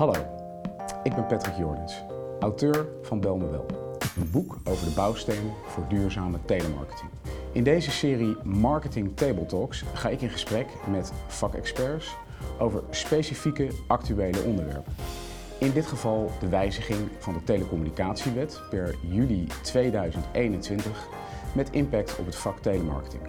Hallo, 0.00 0.14
ik 1.02 1.14
ben 1.14 1.26
Patrick 1.26 1.56
Jordens, 1.56 2.02
auteur 2.38 2.86
van 3.02 3.20
Bel 3.20 3.36
me. 3.36 3.60
Een 4.16 4.30
boek 4.30 4.56
over 4.64 4.86
de 4.86 4.94
bouwstenen 4.94 5.52
voor 5.66 5.84
duurzame 5.88 6.38
telemarketing. 6.44 7.10
In 7.52 7.64
deze 7.64 7.90
serie 7.90 8.36
Marketing 8.42 9.16
Table 9.16 9.46
Talks 9.46 9.84
ga 9.94 10.08
ik 10.08 10.20
in 10.20 10.28
gesprek 10.28 10.66
met 10.90 11.12
vakexperts 11.26 12.16
over 12.58 12.82
specifieke 12.90 13.68
actuele 13.86 14.42
onderwerpen. 14.42 14.94
In 15.58 15.72
dit 15.72 15.86
geval 15.86 16.30
de 16.40 16.48
wijziging 16.48 17.08
van 17.18 17.34
de 17.34 17.44
telecommunicatiewet 17.44 18.60
per 18.70 18.94
juli 19.00 19.46
2021 19.62 21.08
met 21.54 21.70
impact 21.70 22.18
op 22.18 22.26
het 22.26 22.36
vak 22.36 22.58
telemarketing. 22.58 23.22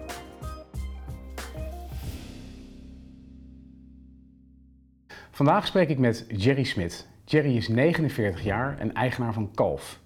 Vandaag 5.42 5.66
spreek 5.66 5.88
ik 5.88 5.98
met 5.98 6.24
Jerry 6.28 6.64
Smit. 6.64 7.06
Jerry 7.24 7.56
is 7.56 7.68
49 7.68 8.42
jaar 8.42 8.78
en 8.78 8.94
eigenaar 8.94 9.32
van 9.32 9.50
Kalf. 9.54 10.00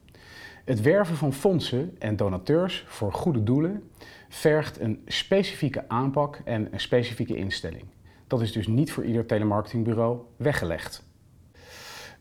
Het 0.65 0.81
werven 0.81 1.17
van 1.17 1.33
fondsen 1.33 1.97
en 1.99 2.17
donateurs 2.17 2.85
voor 2.87 3.13
goede 3.13 3.43
doelen 3.43 3.91
vergt 4.29 4.81
een 4.81 5.03
specifieke 5.07 5.89
aanpak 5.89 6.41
en 6.45 6.69
een 6.73 6.81
specifieke 6.81 7.37
instelling. 7.37 7.85
Dat 8.27 8.41
is 8.41 8.53
dus 8.53 8.67
niet 8.67 8.93
voor 8.93 9.05
ieder 9.05 9.27
telemarketingbureau 9.27 10.19
weggelegd. 10.37 11.05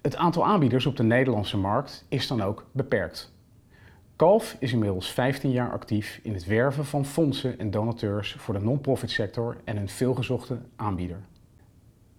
Het 0.02 0.16
aantal 0.16 0.46
aanbieders 0.46 0.86
op 0.86 0.96
de 0.96 1.04
Nederlandse 1.04 1.58
markt 1.58 2.06
is 2.10 2.28
dan 2.28 2.42
ook 2.42 2.66
beperkt. 2.72 3.34
Kalf 4.16 4.56
is 4.60 4.74
inmiddels 4.74 5.12
15 5.12 5.52
jaar 5.52 5.72
actief 5.72 6.20
in 6.24 6.34
het 6.34 6.46
werven 6.46 6.86
van 6.86 7.06
fondsen 7.06 7.60
en 7.60 7.72
donateurs 7.72 8.36
voor 8.38 8.54
de 8.54 8.64
non-profit 8.64 9.12
sector 9.12 9.58
en 9.64 9.78
een 9.78 9.90
veelgezochte 9.90 10.58
aanbieder. 10.76 11.22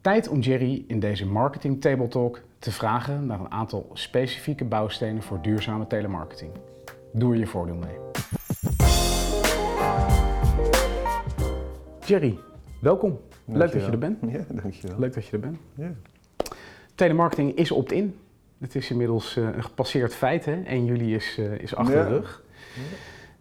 Tijd 0.06 0.28
om 0.28 0.40
Jerry 0.40 0.84
in 0.86 1.00
deze 1.00 1.26
Marketing 1.26 1.80
Table 1.80 2.08
Talk 2.08 2.42
te 2.58 2.72
vragen 2.72 3.26
naar 3.26 3.40
een 3.40 3.50
aantal 3.50 3.90
specifieke 3.92 4.64
bouwstenen 4.64 5.22
voor 5.22 5.42
duurzame 5.42 5.86
telemarketing. 5.86 6.50
Doe 7.12 7.32
er 7.32 7.38
je 7.38 7.46
voordeel 7.46 7.76
mee. 7.76 7.96
Jerry, 12.04 12.38
welkom. 12.80 13.20
Leuk 13.44 13.72
dat 13.72 13.84
je 13.84 13.90
er 13.90 13.98
bent. 13.98 14.18
Ja, 14.28 14.44
dankjewel. 14.62 14.98
Leuk 14.98 15.14
dat 15.14 15.26
je 15.26 15.32
er 15.32 15.40
bent. 15.40 15.58
Ja. 15.74 15.92
Telemarketing 16.94 17.54
is 17.54 17.70
opt-in. 17.70 18.16
Het 18.58 18.74
is 18.74 18.90
inmiddels 18.90 19.36
uh, 19.36 19.44
een 19.44 19.62
gepasseerd 19.62 20.14
feit. 20.14 20.44
Hè? 20.44 20.62
1 20.62 20.84
juli 20.84 21.14
is, 21.14 21.36
uh, 21.38 21.52
is 21.52 21.74
achter 21.74 21.96
Ja. 21.96 22.02
de 22.02 22.08
rug. 22.08 22.42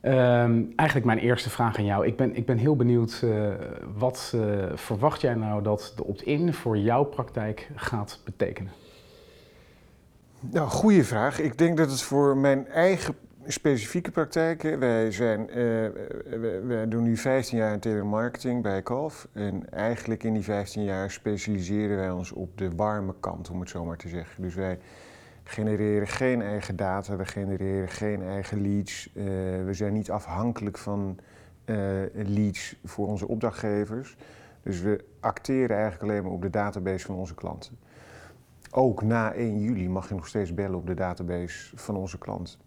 Um, 0.05 0.73
eigenlijk 0.75 1.05
mijn 1.05 1.19
eerste 1.19 1.49
vraag 1.49 1.77
aan 1.77 1.85
jou. 1.85 2.05
Ik 2.05 2.17
ben, 2.17 2.35
ik 2.35 2.45
ben 2.45 2.57
heel 2.57 2.75
benieuwd, 2.75 3.21
uh, 3.23 3.47
wat 3.97 4.35
verwacht 4.73 5.21
jij 5.21 5.33
nou 5.33 5.63
dat 5.63 5.93
de 5.95 6.03
opt-in 6.03 6.53
voor 6.53 6.77
jouw 6.77 7.03
praktijk 7.03 7.69
gaat 7.75 8.21
betekenen? 8.23 8.71
Nou, 10.39 10.69
goede 10.69 11.03
vraag. 11.03 11.39
Ik 11.39 11.57
denk 11.57 11.77
dat 11.77 11.89
het 11.89 12.01
voor 12.01 12.37
mijn 12.37 12.67
eigen 12.67 13.15
specifieke 13.47 14.11
praktijken. 14.11 14.79
Wij, 14.79 15.11
zijn, 15.11 15.49
wij, 16.25 16.63
wij 16.63 16.87
doen 16.87 17.03
nu 17.03 17.17
15 17.17 17.57
jaar 17.57 17.73
in 17.73 17.79
telemarketing 17.79 18.61
bij 18.61 18.81
Kalf. 18.81 19.27
En 19.33 19.69
eigenlijk 19.69 20.23
in 20.23 20.33
die 20.33 20.43
15 20.43 20.83
jaar 20.83 21.11
specialiseren 21.11 21.97
wij 21.97 22.11
ons 22.11 22.31
op 22.31 22.57
de 22.57 22.69
warme 22.75 23.13
kant, 23.19 23.49
om 23.49 23.59
het 23.59 23.69
zo 23.69 23.85
maar 23.85 23.97
te 23.97 24.07
zeggen. 24.07 24.41
Dus 24.41 24.55
wij 24.55 24.79
genereren 25.47 26.07
geen 26.07 26.41
eigen 26.41 26.75
data, 26.75 27.15
we 27.15 27.25
genereren 27.25 27.89
geen 27.89 28.23
eigen 28.23 28.61
leads. 28.61 29.09
Uh, 29.13 29.23
we 29.65 29.73
zijn 29.73 29.93
niet 29.93 30.11
afhankelijk 30.11 30.77
van 30.77 31.17
uh, 31.65 31.77
leads 32.13 32.75
voor 32.83 33.07
onze 33.07 33.27
opdrachtgevers. 33.27 34.17
Dus 34.63 34.81
we 34.81 35.05
acteren 35.19 35.75
eigenlijk 35.75 36.03
alleen 36.03 36.23
maar 36.23 36.31
op 36.31 36.41
de 36.41 36.49
database 36.49 37.05
van 37.05 37.15
onze 37.15 37.35
klanten. 37.35 37.77
Ook 38.71 39.01
na 39.01 39.33
1 39.33 39.59
juli 39.59 39.89
mag 39.89 40.09
je 40.09 40.15
nog 40.15 40.27
steeds 40.27 40.53
bellen 40.53 40.77
op 40.77 40.87
de 40.87 40.93
database 40.93 41.77
van 41.77 41.95
onze 41.95 42.17
klanten. 42.17 42.59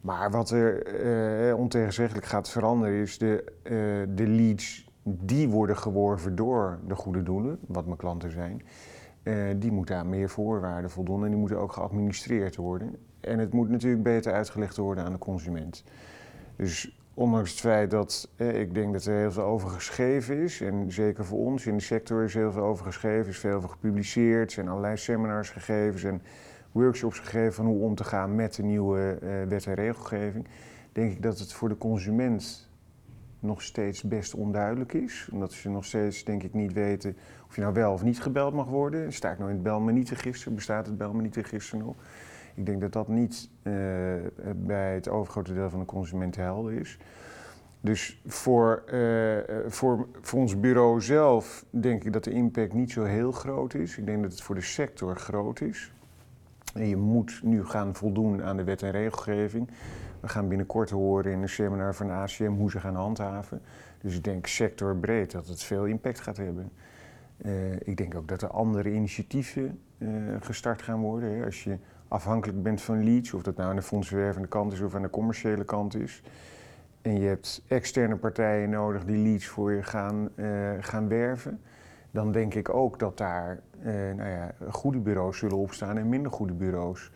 Maar 0.00 0.30
wat 0.30 0.50
er 0.50 1.02
uh, 1.48 1.56
ontegenzeggelijk 1.56 2.26
gaat 2.26 2.50
veranderen 2.50 2.94
is 2.94 3.18
de, 3.18 3.52
de 4.14 4.26
leads 4.26 4.90
die 5.02 5.48
worden 5.48 5.76
geworven 5.76 6.36
door 6.36 6.78
de 6.86 6.94
goede 6.94 7.22
doelen, 7.22 7.58
wat 7.66 7.86
mijn 7.86 7.98
klanten 7.98 8.30
zijn. 8.30 8.62
Uh, 9.26 9.54
die 9.56 9.72
moeten 9.72 9.96
aan 9.96 10.08
meer 10.08 10.28
voorwaarden 10.28 10.90
voldoen 10.90 11.24
en 11.24 11.30
die 11.30 11.38
moeten 11.38 11.58
ook 11.58 11.72
geadministreerd 11.72 12.56
worden. 12.56 12.96
En 13.20 13.38
het 13.38 13.52
moet 13.52 13.68
natuurlijk 13.68 14.02
beter 14.02 14.32
uitgelegd 14.32 14.76
worden 14.76 15.04
aan 15.04 15.12
de 15.12 15.18
consument. 15.18 15.84
Dus 16.56 16.98
ondanks 17.14 17.50
het 17.50 17.60
feit 17.60 17.90
dat 17.90 18.28
eh, 18.36 18.60
ik 18.60 18.74
denk 18.74 18.92
dat 18.92 19.04
er 19.04 19.16
heel 19.16 19.32
veel 19.32 19.42
over 19.42 19.68
geschreven 19.68 20.36
is, 20.36 20.60
en 20.60 20.92
zeker 20.92 21.24
voor 21.24 21.38
ons 21.38 21.66
in 21.66 21.76
de 21.76 21.82
sector 21.82 22.24
is 22.24 22.34
heel 22.34 22.52
veel 22.52 22.62
over 22.62 22.84
geschreven, 22.84 23.28
is 23.28 23.38
veel 23.38 23.56
over 23.56 23.68
gepubliceerd, 23.68 24.46
er 24.46 24.50
zijn 24.50 24.68
allerlei 24.68 24.96
seminars 24.96 25.50
gegeven 25.50 26.10
en 26.10 26.22
workshops 26.72 27.18
gegeven 27.18 27.52
van 27.52 27.66
hoe 27.66 27.82
om 27.82 27.94
te 27.94 28.04
gaan 28.04 28.34
met 28.34 28.54
de 28.54 28.62
nieuwe 28.62 29.18
uh, 29.22 29.48
wet 29.48 29.66
en 29.66 29.74
regelgeving, 29.74 30.46
denk 30.92 31.12
ik 31.12 31.22
dat 31.22 31.38
het 31.38 31.52
voor 31.52 31.68
de 31.68 31.78
consument 31.78 32.70
nog 33.46 33.62
steeds 33.62 34.02
best 34.02 34.34
onduidelijk 34.34 34.92
is. 34.92 35.28
Omdat 35.32 35.52
ze 35.52 35.68
nog 35.68 35.84
steeds, 35.84 36.24
denk 36.24 36.42
ik, 36.42 36.54
niet 36.54 36.72
weten 36.72 37.16
of 37.48 37.54
je 37.54 37.60
nou 37.60 37.74
wel 37.74 37.92
of 37.92 38.02
niet 38.02 38.20
gebeld 38.20 38.54
mag 38.54 38.66
worden. 38.66 39.12
Sta 39.12 39.30
ik 39.30 39.38
nou 39.38 39.50
in 39.50 39.56
het 39.56 39.64
belmenietregister? 39.64 40.54
Bestaat 40.54 40.86
het 40.86 40.98
belmenietregister 40.98 41.78
nog? 41.78 41.94
Ik 42.54 42.66
denk 42.66 42.80
dat 42.80 42.92
dat 42.92 43.08
niet 43.08 43.50
uh, 43.62 43.72
bij 44.56 44.94
het 44.94 45.08
overgrote 45.08 45.54
deel 45.54 45.70
van 45.70 45.80
de 45.80 45.86
consument 45.86 46.36
helder 46.36 46.72
is. 46.72 46.98
Dus 47.80 48.20
voor, 48.26 48.84
uh, 48.92 49.38
voor, 49.66 50.08
voor 50.20 50.40
ons 50.40 50.60
bureau 50.60 51.00
zelf 51.00 51.64
denk 51.70 52.04
ik 52.04 52.12
dat 52.12 52.24
de 52.24 52.30
impact 52.30 52.72
niet 52.72 52.90
zo 52.90 53.04
heel 53.04 53.32
groot 53.32 53.74
is. 53.74 53.98
Ik 53.98 54.06
denk 54.06 54.22
dat 54.22 54.30
het 54.30 54.42
voor 54.42 54.54
de 54.54 54.60
sector 54.60 55.16
groot 55.16 55.60
is. 55.60 55.92
En 56.74 56.88
je 56.88 56.96
moet 56.96 57.40
nu 57.42 57.64
gaan 57.64 57.94
voldoen 57.94 58.42
aan 58.42 58.56
de 58.56 58.64
wet 58.64 58.82
en 58.82 58.90
regelgeving. 58.90 59.68
We 60.20 60.28
gaan 60.28 60.48
binnenkort 60.48 60.90
horen 60.90 61.32
in 61.32 61.42
een 61.42 61.48
seminar 61.48 61.94
van 61.94 62.10
ACM 62.10 62.52
hoe 62.52 62.70
ze 62.70 62.80
gaan 62.80 62.94
handhaven. 62.94 63.62
Dus 64.00 64.16
ik 64.16 64.24
denk 64.24 64.46
sectorbreed 64.46 65.30
dat 65.30 65.46
het 65.46 65.62
veel 65.62 65.84
impact 65.84 66.20
gaat 66.20 66.36
hebben. 66.36 66.72
Uh, 67.44 67.72
ik 67.72 67.96
denk 67.96 68.14
ook 68.14 68.28
dat 68.28 68.42
er 68.42 68.48
andere 68.48 68.92
initiatieven 68.92 69.80
uh, 69.98 70.08
gestart 70.40 70.82
gaan 70.82 71.00
worden. 71.00 71.36
Hè. 71.36 71.44
Als 71.44 71.64
je 71.64 71.78
afhankelijk 72.08 72.62
bent 72.62 72.82
van 72.82 73.04
leads, 73.04 73.32
of 73.32 73.42
dat 73.42 73.56
nou 73.56 73.70
aan 73.70 73.76
de 73.76 73.82
fondswervende 73.82 74.48
kant 74.48 74.72
is 74.72 74.80
of 74.80 74.94
aan 74.94 75.02
de 75.02 75.10
commerciële 75.10 75.64
kant 75.64 75.94
is. 75.94 76.22
En 77.02 77.20
je 77.20 77.26
hebt 77.26 77.62
externe 77.68 78.16
partijen 78.16 78.70
nodig 78.70 79.04
die 79.04 79.18
leads 79.18 79.46
voor 79.46 79.72
je 79.72 79.82
gaan, 79.82 80.28
uh, 80.34 80.70
gaan 80.80 81.08
werven. 81.08 81.60
Dan 82.10 82.32
denk 82.32 82.54
ik 82.54 82.68
ook 82.68 82.98
dat 82.98 83.18
daar 83.18 83.60
nou 84.16 84.28
ja, 84.28 84.54
goede 84.68 84.98
bureaus 84.98 85.38
zullen 85.38 85.56
opstaan 85.56 85.98
en 85.98 86.08
minder 86.08 86.32
goede 86.32 86.52
bureaus. 86.52 87.10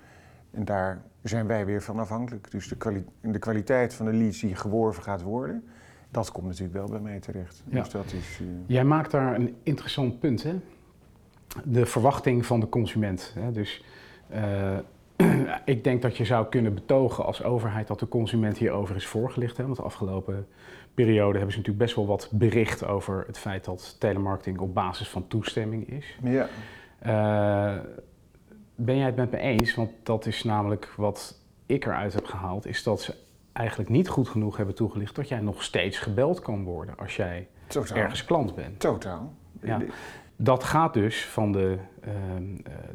En 0.51 0.65
daar 0.65 1.03
zijn 1.23 1.47
wij 1.47 1.67
weer 1.67 1.83
van 1.83 1.99
afhankelijk. 1.99 2.51
Dus 2.51 2.69
de, 2.69 2.77
kwali 2.77 3.05
de, 3.21 3.39
kwaliteit 3.39 3.95
van 3.95 4.07
de 4.07 4.13
leads 4.13 4.41
die 4.41 4.55
geworven 4.55 5.03
gaat 5.03 5.23
worden, 5.23 5.65
dat 6.11 6.33
komt 6.33 6.47
natuurlijk 6.47 6.73
wel 6.73 6.89
bij 6.89 7.01
mij 7.01 7.21
terecht. 7.21 7.63
Ja. 7.69 7.81
Dus 7.83 7.91
dat 7.91 8.13
is, 8.13 8.39
uh... 8.43 8.49
Jij 8.67 8.85
maakt 8.85 9.11
daar 9.11 9.35
een 9.35 9.57
interessant 9.63 10.21
punt, 10.21 10.43
hè? 10.43 10.55
De 11.65 11.87
verwachting 11.87 12.47
van 12.47 12.61
de 12.61 12.69
consument. 12.69 13.33
Hè? 13.39 13.53
Dus 13.53 13.85
uh, 14.33 14.79
ik 15.65 15.85
denk 15.85 16.03
dat 16.03 16.17
je 16.17 16.25
zou 16.25 16.47
kunnen 16.47 16.75
betogen 16.75 17.25
als 17.25 17.43
overheid 17.43 17.87
dat 17.87 17.99
de 17.99 18.09
consument 18.09 18.59
hierover 18.59 18.97
is 18.97 19.07
voorgelicht. 19.07 19.57
Hè? 19.57 19.65
Want 19.65 19.77
de 19.77 19.83
afgelopen 19.83 20.47
periode 20.95 21.37
hebben 21.37 21.53
ze 21.53 21.59
natuurlijk 21.59 21.85
best 21.85 21.97
wel 21.97 22.07
wat 22.07 22.29
bericht 22.33 22.87
over 22.87 23.25
het 23.27 23.39
feit 23.39 23.65
dat 23.65 23.97
telemarketing 23.99 24.59
op 24.59 24.75
basis 24.75 25.09
van 25.09 25.27
toestemming 25.27 25.91
is. 25.91 26.19
Ja. 26.23 26.49
Uh, 27.07 27.83
ben 28.85 28.97
jij 28.97 29.07
het 29.07 29.17
met 29.17 29.31
me 29.31 29.39
eens? 29.39 29.75
Want 29.75 29.91
dat 30.03 30.27
is 30.27 30.45
namelijk 30.45 30.93
wat 30.97 31.41
ik 31.67 31.85
eruit 31.87 32.13
heb 32.15 32.25
gehaald, 32.25 32.67
is 32.67 32.83
dat 32.83 33.01
ze 33.03 33.15
eigenlijk 33.53 33.91
niet 33.91 34.09
goed 34.09 34.29
genoeg 34.29 34.57
hebben 34.57 34.75
toegelicht 34.75 35.15
dat 35.15 35.29
jij 35.29 35.41
nog 35.41 35.63
steeds 35.63 35.99
gebeld 35.99 36.41
kan 36.41 36.65
worden 36.65 36.95
als 36.99 37.17
jij 37.17 37.49
Totaal. 37.67 37.97
ergens 37.97 38.25
klant 38.25 38.55
bent. 38.55 38.81
Totaal. 38.81 39.35
Ja. 39.63 39.81
Dat 40.37 40.65
gaat 40.65 40.95
dus 40.95 41.25
van 41.25 41.53
de, 41.53 41.77
uh, 42.07 42.13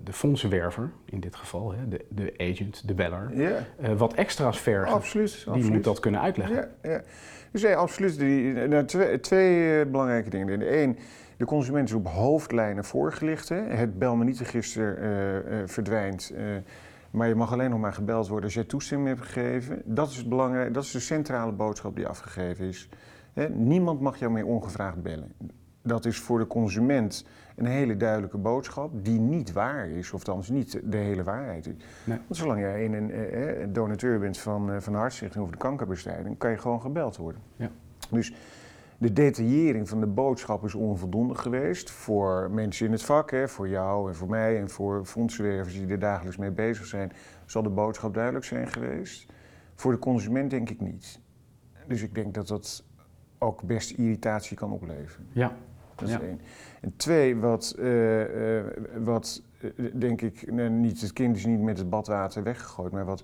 de 0.04 0.14
fondsenwerver, 0.14 0.92
in 1.06 1.20
dit 1.20 1.36
geval, 1.36 1.72
hè, 1.74 1.88
de, 1.88 2.06
de 2.10 2.34
agent, 2.38 2.88
de 2.88 2.94
beller, 2.94 3.32
Ja. 3.34 3.66
uh, 3.82 3.98
wat 3.98 4.14
extra's 4.14 4.60
vergen. 4.60 4.94
Absoluut. 4.94 5.32
Die 5.44 5.48
absoluut. 5.54 5.74
moet 5.74 5.84
dat 5.84 6.00
kunnen 6.00 6.22
uitleggen. 6.22 6.70
Ja, 6.84 6.90
ja. 6.90 7.02
Dus 7.52 7.62
ja, 7.62 7.74
absoluut. 7.74 8.18
Die, 8.20 8.54
nou, 8.54 8.86
twee, 8.86 9.20
twee 9.20 9.80
uh, 9.86 9.92
belangrijke 9.92 10.30
dingen. 10.30 10.60
De 10.60 10.66
één, 10.66 10.98
de 11.38 11.46
consument 11.46 11.90
is 11.90 11.96
op 11.96 12.08
hoofdlijnen 12.08 12.86
voorgelicht. 12.86 13.50
Hè. 13.50 13.62
Het 13.62 14.00
belmenietregister 14.00 14.98
uh, 14.98 15.68
verdwijnt. 15.68 16.34
maar 17.12 17.28
je 17.28 17.36
mag 17.36 17.52
alleen 17.52 17.70
nog 17.70 17.80
maar 17.80 17.94
gebeld 17.94 18.28
worden 18.28 18.46
als 18.46 18.54
jij 18.54 18.64
toestemming 18.64 19.10
hebt 19.10 19.28
gegeven. 19.28 19.82
Dat 19.86 20.10
is 20.10 20.18
het 20.18 20.30
belangrijk, 20.30 20.74
dat 20.74 20.84
is 20.84 20.92
de 20.92 21.00
centrale 21.00 21.52
boodschap 21.52 21.96
die 21.96 22.08
afgegeven 22.08 22.66
is. 22.66 22.90
Hè. 23.34 23.50
Niemand 23.50 24.00
mag 24.02 24.20
jou 24.20 24.32
meer 24.32 24.46
ongevraagd 24.46 25.02
bellen. 25.02 25.32
Dat 25.82 26.06
is 26.06 26.20
voor 26.20 26.40
de 26.40 26.48
consument 26.48 27.26
een 27.56 27.66
hele 27.66 27.98
duidelijke 27.98 28.38
boodschap 28.38 28.92
die 29.06 29.20
niet 29.20 29.52
waar 29.52 29.90
is, 29.90 30.14
of 30.14 30.28
althans 30.28 30.50
niet 30.50 30.82
de 30.84 30.98
hele 30.98 31.24
waarheid 31.24 31.68
is. 31.68 31.74
Nee. 32.04 32.18
Want 32.18 32.38
zolang 32.38 32.60
jij 32.60 32.86
een, 32.86 33.74
donateur 33.74 34.20
bent 34.20 34.38
van, 34.38 34.82
van 34.82 34.94
de 34.94 35.00
hartstichting 35.00 35.44
of 35.44 35.52
de 35.52 35.58
kankerbestrijding, 35.58 36.38
kan 36.38 36.52
je 36.52 36.58
gewoon 36.58 36.82
gebeld 36.82 37.18
worden. 37.18 37.42
Ja. 37.56 37.70
Dus 38.10 38.34
de 38.98 39.14
detaillering 39.14 39.90
van 39.90 40.00
de 40.00 40.08
boodschap 40.08 40.64
is 40.64 40.76
onvoldoende 40.76 41.36
geweest 41.36 41.92
voor 41.92 42.52
mensen 42.52 42.86
in 42.86 42.92
het 42.92 43.04
vak, 43.04 43.32
hè, 43.32 43.48
voor 43.48 43.70
jou 43.70 44.10
en 44.10 44.16
voor 44.16 44.30
mij 44.30 44.60
en 44.60 44.70
voor 44.70 45.06
fondsenwervers 45.06 45.74
die 45.74 45.88
er 45.88 46.00
dagelijks 46.00 46.38
mee 46.38 46.52
bezig 46.52 46.86
zijn, 46.86 47.12
zal 47.46 47.64
de 47.64 47.70
boodschap 47.70 48.14
duidelijk 48.14 48.46
zijn 48.46 48.68
geweest. 48.68 49.26
Voor 49.76 49.92
de 49.92 50.00
consument 50.00 50.50
denk 50.50 50.70
ik 50.70 50.82
niet. 50.82 51.20
Dus 51.88 52.02
ik 52.02 52.16
denk 52.16 52.34
dat 52.34 52.48
dat 52.48 52.84
ook 53.38 53.64
best 53.64 53.92
irritatie 53.92 54.58
kan 54.58 54.72
opleveren. 54.72 55.28
Ja. 55.32 55.56
Dat 55.96 56.08
is 56.08 56.14
Ja. 56.14 56.22
één. 56.22 56.42
En 56.82 56.94
twee, 56.96 57.38
wat, 57.38 57.76
eh, 57.80 58.58
eh, 58.58 58.66
wat 59.04 59.42
eh, 59.62 59.70
denk 59.94 60.22
ik, 60.22 60.52
nou, 60.52 60.70
niet, 60.70 61.02
het 61.02 61.14
kind 61.14 61.36
is 61.36 61.46
niet 61.46 61.62
met 61.62 61.78
het 61.78 61.90
badwater 61.90 62.44
weggegooid, 62.44 62.92
maar 62.92 63.06
wat 63.06 63.24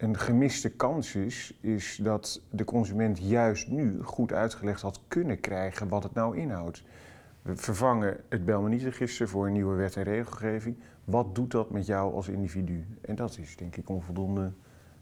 een 0.00 0.18
gemiste 0.18 0.70
kans 0.70 1.14
is, 1.14 1.58
is 1.60 1.98
dat 2.02 2.42
de 2.50 2.64
consument 2.64 3.18
juist 3.18 3.68
nu 3.68 4.02
goed 4.02 4.32
uitgelegd 4.32 4.82
had 4.82 5.00
kunnen 5.08 5.40
krijgen 5.40 5.88
wat 5.88 6.02
het 6.02 6.14
nou 6.14 6.36
inhoudt. 6.36 6.84
We 7.42 7.56
vervangen 7.56 8.16
het 8.28 8.44
Belmanietenregister 8.44 9.28
voor 9.28 9.46
een 9.46 9.52
nieuwe 9.52 9.74
wet 9.74 9.96
en 9.96 10.02
regelgeving. 10.02 10.76
Wat 11.04 11.34
doet 11.34 11.50
dat 11.50 11.70
met 11.70 11.86
jou 11.86 12.14
als 12.14 12.28
individu? 12.28 12.84
En 13.00 13.14
dat 13.14 13.38
is 13.38 13.56
denk 13.56 13.76
ik 13.76 13.88
onvoldoende 13.88 14.52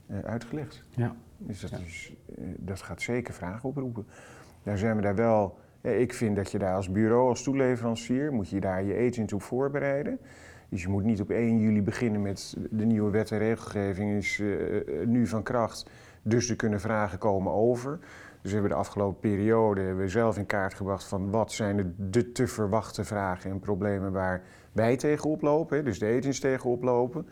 eh, 0.07 0.19
uitgelegd. 0.19 0.85
Ja. 0.91 1.15
Dus 1.37 1.61
dat, 1.61 1.71
Ja. 1.71 1.79
is, 1.79 2.13
eh, 2.37 2.45
dat 2.59 2.83
gaat 2.83 3.03
zeker 3.03 3.35
vragen 3.35 3.69
oproepen. 3.69 4.07
Daar 4.63 4.79
zijn 4.79 4.97
we 4.97 5.03
daar 5.03 5.15
wel. 5.15 5.59
eh, 5.81 6.01
Ik 6.01 6.13
vind 6.15 6.37
dat 6.37 6.51
je 6.51 6.59
daar 6.59 6.75
als 6.75 6.91
bureau, 6.91 7.29
als 7.29 7.43
toeleverancier, 7.43 8.33
moet 8.33 8.49
je 8.49 8.61
daar 8.61 8.83
je 8.83 9.09
agent 9.11 9.33
op 9.33 9.43
voorbereiden. 9.43 10.19
Dus 10.69 10.83
je 10.83 10.89
moet 10.89 11.05
niet 11.05 11.21
op 11.21 11.31
1 11.31 11.59
juli 11.59 11.83
beginnen 11.83 12.23
met 12.23 12.57
de 12.71 12.85
nieuwe 12.85 13.11
wet 13.11 13.31
en 13.31 13.39
regelgeving 13.39 14.13
is 14.13 14.41
eh, 14.41 14.77
eh, 14.77 15.07
nu 15.07 15.27
van 15.27 15.43
kracht. 15.43 15.91
Dus 16.23 16.51
er 16.51 16.57
kunnen 16.57 16.81
vragen 16.81 17.19
komen 17.19 17.53
over. 17.53 17.99
Dus 18.43 18.51
we 18.51 18.53
hebben 18.53 18.71
de 18.71 18.77
afgelopen 18.77 19.21
periode 19.21 19.95
we 19.95 20.09
zelf 20.09 20.39
in 20.39 20.47
kaart 20.47 20.75
gebracht 20.75 21.05
van 21.05 21.31
wat 21.31 21.53
zijn 21.53 21.77
de, 21.77 22.11
de 22.11 22.33
te 22.33 22.47
verwachten 22.47 23.05
vragen 23.05 23.51
en 23.51 23.61
problemen 23.61 24.13
waar 24.13 24.43
wij 24.73 24.97
tegen 24.97 25.31
oplopen, 25.31 25.77
hè, 25.77 25.83
dus 25.83 25.99
de 25.99 26.17
agents 26.19 26.41
tegen 26.41 26.71
oplopen, 26.71 27.27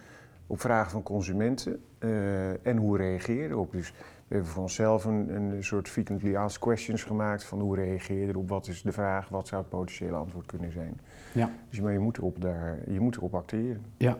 op 0.47 0.61
vragen 0.61 0.91
van 0.91 1.03
consumenten 1.03 1.83
eh, 1.99 2.67
en 2.67 2.77
hoe 2.77 2.97
reageer 2.97 3.43
je 3.43 3.49
erop. 3.49 3.73
Dus 3.73 3.93
we 4.29 4.35
hebben 4.35 4.53
voor 4.53 4.63
onszelf 4.63 5.05
een, 5.05 5.35
een 5.35 5.65
soort 5.65 5.89
frequently 5.89 6.37
asked 6.37 6.61
questions 6.61 7.03
gemaakt 7.05 7.45
van 7.45 7.61
hoe 7.61 7.77
reageer 7.77 8.21
je 8.21 8.29
erop, 8.29 8.49
wat 8.49 8.67
is 8.67 8.83
de 8.83 8.93
vraag, 8.93 9.29
wat 9.29 9.49
zou 9.49 9.61
het 9.61 9.71
potentiële 9.71 10.17
antwoord 10.17 10.47
kunnen 10.47 10.73
zijn. 10.73 11.01
Ja. 11.33 11.51
Dus 11.71 11.81
maar 11.81 11.93
je 11.93 11.99
moet 11.99 12.19
erop, 12.19 12.41
daar, 12.41 12.79
je 12.91 13.01
moet 13.01 13.17
erop 13.17 13.35
acteren. 13.35 13.85
Ja, 13.97 14.19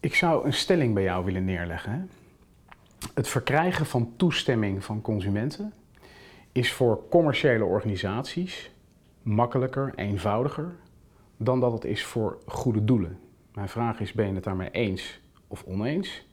ik 0.00 0.14
zou 0.14 0.46
een 0.46 0.52
stelling 0.52 0.94
bij 0.94 1.02
jou 1.02 1.24
willen 1.24 1.44
neerleggen. 1.44 1.92
Hè? 1.92 2.00
Het 3.14 3.28
verkrijgen 3.28 3.86
van 3.86 4.12
toestemming 4.16 4.84
van 4.84 5.00
consumenten 5.00 5.72
is 6.52 6.72
voor 6.72 7.08
commerciële 7.08 7.64
organisaties 7.64 8.72
makkelijker, 9.22 9.92
eenvoudiger 9.94 10.74
dan 11.36 11.60
dat 11.60 11.72
het 11.72 11.84
is 11.84 12.04
voor 12.04 12.38
goede 12.46 12.84
doelen. 12.84 13.18
Mijn 13.54 13.68
vraag 13.68 14.00
is: 14.00 14.12
ben 14.12 14.26
je 14.26 14.34
het 14.34 14.44
daarmee 14.44 14.70
eens 14.70 15.20
of 15.46 15.64
oneens? 15.64 16.26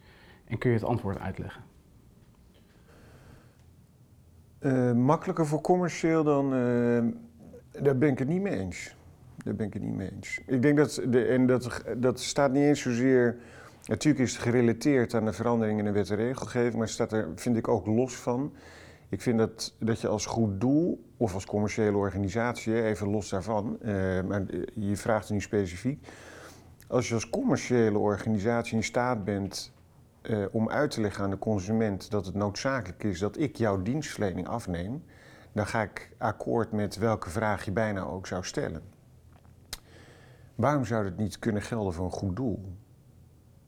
En 0.46 0.58
kun 0.58 0.70
je 0.70 0.76
het 0.76 0.86
antwoord 0.86 1.20
uitleggen? 1.20 1.64
Eh, 4.66 4.92
makkelijker 4.92 5.46
voor 5.46 5.62
commercieel 5.62 6.24
dan. 6.24 6.54
eh, 6.54 7.84
daar 7.84 7.98
ben 7.98 8.10
ik 8.10 8.20
het 8.20 8.28
niet 8.28 8.42
mee 8.42 8.60
eens. 8.60 8.96
Daar 9.44 9.56
ben 9.56 9.68
ik 9.68 9.74
het 9.74 9.84
niet 9.84 9.96
mee 9.96 10.12
eens. 10.16 10.42
Ik 10.48 10.62
denk 10.62 10.78
dat. 10.78 11.02
De, 11.08 11.26
en 11.26 11.48
dat, 11.48 11.84
dat 11.98 12.20
staat 12.20 12.52
niet 12.52 12.64
eens 12.64 12.82
zozeer. 12.82 13.38
Natuurlijk 13.84 14.24
is 14.24 14.34
het 14.34 14.42
gerelateerd 14.42 15.14
aan 15.14 15.26
de 15.26 15.34
verandering 15.34 15.80
in 15.80 15.86
de 15.86 15.92
wet 15.92 16.10
en 16.10 16.16
regelgeving, 16.16 16.76
maar 16.76 16.90
staat 16.90 17.12
er, 17.12 17.28
vind 17.36 17.58
ik, 17.58 17.68
ook 17.68 17.86
los 17.86 18.16
van. 18.16 18.54
Ik 19.10 19.22
vind 19.22 19.38
dat, 19.38 19.76
dat 19.80 20.02
je 20.02 20.08
als 20.08 20.26
goed 20.26 20.62
doel, 20.62 21.04
of 21.18 21.34
als 21.34 21.46
commerciële 21.46 21.98
organisatie, 21.98 22.84
even 22.84 23.10
los 23.10 23.30
daarvan, 23.30 23.78
eh, 23.82 23.94
maar 24.28 24.46
je 24.74 24.98
vraagt 24.98 25.24
het 25.24 25.34
nu 25.34 25.42
specifiek. 25.42 26.08
Als 26.88 27.08
je 27.08 27.14
als 27.14 27.30
commerciële 27.30 27.98
organisatie 27.98 28.76
in 28.76 28.84
staat 28.84 29.24
bent 29.24 29.74
eh, 30.26 30.46
om 30.52 30.70
uit 30.70 30.92
te 30.92 31.02
leggen 31.02 31.24
aan 31.24 31.30
de 31.30 31.38
consument 31.38 32.12
dat 32.12 32.26
het 32.26 32.36
noodzakelijk 32.36 33.04
is 33.04 33.20
dat 33.20 33.38
ik 33.38 33.56
jouw 33.56 33.82
dienstverlening 33.82 34.48
afneem, 34.48 35.04
dan 35.52 35.68
ga 35.68 35.82
ik 35.82 36.10
akkoord 36.18 36.72
met 36.72 36.98
welke 36.98 37.30
vraag 37.30 37.66
je 37.66 37.72
bijna 37.72 38.02
ook 38.02 38.28
zou 38.28 38.44
stellen. 38.44 38.82
Waarom 40.56 40.86
zou 40.86 41.04
dat 41.04 41.18
niet 41.18 41.40
kunnen 41.40 41.62
gelden 41.62 41.94
voor 41.94 42.06
een 42.06 42.12
goed 42.12 42.36
doel? 42.36 42.60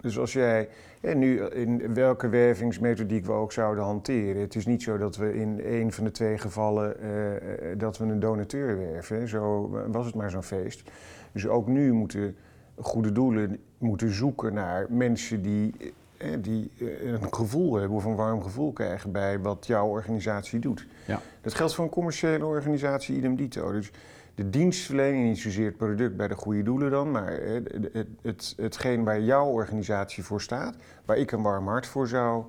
Dus 0.01 0.19
als 0.19 0.33
jij, 0.33 0.69
en 1.01 1.19
nu 1.19 1.41
in 1.41 1.93
welke 1.93 2.29
wervingsmethodiek 2.29 3.25
we 3.25 3.31
ook 3.31 3.51
zouden 3.51 3.83
hanteren, 3.83 4.41
het 4.41 4.55
is 4.55 4.65
niet 4.65 4.83
zo 4.83 4.97
dat 4.97 5.15
we 5.15 5.33
in 5.33 5.61
een 5.63 5.91
van 5.91 6.03
de 6.03 6.11
twee 6.11 6.37
gevallen 6.37 6.99
eh, 6.99 7.35
eh, 7.35 7.79
dat 7.79 7.97
we 7.97 8.05
een 8.05 8.19
donateur 8.19 8.77
werven. 8.77 9.27
Zo 9.27 9.69
was 9.91 10.05
het 10.05 10.15
maar 10.15 10.29
zo'n 10.29 10.43
feest. 10.43 10.91
Dus 11.31 11.47
ook 11.47 11.67
nu 11.67 11.93
moeten 11.93 12.35
goede 12.75 13.11
doelen 13.11 13.59
moeten 13.77 14.13
zoeken 14.13 14.53
naar 14.53 14.85
mensen 14.89 15.41
die 15.41 15.93
die 16.39 16.71
eh, 16.79 17.11
een 17.11 17.33
gevoel 17.33 17.75
hebben 17.75 17.97
of 17.97 18.05
een 18.05 18.15
warm 18.15 18.41
gevoel 18.41 18.73
krijgen 18.73 19.11
bij 19.11 19.39
wat 19.39 19.67
jouw 19.67 19.87
organisatie 19.87 20.59
doet. 20.59 20.87
Ja. 21.05 21.21
Dat 21.41 21.53
geldt 21.53 21.75
voor 21.75 21.83
een 21.83 21.91
commerciële 21.91 22.45
organisatie 22.45 23.15
idem 23.15 23.35
dito. 23.35 23.71
Dus 23.71 23.91
de 24.35 24.49
dienstverlening, 24.49 25.27
niet 25.27 25.37
zozeer 25.37 25.65
het 25.65 25.77
product 25.77 26.15
bij 26.15 26.27
de 26.27 26.35
goede 26.35 26.63
doelen 26.63 26.91
dan, 26.91 27.11
maar 27.11 27.37
eh, 27.37 27.53
het, 27.53 27.89
het, 27.93 28.07
het, 28.21 28.53
hetgeen 28.57 29.03
waar 29.03 29.21
jouw 29.21 29.45
organisatie 29.45 30.23
voor 30.23 30.41
staat, 30.41 30.75
waar 31.05 31.17
ik 31.17 31.31
een 31.31 31.41
warm 31.41 31.67
hart 31.67 31.87
voor 31.87 32.07
zou 32.07 32.43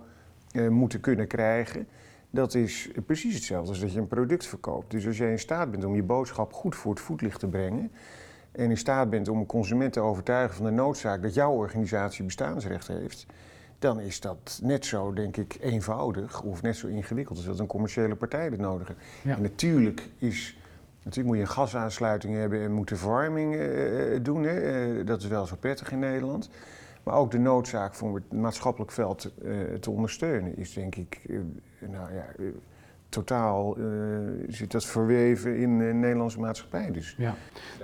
eh, 0.52 0.68
moeten 0.68 1.00
kunnen 1.00 1.26
krijgen, 1.26 1.88
dat 2.30 2.54
is 2.54 2.90
precies 3.06 3.34
hetzelfde 3.34 3.68
als 3.68 3.80
dat 3.80 3.92
je 3.92 3.98
een 3.98 4.08
product 4.08 4.46
verkoopt. 4.46 4.90
Dus 4.90 5.06
als 5.06 5.18
jij 5.18 5.30
in 5.30 5.38
staat 5.38 5.70
bent 5.70 5.84
om 5.84 5.94
je 5.94 6.02
boodschap 6.02 6.52
goed 6.52 6.76
voor 6.76 6.90
het 6.90 7.00
voetlicht 7.00 7.40
te 7.40 7.46
brengen, 7.46 7.90
en 8.52 8.70
in 8.70 8.76
staat 8.76 9.10
bent 9.10 9.28
om 9.28 9.38
een 9.38 9.46
consument 9.46 9.92
te 9.92 10.00
overtuigen 10.00 10.56
van 10.56 10.64
de 10.64 10.70
noodzaak 10.70 11.22
dat 11.22 11.34
jouw 11.34 11.52
organisatie 11.52 12.24
bestaansrecht 12.24 12.88
heeft, 12.88 13.26
dan 13.78 14.00
is 14.00 14.20
dat 14.20 14.60
net 14.62 14.86
zo, 14.86 15.12
denk 15.12 15.36
ik, 15.36 15.56
eenvoudig 15.60 16.42
of 16.42 16.62
net 16.62 16.76
zo 16.76 16.86
ingewikkeld 16.86 17.36
als 17.36 17.46
dat 17.46 17.58
een 17.58 17.66
commerciële 17.66 18.14
partij 18.14 18.50
dat 18.50 18.58
nodig 18.58 18.88
heeft. 18.88 19.00
Ja. 19.22 19.36
En 19.36 19.42
natuurlijk 19.42 20.08
is. 20.18 20.56
Natuurlijk 21.02 21.36
moet 21.36 21.36
je 21.36 21.50
een 21.50 21.62
gasaansluiting 21.62 22.34
hebben 22.34 22.60
en 22.60 22.72
moet 22.72 22.88
de 22.88 22.96
verwarming 22.96 23.54
eh, 23.54 24.14
eh, 24.14 24.24
doen. 24.24 24.42
Hè. 24.42 24.60
Eh, 24.60 25.06
dat 25.06 25.22
is 25.22 25.28
wel 25.28 25.46
zo 25.46 25.56
prettig 25.60 25.92
in 25.92 25.98
Nederland. 25.98 26.50
Maar 27.02 27.14
ook 27.14 27.30
de 27.30 27.38
noodzaak 27.38 28.02
om 28.02 28.14
het 28.14 28.32
maatschappelijk 28.32 28.92
veld 28.92 29.32
te 29.80 29.90
ondersteunen 29.90 30.56
is 30.56 30.72
denk 30.72 30.94
ik, 30.94 31.20
nou 31.78 32.14
ja, 32.14 32.26
totaal 33.08 33.76
eh, 33.76 33.84
zit 34.48 34.70
dat 34.70 34.84
verweven 34.84 35.56
in 35.56 35.78
de 35.78 35.84
Nederlandse 35.84 36.40
maatschappij. 36.40 36.90
Dus 36.90 37.14
Ja. 37.18 37.34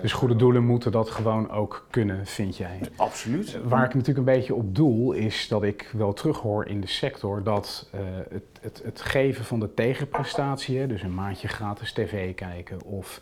Dus 0.00 0.12
goede 0.12 0.37
doelen 0.37 0.65
moeten 0.65 0.93
dat 0.93 1.11
gewoon 1.11 1.50
ook 1.50 1.87
kunnen, 1.91 2.26
vind 2.26 2.56
jij? 2.56 2.81
absoluut. 2.97 3.59
Waar 3.65 3.85
ik 3.85 3.94
natuurlijk 3.94 4.19
een 4.19 4.35
beetje 4.35 4.55
op 4.55 4.75
doel 4.75 5.12
is 5.12 5.48
dat 5.48 5.63
ik 5.63 5.91
wel 5.93 6.13
terughoor 6.13 6.67
in 6.67 6.81
de 6.81 6.87
sector 6.87 7.43
dat 7.43 7.89
eh, 7.93 8.01
het, 8.31 8.44
het, 8.60 8.81
het 8.84 9.01
geven 9.01 9.44
van 9.44 9.60
de 9.60 9.75
tegenprestatie, 9.75 10.87
dus 10.87 11.03
een 11.03 11.15
maandje 11.15 11.48
gratis 11.48 11.93
tv 11.93 12.34
kijken 12.34 12.82
of 12.82 13.20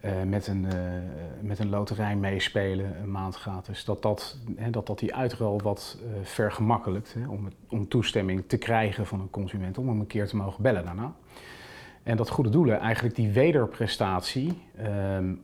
eh, 0.00 0.22
met, 0.22 0.46
een, 0.46 0.66
eh, 0.66 0.78
met 1.40 1.58
een 1.58 1.68
loterij 1.68 2.16
meespelen, 2.16 3.00
een 3.02 3.10
maand 3.10 3.34
gratis, 3.34 3.84
dat 3.84 4.02
dat, 4.02 4.38
hè, 4.56 4.70
dat, 4.70 4.86
dat 4.86 4.98
die 4.98 5.14
uitruil 5.14 5.60
wat 5.60 5.98
eh, 6.00 6.08
vergemakkelijkt 6.22 7.14
hè, 7.14 7.28
om, 7.28 7.48
om 7.68 7.88
toestemming 7.88 8.44
te 8.46 8.58
krijgen 8.58 9.06
van 9.06 9.20
een 9.20 9.30
consument 9.30 9.78
om 9.78 9.88
hem 9.88 10.00
een 10.00 10.06
keer 10.06 10.26
te 10.26 10.36
mogen 10.36 10.62
bellen 10.62 10.84
daarna. 10.84 11.14
En 12.02 12.16
dat 12.16 12.28
goede 12.28 12.50
doelen 12.50 12.78
eigenlijk 12.78 13.14
die 13.14 13.30
wederprestatie 13.30 14.62
ehm, 14.76 15.34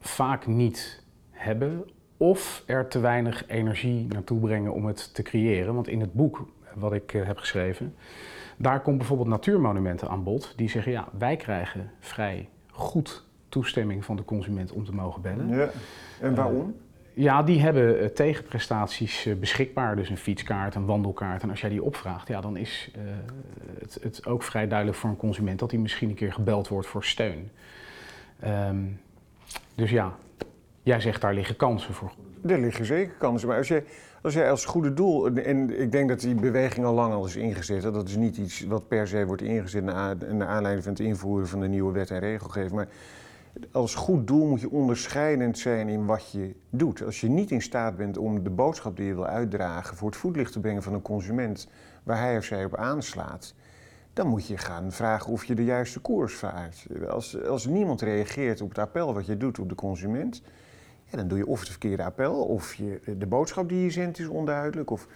vaak 0.00 0.46
niet 0.46 1.04
hebben 1.30 1.84
of 2.16 2.62
er 2.66 2.88
te 2.88 2.98
weinig 2.98 3.48
energie 3.48 4.06
naartoe 4.06 4.40
brengen 4.40 4.72
om 4.72 4.86
het 4.86 5.14
te 5.14 5.22
creëren. 5.22 5.74
Want 5.74 5.88
in 5.88 6.00
het 6.00 6.12
boek 6.12 6.48
wat 6.74 6.92
ik 6.92 7.10
heb 7.10 7.38
geschreven, 7.38 7.94
daar 8.56 8.80
komt 8.80 8.98
bijvoorbeeld 8.98 9.28
natuurmonumenten 9.28 10.08
aan 10.08 10.22
bod 10.22 10.52
die 10.56 10.68
zeggen 10.68 10.92
ja, 10.92 11.08
wij 11.18 11.36
krijgen 11.36 11.90
vrij 12.00 12.48
goed 12.70 13.30
toestemming 13.52 14.04
van 14.04 14.16
de 14.16 14.24
consument 14.24 14.72
om 14.72 14.84
te 14.84 14.92
mogen 14.92 15.22
bellen. 15.22 15.48
Ja. 15.48 15.70
En 16.20 16.34
waarom? 16.34 16.74
Ja, 17.14 17.42
die 17.42 17.60
hebben 17.60 18.00
eh, 18.00 18.06
tegenprestaties 18.06 19.26
eh, 19.26 19.34
beschikbaar. 19.34 19.96
Dus 19.96 20.08
een 20.10 20.16
fietskaart, 20.16 20.74
een 20.74 20.84
wandelkaart. 20.86 21.42
En 21.42 21.50
als 21.50 21.60
jij 21.60 21.70
die 21.70 21.82
opvraagt, 21.82 22.28
ja, 22.28 22.40
dan 22.40 22.56
is 22.56 22.90
eh, 22.94 23.00
het, 23.78 23.98
het 24.02 24.26
ook 24.26 24.42
vrij 24.42 24.68
duidelijk 24.68 24.98
voor 24.98 25.10
een 25.10 25.16
consument 25.16 25.58
dat 25.58 25.70
hij 25.70 25.80
misschien 25.80 26.08
een 26.08 26.14
keer 26.14 26.32
gebeld 26.32 26.68
wordt 26.68 26.86
voor 26.86 27.04
steun. 27.04 27.50
Ehm, 28.40 28.84
dus 29.74 29.90
ja, 29.90 30.14
jij 30.82 31.00
zegt 31.00 31.20
daar 31.20 31.34
liggen 31.34 31.56
kansen 31.56 31.94
voor. 31.94 32.12
Er 32.46 32.60
liggen 32.60 32.84
zeker 32.84 33.14
kansen. 33.18 33.48
Maar 33.48 33.56
als 33.56 33.68
jij 33.68 33.84
als, 34.22 34.34
jij 34.34 34.50
als 34.50 34.64
goede 34.64 34.94
doel, 34.94 35.26
en- 35.26 35.80
ik 35.80 35.92
denk 35.92 36.08
dat 36.08 36.20
die 36.20 36.34
beweging 36.34 36.86
al 36.86 36.94
lang 36.94 37.12
al 37.14 37.26
is 37.26 37.36
ingezet, 37.36 37.82
dat 37.82 38.08
is 38.08 38.16
niet 38.16 38.36
iets 38.36 38.64
wat 38.64 38.88
per 38.88 39.08
se 39.08 39.26
wordt 39.26 39.42
ingezet 39.42 39.84
naar, 39.84 40.16
naar 40.30 40.48
aanleiding 40.48 40.84
van 40.84 40.92
het 40.92 41.02
invoeren 41.02 41.48
van 41.48 41.60
de 41.60 41.68
nieuwe 41.68 41.92
wet 41.92 42.10
en 42.10 42.18
regelgeving. 42.18 42.72
Maar 42.72 42.88
als 43.72 43.94
goed 43.94 44.26
doel 44.26 44.46
moet 44.46 44.60
je 44.60 44.70
onderscheidend 44.70 45.58
zijn 45.58 45.88
in 45.88 46.06
wat 46.06 46.30
je 46.30 46.54
doet. 46.70 47.02
Als 47.02 47.20
je 47.20 47.28
niet 47.28 47.50
in 47.50 47.62
staat 47.62 47.96
bent 47.96 48.18
om 48.18 48.42
de 48.42 48.50
boodschap 48.50 48.96
die 48.96 49.06
je 49.06 49.14
wil 49.14 49.26
uitdragen 49.26 49.96
voor 49.96 50.08
het 50.08 50.18
voetlicht 50.18 50.52
te 50.52 50.60
brengen 50.60 50.82
van 50.82 50.94
een 50.94 51.02
consument 51.02 51.68
waar 52.02 52.18
hij 52.18 52.36
of 52.36 52.44
zij 52.44 52.64
op 52.64 52.76
aanslaat, 52.76 53.54
dan 54.12 54.26
moet 54.26 54.46
je 54.46 54.58
gaan 54.58 54.92
vragen 54.92 55.32
of 55.32 55.44
je 55.44 55.54
de 55.54 55.64
juiste 55.64 56.00
koers 56.00 56.34
vaart. 56.34 56.86
Als, 57.08 57.42
als 57.42 57.66
niemand 57.66 58.00
reageert 58.00 58.60
op 58.60 58.68
het 58.68 58.78
appel 58.78 59.14
wat 59.14 59.26
je 59.26 59.36
doet 59.36 59.58
op 59.58 59.68
de 59.68 59.74
consument, 59.74 60.42
ja, 61.04 61.16
dan 61.16 61.28
doe 61.28 61.38
je 61.38 61.46
of 61.46 61.60
het 61.60 61.68
verkeerde 61.68 62.04
appel, 62.04 62.34
of 62.34 62.74
je, 62.74 63.00
de 63.18 63.26
boodschap 63.26 63.68
die 63.68 63.82
je 63.82 63.90
zendt 63.90 64.18
is 64.18 64.26
onduidelijk. 64.26 64.90
Of, 64.90 65.06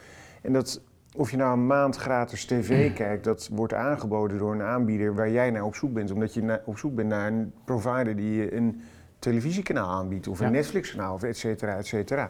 en 0.42 0.52
dat, 0.52 0.80
of 1.16 1.30
je 1.30 1.36
nou 1.36 1.52
een 1.52 1.66
maand 1.66 1.96
gratis 1.96 2.44
tv 2.44 2.92
kijkt, 2.92 3.24
dat 3.24 3.48
wordt 3.52 3.74
aangeboden 3.74 4.38
door 4.38 4.52
een 4.52 4.62
aanbieder 4.62 5.14
waar 5.14 5.30
jij 5.30 5.50
naar 5.50 5.64
op 5.64 5.74
zoek 5.74 5.92
bent, 5.92 6.10
omdat 6.10 6.34
je 6.34 6.60
op 6.64 6.78
zoek 6.78 6.94
bent 6.94 7.08
naar 7.08 7.32
een 7.32 7.52
provider 7.64 8.16
die 8.16 8.34
je 8.34 8.54
een 8.54 8.80
televisiekanaal 9.18 9.90
aanbiedt, 9.90 10.28
of 10.28 10.40
een 10.40 10.52
Netflix-kanaal, 10.52 11.14
of 11.14 11.22
et 11.22 11.36
cetera, 11.36 11.76
et 11.76 11.86
cetera. 11.86 12.28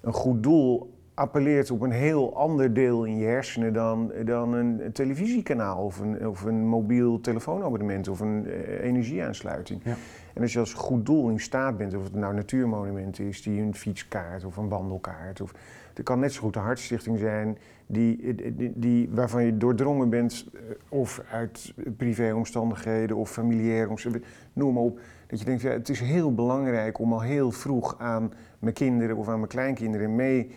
Een 0.00 0.12
goed 0.12 0.42
doel 0.42 0.92
appelleert 1.14 1.70
op 1.70 1.80
een 1.80 1.90
heel 1.90 2.36
ander 2.36 2.74
deel 2.74 3.04
in 3.04 3.18
je 3.18 3.26
hersenen 3.26 3.72
dan, 3.72 4.12
dan 4.24 4.52
een 4.52 4.92
televisiekanaal 4.92 5.84
of 5.84 6.00
een, 6.00 6.28
of 6.28 6.42
een 6.42 6.66
mobiel 6.66 7.20
telefoonabonnement 7.20 8.08
of 8.08 8.20
een 8.20 8.44
uh, 8.46 8.84
energieaansluiting. 8.84 9.80
Ja. 9.84 9.94
En 10.34 10.42
als 10.42 10.52
je 10.52 10.58
als 10.58 10.72
goed 10.72 11.06
doel 11.06 11.28
in 11.28 11.40
staat 11.40 11.76
bent, 11.76 11.94
of 11.94 12.04
het 12.04 12.14
nou 12.14 12.34
natuurmonument 12.34 13.18
is, 13.18 13.42
die 13.42 13.62
een 13.62 13.74
fietskaart 13.74 14.44
of 14.44 14.56
een 14.56 14.68
wandelkaart, 14.68 15.40
of 15.40 15.54
het 15.94 16.04
kan 16.04 16.18
net 16.18 16.32
zo 16.32 16.40
goed 16.40 16.52
de 16.52 16.58
hartstichting 16.58 17.18
zijn 17.18 17.58
die, 17.86 18.34
die, 18.54 18.72
die, 18.74 19.08
waarvan 19.10 19.44
je 19.44 19.56
doordrongen 19.56 20.10
bent, 20.10 20.46
eh, 20.54 20.60
of 20.88 21.22
uit 21.30 21.74
privéomstandigheden 21.96 23.16
of 23.16 23.30
familiaire 23.30 23.88
omstandigheden, 23.88 24.36
noem 24.52 24.74
maar 24.74 24.82
op. 24.82 25.00
Dat 25.26 25.38
je 25.38 25.44
denkt, 25.44 25.62
ja, 25.62 25.70
het 25.70 25.88
is 25.88 26.00
heel 26.00 26.34
belangrijk 26.34 26.98
om 26.98 27.12
al 27.12 27.20
heel 27.20 27.50
vroeg 27.50 27.98
aan 27.98 28.32
mijn 28.58 28.74
kinderen 28.74 29.16
of 29.16 29.28
aan 29.28 29.38
mijn 29.38 29.48
kleinkinderen 29.48 30.14
mee 30.14 30.50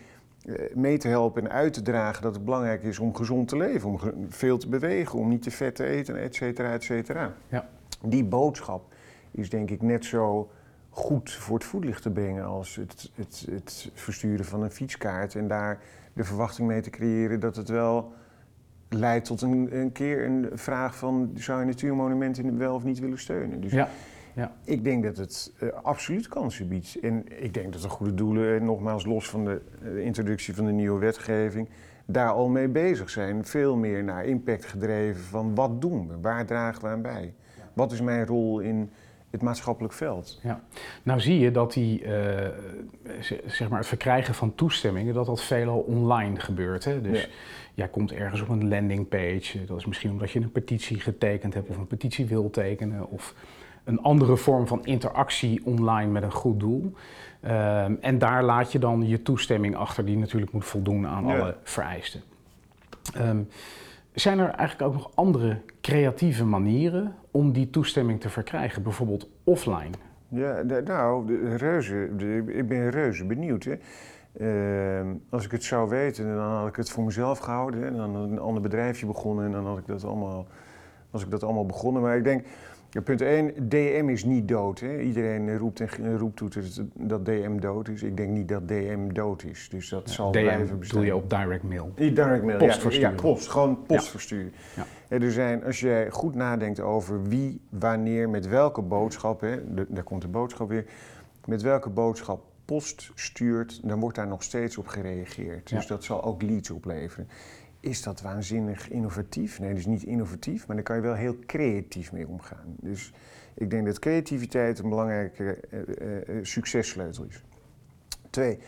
eh, 0.44 0.54
mee 0.74 0.98
te 0.98 1.08
helpen 1.08 1.42
en 1.42 1.50
uit 1.50 1.72
te 1.72 1.82
dragen 1.82 2.22
dat 2.22 2.34
het 2.34 2.44
belangrijk 2.44 2.82
is 2.82 2.98
om 2.98 3.14
gezond 3.14 3.48
te 3.48 3.56
leven, 3.56 3.88
om 3.88 3.98
veel 4.28 4.58
te 4.58 4.68
bewegen, 4.68 5.18
om 5.18 5.28
niet 5.28 5.42
te 5.42 5.50
vet 5.50 5.74
te 5.74 5.84
eten, 5.84 6.20
et 6.20 6.34
cetera, 6.34 6.72
et 6.72 6.82
cetera. 6.82 7.34
Ja. 7.48 7.68
Die 8.04 8.24
boodschap 8.24 8.94
is 9.30 9.50
denk 9.50 9.70
ik 9.70 9.82
net 9.82 10.04
zo 10.04 10.50
goed 10.90 11.30
voor 11.30 11.56
het 11.56 11.64
voetlicht 11.64 12.02
te 12.02 12.10
brengen 12.10 12.44
als 12.44 12.76
het, 12.76 13.10
het, 13.14 13.46
het 13.50 13.90
versturen 13.94 14.44
van 14.44 14.62
een 14.62 14.70
fietskaart 14.70 15.34
en 15.34 15.48
daar 15.48 15.78
de 16.18 16.24
verwachting 16.24 16.68
mee 16.68 16.80
te 16.80 16.90
creëren 16.90 17.40
dat 17.40 17.56
het 17.56 17.68
wel 17.68 18.12
leidt 18.88 19.26
tot 19.26 19.42
een, 19.42 19.78
een 19.78 19.92
keer 19.92 20.24
een 20.24 20.48
vraag 20.52 20.96
van 20.96 21.30
zou 21.34 21.60
je 21.60 21.66
natuurmonumenten 21.66 22.58
wel 22.58 22.74
of 22.74 22.84
niet 22.84 22.98
willen 22.98 23.18
steunen. 23.18 23.60
Dus 23.60 23.72
ja. 23.72 23.88
Ja. 24.34 24.52
Ik 24.64 24.84
denk 24.84 25.02
dat 25.04 25.16
het 25.16 25.52
uh, 25.62 25.68
absoluut 25.82 26.28
kansen 26.28 26.68
biedt. 26.68 27.00
En 27.00 27.42
ik 27.42 27.54
denk 27.54 27.72
dat 27.72 27.82
de 27.82 27.88
goede 27.88 28.14
doelen, 28.14 28.64
nogmaals 28.64 29.04
los 29.04 29.28
van 29.28 29.44
de 29.44 29.60
uh, 29.82 30.04
introductie 30.04 30.54
van 30.54 30.64
de 30.64 30.72
nieuwe 30.72 30.98
wetgeving, 30.98 31.68
daar 32.06 32.30
al 32.30 32.48
mee 32.48 32.68
bezig 32.68 33.10
zijn. 33.10 33.44
Veel 33.44 33.76
meer 33.76 34.04
naar 34.04 34.24
impact 34.24 34.64
gedreven 34.64 35.22
van 35.22 35.54
wat 35.54 35.80
doen 35.80 36.08
we, 36.08 36.14
waar 36.20 36.46
dragen 36.46 36.82
we 36.82 36.88
aan 36.88 37.02
bij? 37.02 37.34
Wat 37.72 37.92
is 37.92 38.00
mijn 38.00 38.26
rol 38.26 38.60
in 38.60 38.90
het 39.30 39.42
maatschappelijk 39.42 39.94
veld? 39.94 40.40
Ja. 40.42 40.62
Nou 41.02 41.20
zie 41.20 41.38
je 41.38 41.50
dat 41.50 41.72
die, 41.72 42.02
uh, 42.02 42.10
zeg 43.46 43.68
maar 43.68 43.78
het 43.78 43.88
verkrijgen 43.88 44.34
van 44.34 44.54
toestemmingen, 44.54 45.14
dat 45.14 45.26
dat 45.26 45.42
veelal 45.42 45.78
online 45.78 46.40
gebeurt. 46.40 46.84
Hè? 46.84 47.00
Dus 47.00 47.20
ja. 47.20 47.28
jij 47.74 47.88
komt 47.88 48.12
ergens 48.12 48.40
op 48.40 48.48
een 48.48 48.68
landingpage, 48.68 49.64
dat 49.64 49.78
is 49.78 49.86
misschien 49.86 50.10
omdat 50.10 50.30
je 50.30 50.40
een 50.40 50.52
petitie 50.52 51.00
getekend 51.00 51.54
hebt 51.54 51.68
of 51.68 51.76
een 51.76 51.86
petitie 51.86 52.26
wil 52.26 52.50
tekenen. 52.50 53.10
Of 53.10 53.34
een 53.84 54.00
andere 54.02 54.36
vorm 54.36 54.66
van 54.66 54.84
interactie 54.84 55.60
online 55.64 56.10
met 56.10 56.22
een 56.22 56.32
goed 56.32 56.60
doel. 56.60 56.92
Ehm, 57.40 57.94
en 58.00 58.18
daar 58.18 58.44
laat 58.44 58.72
je 58.72 58.78
dan 58.78 59.08
je 59.08 59.22
toestemming 59.22 59.76
achter, 59.76 60.04
die 60.04 60.16
natuurlijk 60.16 60.52
moet 60.52 60.64
voldoen 60.64 61.06
aan 61.06 61.24
alle 61.24 61.56
vereisten. 61.62 62.22
Um, 63.16 63.48
zijn 64.20 64.38
er 64.38 64.50
eigenlijk 64.50 64.90
ook 64.90 64.96
nog 64.96 65.10
andere 65.14 65.60
creatieve 65.80 66.44
manieren 66.44 67.14
om 67.30 67.52
die 67.52 67.70
toestemming 67.70 68.20
te 68.20 68.28
verkrijgen, 68.28 68.82
bijvoorbeeld 68.82 69.28
offline? 69.44 69.90
Ja, 70.28 70.62
nou, 70.84 71.36
reuze, 71.56 72.10
ik 72.46 72.68
ben 72.68 72.90
reuze 72.90 73.24
benieuwd. 73.24 73.64
Hè. 73.64 73.76
Ehm, 74.38 75.06
als 75.30 75.44
ik 75.44 75.50
het 75.50 75.64
zou 75.64 75.88
weten, 75.88 76.34
dan 76.34 76.38
had 76.38 76.68
ik 76.68 76.76
het 76.76 76.90
voor 76.90 77.04
mezelf 77.04 77.38
gehouden. 77.38 77.84
En 77.84 77.96
dan 77.96 78.14
een 78.14 78.38
ander 78.38 78.62
bedrijfje 78.62 79.06
begonnen 79.06 79.44
en 79.44 79.52
dan 79.52 79.66
had 79.66 79.78
ik 79.78 79.86
dat 79.86 80.04
allemaal, 80.04 80.46
was 81.10 81.22
ik 81.22 81.30
dat 81.30 81.42
allemaal 81.42 81.66
begonnen. 81.66 82.02
Maar 82.02 82.16
ik 82.16 82.24
denk, 82.24 82.44
ja, 82.90 83.00
punt 83.00 83.20
1, 83.20 83.68
DM 83.68 84.08
is 84.08 84.24
niet 84.24 84.48
dood. 84.48 84.80
Hè. 84.80 85.00
Iedereen 85.00 85.58
roept 85.58 85.80
en 85.80 86.18
roept 86.18 86.36
toeters 86.36 86.80
dat 86.94 87.24
DM 87.24 87.58
dood 87.58 87.88
is. 87.88 88.02
Ik 88.02 88.16
denk 88.16 88.30
niet 88.30 88.48
dat 88.48 88.68
DM 88.68 89.12
dood 89.12 89.42
is. 89.42 89.68
Dus 89.70 89.88
dat 89.88 90.10
zal 90.10 90.32
DM 90.32 90.40
blijven 90.40 90.78
bestaan. 90.78 90.98
doe 90.98 91.06
je 91.06 91.16
op 91.16 91.30
direct 91.30 91.62
mail? 91.62 91.92
Direct 91.94 92.42
mail, 92.44 92.58
post 92.58 92.74
ja, 92.74 92.80
versturen. 92.80 93.10
Ja, 93.10 93.20
post, 93.20 93.48
gewoon 93.48 93.82
post 93.86 94.08
versturen. 94.08 94.52
Ja. 94.76 94.84
Er 95.08 95.32
zijn, 95.32 95.64
als 95.64 95.80
jij 95.80 96.10
goed 96.10 96.34
nadenkt 96.34 96.80
over 96.80 97.22
wie, 97.22 97.60
wanneer, 97.68 98.28
met 98.28 98.48
welke 98.48 98.82
boodschap, 98.82 99.40
hè, 99.40 99.56
daar 99.88 100.04
komt 100.04 100.22
de 100.22 100.28
boodschap 100.28 100.68
weer, 100.68 100.84
met 101.44 101.62
welke 101.62 101.90
boodschap 101.90 102.44
post 102.64 103.10
stuurt, 103.14 103.80
dan 103.88 104.00
wordt 104.00 104.16
daar 104.16 104.26
nog 104.26 104.42
steeds 104.42 104.78
op 104.78 104.86
gereageerd. 104.86 105.68
Dus 105.68 105.86
dat 105.86 106.04
zal 106.04 106.24
ook 106.24 106.42
leads 106.42 106.70
opleveren. 106.70 107.28
Is 107.88 108.02
dat 108.02 108.20
waanzinnig 108.20 108.90
innovatief? 108.90 109.60
Nee, 109.60 109.74
dus 109.74 109.86
niet 109.86 110.02
innovatief, 110.02 110.66
maar 110.66 110.76
daar 110.76 110.84
kan 110.84 110.96
je 110.96 111.02
wel 111.02 111.14
heel 111.14 111.36
creatief 111.46 112.12
mee 112.12 112.28
omgaan. 112.28 112.76
Dus 112.80 113.12
ik 113.54 113.70
denk 113.70 113.86
dat 113.86 113.98
creativiteit 113.98 114.78
een 114.78 114.88
belangrijke 114.88 115.58
uh, 115.70 116.40
is. 117.28 117.42
Twee, 118.30 118.58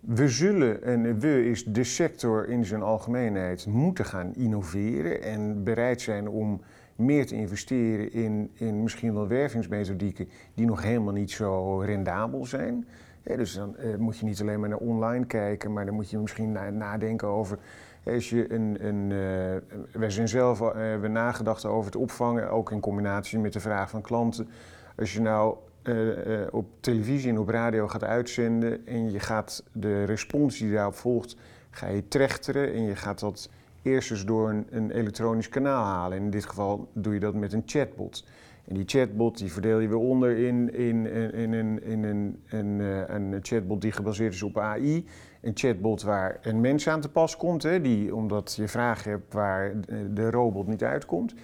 we 0.00 0.28
zullen, 0.28 0.82
en 0.82 1.18
we 1.18 1.44
is 1.44 1.64
de 1.64 1.84
sector 1.84 2.48
in 2.48 2.64
zijn 2.64 2.82
algemeenheid, 2.82 3.66
moeten 3.66 4.04
gaan 4.04 4.34
innoveren 4.34 5.22
en 5.22 5.64
bereid 5.64 6.00
zijn 6.00 6.28
om 6.28 6.60
meer 6.96 7.26
te 7.26 7.34
investeren 7.34 8.12
in, 8.12 8.50
in 8.54 8.82
misschien 8.82 9.14
wel 9.14 9.28
wervingsmethodieken 9.28 10.28
die 10.54 10.66
nog 10.66 10.82
helemaal 10.82 11.12
niet 11.12 11.30
zo 11.30 11.78
rendabel 11.78 12.46
zijn. 12.46 12.86
dus 13.22 13.54
dan 13.54 13.76
moet 13.98 14.18
je 14.18 14.24
niet 14.24 14.40
alleen 14.40 14.60
maar 14.60 14.68
naar 14.68 14.78
online 14.78 15.26
kijken, 15.26 15.72
maar 15.72 15.86
dan 15.86 15.94
moet 15.94 16.10
je 16.10 16.18
misschien 16.18 16.52
nadenken 16.52 17.28
over 17.28 17.58
als 18.04 18.30
je 18.30 18.52
een, 18.52 18.76
een, 18.86 19.10
uh, 19.10 19.80
wij 20.00 20.10
zijn 20.10 20.28
zelf 20.28 20.60
uh, 20.60 20.72
hebben 20.74 21.12
nagedacht 21.12 21.64
over 21.64 21.84
het 21.84 22.00
opvangen, 22.00 22.50
ook 22.50 22.70
in 22.70 22.80
combinatie 22.80 23.38
met 23.38 23.52
de 23.52 23.60
vraag 23.60 23.90
van 23.90 24.02
klanten. 24.02 24.48
Als 24.96 25.12
je 25.12 25.20
nou 25.20 25.56
uh, 25.82 26.46
op 26.50 26.66
televisie 26.80 27.30
en 27.30 27.38
op 27.38 27.48
radio 27.48 27.88
gaat 27.88 28.04
uitzenden 28.04 28.86
en 28.86 29.10
je 29.10 29.20
gaat 29.20 29.62
de 29.72 30.04
respons 30.04 30.58
die 30.58 30.72
daarop 30.72 30.94
volgt, 30.94 31.36
ga 31.70 31.86
je 31.86 32.08
trechteren 32.08 32.72
en 32.72 32.82
je 32.82 32.96
gaat 32.96 33.20
dat 33.20 33.48
eerst 33.82 34.10
eens 34.10 34.24
door 34.24 34.50
een, 34.50 34.66
een 34.70 34.90
elektronisch 34.90 35.48
kanaal 35.48 35.84
halen. 35.84 36.18
in 36.18 36.30
dit 36.30 36.44
geval 36.44 36.88
doe 36.92 37.14
je 37.14 37.20
dat 37.20 37.34
met 37.34 37.52
een 37.52 37.62
chatbot. 37.66 38.24
En 38.68 38.74
die 38.74 38.84
chatbot 38.86 39.38
die 39.38 39.52
verdeel 39.52 39.78
je 39.78 39.88
weer 39.88 39.98
onder 39.98 40.36
in, 40.36 40.74
in, 40.74 41.06
in, 41.06 41.32
in, 41.32 41.54
in, 41.54 41.82
in 41.82 42.04
een, 42.04 42.38
een, 42.48 42.80
een 43.14 43.38
chatbot 43.42 43.80
die 43.80 43.92
gebaseerd 43.92 44.34
is 44.34 44.42
op 44.42 44.58
AI 44.58 45.06
een 45.40 45.52
chatbot 45.54 46.02
waar 46.02 46.38
een 46.42 46.60
mens 46.60 46.88
aan 46.88 47.00
te 47.00 47.08
pas 47.08 47.36
komt, 47.36 47.62
hè, 47.62 47.80
die, 47.80 48.14
omdat 48.14 48.54
je 48.54 48.68
vragen 48.68 49.10
hebt 49.10 49.32
waar 49.32 49.72
de 50.14 50.30
robot 50.30 50.66
niet 50.66 50.84
uitkomt. 50.84 51.34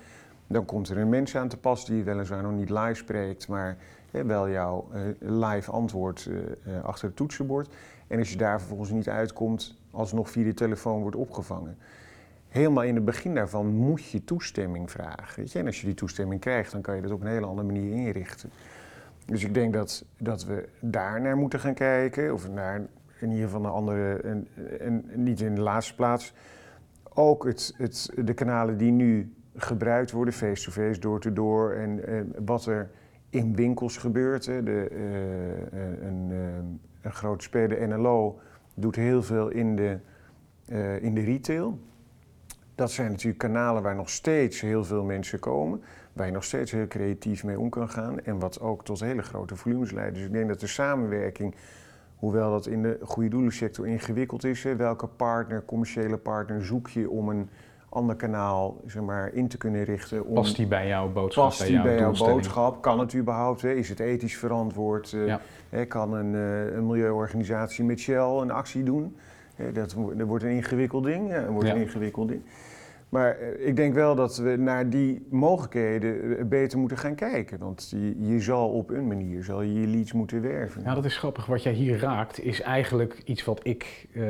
Dan 0.47 0.64
komt 0.64 0.88
er 0.88 0.99
een 0.99 1.09
mens 1.09 1.37
aan 1.37 1.49
te 1.49 1.57
pas 1.57 1.87
die 1.87 2.04
weliswaar 2.04 2.43
nog 2.43 2.52
niet 2.52 2.71
live 2.71 2.95
spreekt, 2.95 3.49
maar 3.49 3.76
hè, 4.11 4.25
wel 4.25 4.50
jouw 4.50 4.88
uh, 4.95 5.00
live 5.19 5.71
antwoord 5.71 6.31
uh, 6.31 6.85
achter 6.85 7.07
het 7.07 7.16
toetsenbord. 7.16 7.75
En 8.07 8.19
als 8.19 8.31
je 8.31 8.37
daar 8.37 8.59
vervolgens 8.59 8.90
niet 8.90 9.09
uitkomt, 9.09 9.76
alsnog 9.90 10.31
via 10.31 10.45
de 10.45 10.54
telefoon 10.54 11.00
wordt 11.00 11.16
opgevangen. 11.16 11.76
Helemaal 12.54 12.84
in 12.84 12.94
het 12.94 13.04
begin 13.04 13.34
daarvan 13.34 13.66
moet 13.66 14.04
je 14.11 14.25
toestemming 14.25 14.90
vragen. 14.90 15.44
Je? 15.46 15.58
En 15.58 15.66
als 15.66 15.80
je 15.80 15.87
die 15.87 15.94
toestemming 15.94 16.40
krijgt, 16.40 16.73
dan 16.73 16.80
kan 16.80 16.96
je 16.96 17.02
dat 17.02 17.11
op 17.11 17.20
een 17.20 17.26
hele 17.26 17.46
andere 17.46 17.66
manier 17.66 17.92
inrichten. 17.92 18.50
Dus 19.26 19.44
ik 19.44 19.54
denk 19.54 19.73
dat, 19.73 20.04
dat 20.18 20.44
we 20.44 20.68
daar 20.80 21.20
naar 21.20 21.37
moeten 21.37 21.61
gaan 21.61 21.75
kijken, 21.75 22.32
of 22.32 22.49
naar 22.49 22.80
in 23.18 23.30
ieder 23.30 23.44
geval 23.44 23.64
een 23.64 23.70
andere, 23.70 24.16
en, 24.16 24.49
en 24.80 25.04
niet 25.14 25.40
in 25.40 25.54
de 25.54 25.61
laatste 25.61 25.94
plaats, 25.94 26.34
ook 27.14 27.44
het, 27.44 27.75
het, 27.76 28.11
de 28.25 28.34
kanalen 28.34 28.76
die 28.76 28.92
nu 28.92 29.34
gebruikt 29.56 30.11
worden, 30.11 30.34
face-to-face, 30.34 31.00
door-to-door, 31.00 31.73
en, 31.73 32.06
en, 32.06 32.32
wat 32.44 32.66
er 32.66 32.90
in 33.30 33.54
winkels 33.54 33.96
gebeurt. 33.96 34.46
Hè. 34.46 34.62
De, 34.62 34.88
uh, 34.92 36.06
een, 36.08 36.30
uh, 36.30 36.38
een 37.00 37.12
grote 37.12 37.44
speler, 37.44 37.88
NLO, 37.88 38.38
doet 38.75 38.96
heel 38.96 39.23
veel 39.23 39.49
in 39.49 39.76
de, 39.76 39.99
in 41.00 41.14
de 41.14 41.20
retail. 41.20 41.78
Dat 42.75 42.90
zijn 42.90 43.11
natuurlijk 43.11 43.38
kanalen 43.38 43.83
waar 43.83 43.95
nog 43.95 44.11
steeds 44.11 44.61
heel 44.61 44.85
veel 44.85 45.04
mensen 45.04 45.38
komen, 45.38 45.83
waar 46.12 46.26
je 46.26 46.33
nog 46.33 46.45
steeds 46.45 46.71
heel 46.71 46.87
creatief 46.87 47.45
mee 47.45 47.59
om 47.59 47.69
kan 47.69 47.88
gaan 47.88 48.21
en 48.21 48.38
wat 48.38 48.61
ook 48.61 48.85
tot 48.85 49.00
hele 49.00 49.23
grote 49.23 49.57
volumes 49.57 49.90
leidt. 49.90 50.14
Dus 50.14 50.25
ik 50.25 50.33
denk 50.33 50.49
dat 50.49 50.61
de 50.61 50.66
samenwerking 50.66 51.54
Hoewel 52.25 52.50
dat 52.50 52.66
in 52.66 52.83
de 52.83 52.99
goede 53.02 53.28
doelensector 53.28 53.87
ingewikkeld 53.87 54.45
is. 54.45 54.62
Welke 54.62 55.07
partner, 55.07 55.64
commerciële 55.64 56.16
partner 56.16 56.64
zoek 56.64 56.88
je 56.88 57.11
om 57.11 57.28
een 57.28 57.49
ander 57.88 58.16
kanaal 58.16 58.81
zeg 58.87 59.02
maar, 59.02 59.33
in 59.33 59.49
te 59.49 59.57
kunnen 59.57 59.85
richten? 59.85 60.26
Om, 60.26 60.35
past 60.35 60.57
die 60.57 60.66
bij 60.66 60.87
jouw 60.87 61.09
boodschap? 61.09 61.45
Past 61.45 61.66
die 61.66 61.83
bij 61.83 61.99
jouw, 61.99 62.12
boodschap? 62.12 62.83
Kan 62.83 62.99
het 62.99 63.14
überhaupt? 63.14 63.62
Hè? 63.62 63.73
Is 63.73 63.88
het 63.88 64.00
ethisch 64.00 64.37
verantwoord? 64.37 65.12
Uh, 65.12 65.35
hè? 65.69 65.85
Kan 65.85 66.12
een, 66.12 66.33
uh, 66.33 66.75
een, 66.75 66.87
milieuorganisatie 66.87 67.85
met 67.85 67.99
Shell 67.99 68.40
een 68.40 68.50
actie 68.50 68.83
doen? 68.83 69.16
Hè? 69.54 69.73
Dat, 69.73 69.96
dat, 70.16 70.26
wordt 70.26 70.44
een 70.44 70.50
ingewikkeld 70.50 71.04
ding. 71.04 71.30
Ja, 71.30 71.46
wordt 71.46 71.68
een 71.68 71.76
ingewikkeld 71.76 72.28
ding. 72.28 72.42
Maar 73.08 73.38
eh, 73.38 73.66
ik 73.66 73.76
denk 73.76 73.94
wel 73.94 74.14
dat 74.14 74.37
we 74.37 74.56
naar 74.56 74.90
die 74.90 75.26
mogelijkheden 75.30 76.38
eh, 76.38 76.44
beter 76.44 76.78
moeten 76.78 76.99
gaan 76.99 77.14
kijken. 77.14 77.58
Want 77.58 77.88
je, 77.90 78.26
je 78.32 78.40
zal 78.40 78.68
op 78.68 78.90
een 78.90 79.06
manier 79.06 79.44
zal 79.44 79.62
je 79.62 79.80
je 79.80 79.87
leads 79.87 80.12
moeten 80.12 80.42
werven. 80.42 80.82
Ja, 80.82 80.94
dat 80.94 81.04
is 81.04 81.16
grappig. 81.16 81.46
Wat 81.46 81.62
jij 81.62 81.73
hier 81.73 81.99
raakt 81.99 82.44
is 82.44 82.61
eigenlijk 82.61 83.23
iets 83.25 83.44
wat 83.44 83.61
ik 83.62 84.06
eh, 84.12 84.25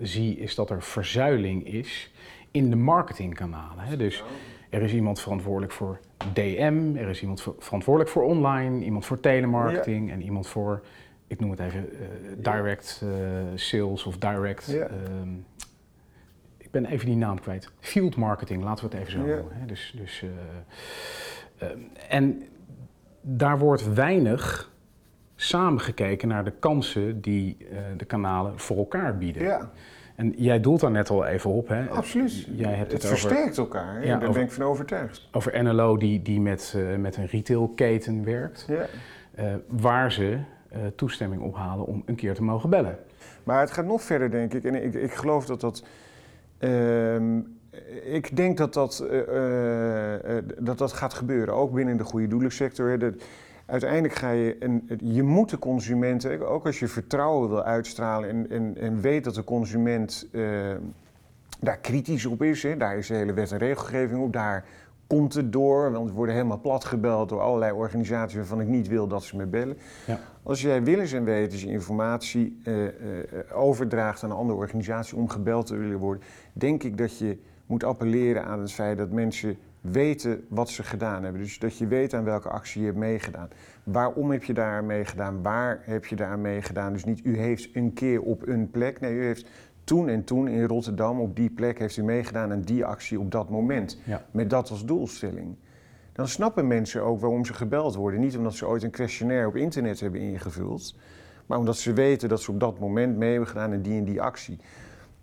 zie, 0.00 0.36
is 0.36 0.54
dat 0.54 0.70
er 0.70 0.82
verzuiling 0.82 1.66
is 1.66 2.12
in 2.50 2.70
de 2.70 2.76
marketingkanalen. 2.76 3.84
Hè? 3.84 3.96
Dus 3.96 4.24
er 4.70 4.82
is 4.82 4.94
iemand 4.94 5.20
verantwoordelijk 5.20 5.72
voor 5.72 5.98
DM, 6.32 6.96
er 6.96 7.08
is 7.08 7.20
iemand 7.20 7.42
ver- 7.42 7.54
verantwoordelijk 7.58 8.12
voor 8.12 8.22
online, 8.22 8.84
iemand 8.84 9.06
voor 9.06 9.20
telemarketing 9.20 10.10
en 10.10 10.22
iemand 10.22 10.46
voor, 10.46 10.82
ik 11.26 11.40
noem 11.40 11.50
het 11.50 11.60
even, 11.60 11.88
eh, 11.92 11.98
direct 12.38 13.02
eh, 13.02 13.08
sales 13.54 14.04
of 14.04 14.18
direct. 14.18 14.66
Ja. 14.66 14.86
ehm, 14.86 15.32
ik 16.56 16.70
ben 16.70 16.84
even 16.86 17.06
die 17.06 17.16
naam 17.16 17.40
kwijt. 17.40 17.70
Field 17.80 18.16
marketing, 18.16 18.62
laten 18.62 18.88
we 18.88 18.96
het 18.96 19.00
even 19.06 19.12
zo 19.20 19.26
Ja. 19.26 19.34
noemen. 19.36 19.56
Hè? 19.56 19.66
Dus, 19.66 19.94
dus, 19.96 20.22
eh, 21.58 21.68
ehm, 21.68 21.78
en 22.08 22.42
daar 23.20 23.58
wordt 23.58 23.94
weinig 23.94 24.72
samengekeken 25.34 26.28
naar 26.28 26.44
de 26.44 26.52
kansen 26.58 27.20
die 27.20 27.56
de 27.96 28.04
kanalen 28.04 28.58
voor 28.58 28.76
elkaar 28.76 29.18
bieden. 29.18 29.42
Ja, 29.42 29.70
En 30.14 30.34
jij 30.36 30.60
doelt 30.60 30.80
daar 30.80 30.90
net 30.90 31.10
al 31.10 31.24
even 31.26 31.50
op, 31.50 31.68
hè? 31.68 31.88
absoluut. 31.88 32.48
Jij 32.54 32.72
hebt 32.74 32.92
het 32.92 33.02
het 33.02 33.12
over, 33.12 33.18
versterkt 33.28 33.58
elkaar. 33.58 34.00
Ja, 34.00 34.06
Daar 34.06 34.20
over- 34.28 34.32
ben 34.32 34.42
ik 34.42 34.50
van 34.50 34.64
overtuigd. 34.64 35.28
over 35.32 35.62
NLO 35.64 35.96
die, 35.96 36.22
die 36.22 36.40
met, 36.40 36.76
met 36.98 37.16
een 37.16 37.26
retailketen 37.26 38.24
werkt, 38.24 38.66
Ja. 38.68 38.86
waar 39.68 40.12
ze 40.12 40.38
toestemming 40.96 41.42
ophalen 41.42 41.86
om 41.86 42.02
een 42.06 42.14
keer 42.14 42.34
te 42.34 42.42
mogen 42.42 42.70
bellen. 42.70 42.98
Maar 43.44 43.60
het 43.60 43.70
gaat 43.70 43.86
nog 43.86 44.02
verder, 44.02 44.30
denk 44.30 44.54
ik. 44.54 44.64
En 44.64 44.84
ik, 44.84 44.94
ik 44.94 45.12
geloof 45.12 45.46
dat 45.46 45.60
dat. 45.60 45.84
ehm, 46.58 47.38
ik 48.04 48.36
denk 48.36 48.56
dat 48.56 48.74
dat, 48.74 48.98
eh, 49.10 49.20
eh, 49.20 50.36
eh, 50.36 50.44
dat 50.58 50.78
dat 50.78 50.92
gaat 50.92 51.14
gebeuren, 51.14 51.54
ook 51.54 51.72
binnen 51.72 51.96
de 51.96 52.04
goede 52.04 52.26
doelensector. 52.26 52.98
Dat, 52.98 53.14
uiteindelijk 53.66 54.14
ga 54.14 54.30
je. 54.30 54.56
Een, 54.60 54.88
je 55.02 55.22
moet 55.22 55.50
de 55.50 55.58
consumenten, 55.58 56.48
ook 56.48 56.66
als 56.66 56.78
je 56.78 56.88
vertrouwen 56.88 57.48
wil 57.48 57.62
uitstralen 57.62 58.28
en, 58.28 58.50
en, 58.50 58.76
en 58.76 59.00
weet 59.00 59.24
dat 59.24 59.34
de 59.34 59.44
consument 59.44 60.28
eh, 60.32 60.42
daar 61.60 61.78
kritisch 61.78 62.26
op 62.26 62.42
is, 62.42 62.62
hè, 62.62 62.76
daar 62.76 62.96
is 62.96 63.06
de 63.06 63.14
hele 63.14 63.32
wet 63.32 63.52
en 63.52 63.58
regelgeving 63.58 64.22
op, 64.22 64.32
daar 64.32 64.64
komt 65.06 65.34
het 65.34 65.52
door, 65.52 65.92
want 65.92 66.08
we 66.08 66.14
worden 66.14 66.34
helemaal 66.34 66.60
platgebeld 66.60 67.28
door 67.28 67.40
allerlei 67.40 67.72
organisaties 67.72 68.36
waarvan 68.36 68.60
ik 68.60 68.68
niet 68.68 68.88
wil 68.88 69.06
dat 69.06 69.22
ze 69.22 69.36
me 69.36 69.46
bellen. 69.46 69.76
Ja. 70.06 70.20
Als 70.42 70.62
jij 70.62 70.82
willens 70.82 71.12
en 71.12 71.24
wetens 71.24 71.62
je 71.62 71.68
informatie 71.68 72.60
eh, 72.64 72.86
eh, 72.86 72.92
overdraagt 73.52 74.22
aan 74.22 74.30
een 74.30 74.36
andere 74.36 74.58
organisatie 74.58 75.16
om 75.16 75.28
gebeld 75.28 75.66
te 75.66 75.76
willen 75.76 75.98
worden, 75.98 76.22
denk 76.52 76.82
ik 76.82 76.98
dat 76.98 77.18
je 77.18 77.38
moet 77.66 77.84
appelleren 77.84 78.44
aan 78.44 78.60
het 78.60 78.72
feit 78.72 78.98
dat 78.98 79.10
mensen 79.10 79.56
weten 79.80 80.44
wat 80.48 80.68
ze 80.68 80.82
gedaan 80.82 81.22
hebben. 81.22 81.42
Dus 81.42 81.58
dat 81.58 81.78
je 81.78 81.86
weet 81.86 82.14
aan 82.14 82.24
welke 82.24 82.48
actie 82.48 82.80
je 82.80 82.86
hebt 82.86 82.98
meegedaan. 82.98 83.48
Waarom 83.82 84.30
heb 84.30 84.44
je 84.44 84.52
daar 84.52 84.76
aan 84.76 84.86
meegedaan? 84.86 85.42
Waar 85.42 85.80
heb 85.82 86.06
je 86.06 86.16
daar 86.16 86.30
aan 86.30 86.40
meegedaan? 86.40 86.92
Dus 86.92 87.04
niet 87.04 87.20
u 87.24 87.38
heeft 87.38 87.68
een 87.72 87.92
keer 87.92 88.20
op 88.22 88.46
een 88.46 88.70
plek. 88.70 89.00
Nee, 89.00 89.14
u 89.14 89.24
heeft 89.24 89.48
toen 89.86 90.08
en 90.08 90.24
toen 90.24 90.48
in 90.48 90.64
Rotterdam 90.64 91.20
op 91.20 91.36
die 91.36 91.50
plek 91.50 91.78
heeft 91.78 91.96
u 91.96 92.02
meegedaan 92.02 92.52
aan 92.52 92.60
die 92.60 92.84
actie 92.84 93.20
op 93.20 93.30
dat 93.30 93.50
moment. 93.50 93.98
Ja. 94.04 94.24
Met 94.30 94.50
dat 94.50 94.70
als 94.70 94.84
doelstelling. 94.84 95.56
Dan 96.12 96.28
snappen 96.28 96.66
mensen 96.66 97.02
ook 97.02 97.20
waarom 97.20 97.44
ze 97.44 97.54
gebeld 97.54 97.94
worden. 97.94 98.20
Niet 98.20 98.36
omdat 98.36 98.54
ze 98.54 98.66
ooit 98.66 98.82
een 98.82 98.90
questionnaire 98.90 99.46
op 99.46 99.56
internet 99.56 100.00
hebben 100.00 100.20
ingevuld, 100.20 100.94
maar 101.46 101.58
omdat 101.58 101.76
ze 101.76 101.92
weten 101.92 102.28
dat 102.28 102.40
ze 102.40 102.50
op 102.50 102.60
dat 102.60 102.78
moment 102.78 103.16
mee 103.16 103.30
hebben 103.30 103.48
gedaan 103.48 103.72
aan 103.72 103.82
die 103.82 103.98
en 103.98 104.04
die 104.04 104.22
actie. 104.22 104.58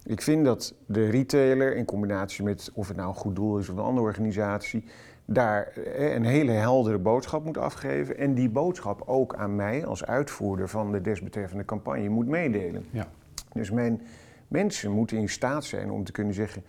Ik 0.04 0.22
vind 0.22 0.46
dat 0.46 0.74
de 0.86 1.10
retailer 1.10 1.76
in 1.76 1.86
combinatie 1.86 2.44
met 2.44 2.72
of 2.74 2.88
het 2.88 2.98
nou 2.98 3.10
een 3.10 3.16
goed 3.16 3.36
doel 3.36 3.58
is 3.58 3.70
of 3.70 3.78
een 3.78 3.84
andere 3.84 4.08
organisatie, 4.08 4.84
daar 5.26 5.68
eh, 5.68 6.14
een 6.14 6.26
hele 6.26 6.52
heldere 6.52 6.98
boodschap 6.98 7.46
moet 7.46 7.58
afgeven. 7.58 8.18
En 8.18 8.34
die 8.34 8.50
boodschap 8.50 9.04
ook 9.06 9.36
aan 9.36 9.56
mij 9.56 9.86
als 9.86 10.06
uitvoerder 10.06 10.70
van 10.70 10.92
de 10.92 11.02
desbetreffende 11.02 11.66
campagne 11.66 12.10
moet 12.10 12.28
meedelen. 12.28 12.86
Ja. 12.90 13.08
Dus 13.54 13.72
mijn 13.72 14.02
mensen 14.48 14.92
moeten 14.92 15.18
in 15.18 15.30
staat 15.30 15.66
zijn 15.66 15.92
om 15.92 16.04
te 16.04 16.12
kunnen 16.12 16.34
zeggen. 16.34 16.64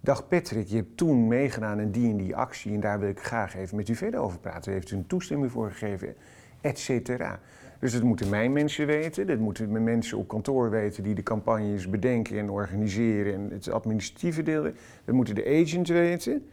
Dag 0.00 0.28
Patrick, 0.28 0.66
je 0.66 0.76
hebt 0.76 0.96
toen 0.96 1.28
meegedaan 1.28 1.80
in 1.80 1.90
die 1.90 2.10
en 2.10 2.16
die 2.16 2.36
actie 2.36 2.74
en 2.74 2.80
daar 2.80 2.98
wil 2.98 3.08
ik 3.08 3.20
graag 3.20 3.56
even 3.56 3.76
met 3.76 3.88
u 3.88 3.94
verder 3.94 4.20
over 4.20 4.38
praten. 4.38 4.72
Heeft 4.72 4.90
u 4.90 4.96
een 4.96 5.06
toestemming 5.06 5.52
voor 5.52 5.70
gegeven, 5.70 6.14
et 6.60 6.78
cetera. 6.78 7.40
Dus 7.78 7.92
dat 7.92 8.02
moeten 8.02 8.28
mijn 8.28 8.52
mensen 8.52 8.86
weten, 8.86 9.26
dat 9.26 9.38
moeten 9.38 9.72
mijn 9.72 9.84
mensen 9.84 10.18
op 10.18 10.28
kantoor 10.28 10.70
weten 10.70 11.02
die 11.02 11.14
de 11.14 11.22
campagnes 11.22 11.90
bedenken 11.90 12.38
en 12.38 12.50
organiseren 12.50 13.34
en 13.34 13.50
het 13.50 13.70
administratieve 13.70 14.42
deel. 14.42 14.62
Dat 15.04 15.14
moeten 15.14 15.34
de 15.34 15.62
agent 15.62 15.88
weten, 15.88 16.46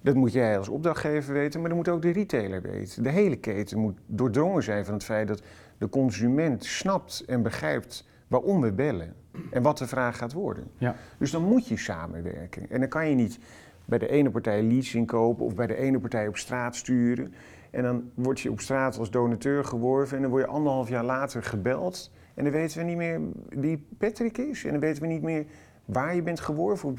dat 0.00 0.14
moet 0.14 0.32
jij 0.32 0.58
als 0.58 0.68
opdrachtgever 0.68 1.34
weten, 1.34 1.60
maar 1.60 1.68
dat 1.68 1.78
moet 1.78 1.88
ook 1.88 2.02
de 2.02 2.10
retailer 2.10 2.62
weten. 2.62 3.02
De 3.02 3.10
hele 3.10 3.36
keten 3.36 3.78
moet 3.78 3.98
doordrongen 4.06 4.62
zijn 4.62 4.84
van 4.84 4.94
het 4.94 5.04
feit 5.04 5.28
dat 5.28 5.42
de 5.78 5.88
consument 5.88 6.64
snapt 6.64 7.24
en 7.26 7.42
begrijpt 7.42 8.08
waarom 8.28 8.60
we 8.60 8.72
bellen 8.72 9.14
en 9.50 9.62
wat 9.62 9.78
de 9.78 9.86
vraag 9.86 10.16
gaat 10.16 10.32
worden. 10.32 10.64
Ja. 10.78 10.96
Dus 11.18 11.30
dan 11.30 11.42
moet 11.42 11.68
je 11.68 11.76
samenwerken. 11.76 12.70
En 12.70 12.80
dan 12.80 12.88
kan 12.88 13.08
je 13.08 13.14
niet 13.14 13.38
bij 13.84 13.98
de 13.98 14.08
ene 14.08 14.30
partij 14.30 14.62
leads 14.62 14.94
inkopen 14.94 15.44
of 15.44 15.54
bij 15.54 15.66
de 15.66 15.76
ene 15.76 15.98
partij 15.98 16.28
op 16.28 16.36
straat 16.36 16.76
sturen. 16.76 17.34
En 17.70 17.82
dan 17.82 18.10
word 18.14 18.40
je 18.40 18.50
op 18.50 18.60
straat 18.60 18.98
als 18.98 19.10
donateur 19.10 19.64
geworven 19.64 20.16
en 20.16 20.22
dan 20.22 20.30
word 20.30 20.44
je 20.44 20.50
anderhalf 20.50 20.88
jaar 20.88 21.04
later 21.04 21.42
gebeld. 21.42 22.10
En 22.34 22.44
dan 22.44 22.52
weten 22.52 22.78
we 22.78 22.84
niet 22.84 22.96
meer 22.96 23.20
wie 23.48 23.86
Patrick 23.98 24.38
is. 24.38 24.64
En 24.64 24.70
dan 24.70 24.80
weten 24.80 25.02
we 25.02 25.08
niet 25.08 25.22
meer 25.22 25.46
waar 25.84 26.14
je 26.14 26.22
bent 26.22 26.40
geworven. 26.40 26.96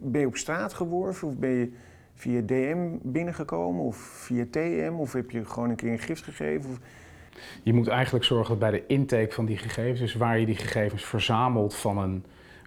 Ben 0.00 0.20
je 0.20 0.26
op 0.26 0.36
straat 0.36 0.72
geworven 0.72 1.28
of 1.28 1.38
ben 1.38 1.50
je 1.50 1.72
via 2.14 2.40
DM 2.40 2.96
binnengekomen 3.02 3.84
of 3.84 3.96
via 3.96 4.44
TM 4.50 4.92
of 4.96 5.12
heb 5.12 5.30
je 5.30 5.44
gewoon 5.44 5.70
een 5.70 5.76
keer 5.76 5.92
een 5.92 5.98
gift 5.98 6.22
gegeven. 6.22 6.70
Of, 6.70 6.78
Je 7.62 7.72
moet 7.72 7.88
eigenlijk 7.88 8.24
zorgen 8.24 8.48
dat 8.48 8.70
bij 8.70 8.70
de 8.70 8.86
intake 8.86 9.32
van 9.32 9.44
die 9.44 9.56
gegevens, 9.56 10.00
dus 10.00 10.14
waar 10.14 10.38
je 10.38 10.46
die 10.46 10.56
gegevens 10.56 11.04
verzamelt 11.04 11.74
van 11.74 11.98
een 11.98 12.24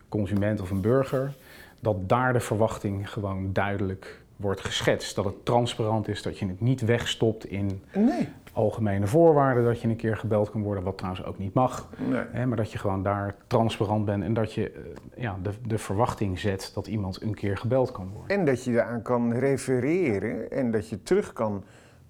consument 0.09 0.61
of 0.61 0.69
een 0.69 0.81
burger, 0.81 1.33
dat 1.79 2.09
daar 2.09 2.33
de 2.33 2.39
verwachting 2.39 3.09
gewoon 3.09 3.53
duidelijk 3.53 4.21
wordt 4.35 4.61
geschetst. 4.61 5.15
Dat 5.15 5.25
het 5.25 5.45
transparant 5.45 6.07
is, 6.07 6.21
dat 6.21 6.39
je 6.39 6.47
het 6.47 6.61
niet 6.61 6.81
wegstopt 6.81 7.45
in 7.45 7.81
nee, 7.93 8.29
algemene 8.53 9.07
voorwaarden, 9.07 9.63
dat 9.63 9.81
je 9.81 9.87
een 9.87 9.95
keer 9.95 10.17
gebeld 10.17 10.51
kan 10.51 10.61
worden, 10.61 10.83
wat 10.83 10.97
trouwens 10.97 11.25
ook 11.25 11.37
niet 11.37 11.53
mag. 11.53 11.89
nee. 12.09 12.21
Hè, 12.31 12.45
maar 12.45 12.57
dat 12.57 12.71
je 12.71 12.77
gewoon 12.77 13.03
daar 13.03 13.35
transparant 13.47 14.05
bent 14.05 14.23
en 14.23 14.33
dat 14.33 14.53
je 14.53 14.71
eh, 14.71 15.21
ja, 15.23 15.37
de, 15.43 15.51
de 15.67 15.77
verwachting 15.77 16.39
zet 16.39 16.71
dat 16.73 16.87
iemand 16.87 17.21
een 17.21 17.33
keer 17.33 17.57
gebeld 17.57 17.91
kan 17.91 18.09
worden. 18.13 18.37
En 18.37 18.45
dat 18.45 18.63
je 18.63 18.73
daaraan 18.73 19.01
kan 19.01 19.33
refereren 19.33 20.51
en 20.51 20.71
dat 20.71 20.89
je 20.89 21.03
terug 21.03 21.33
kan 21.33 21.63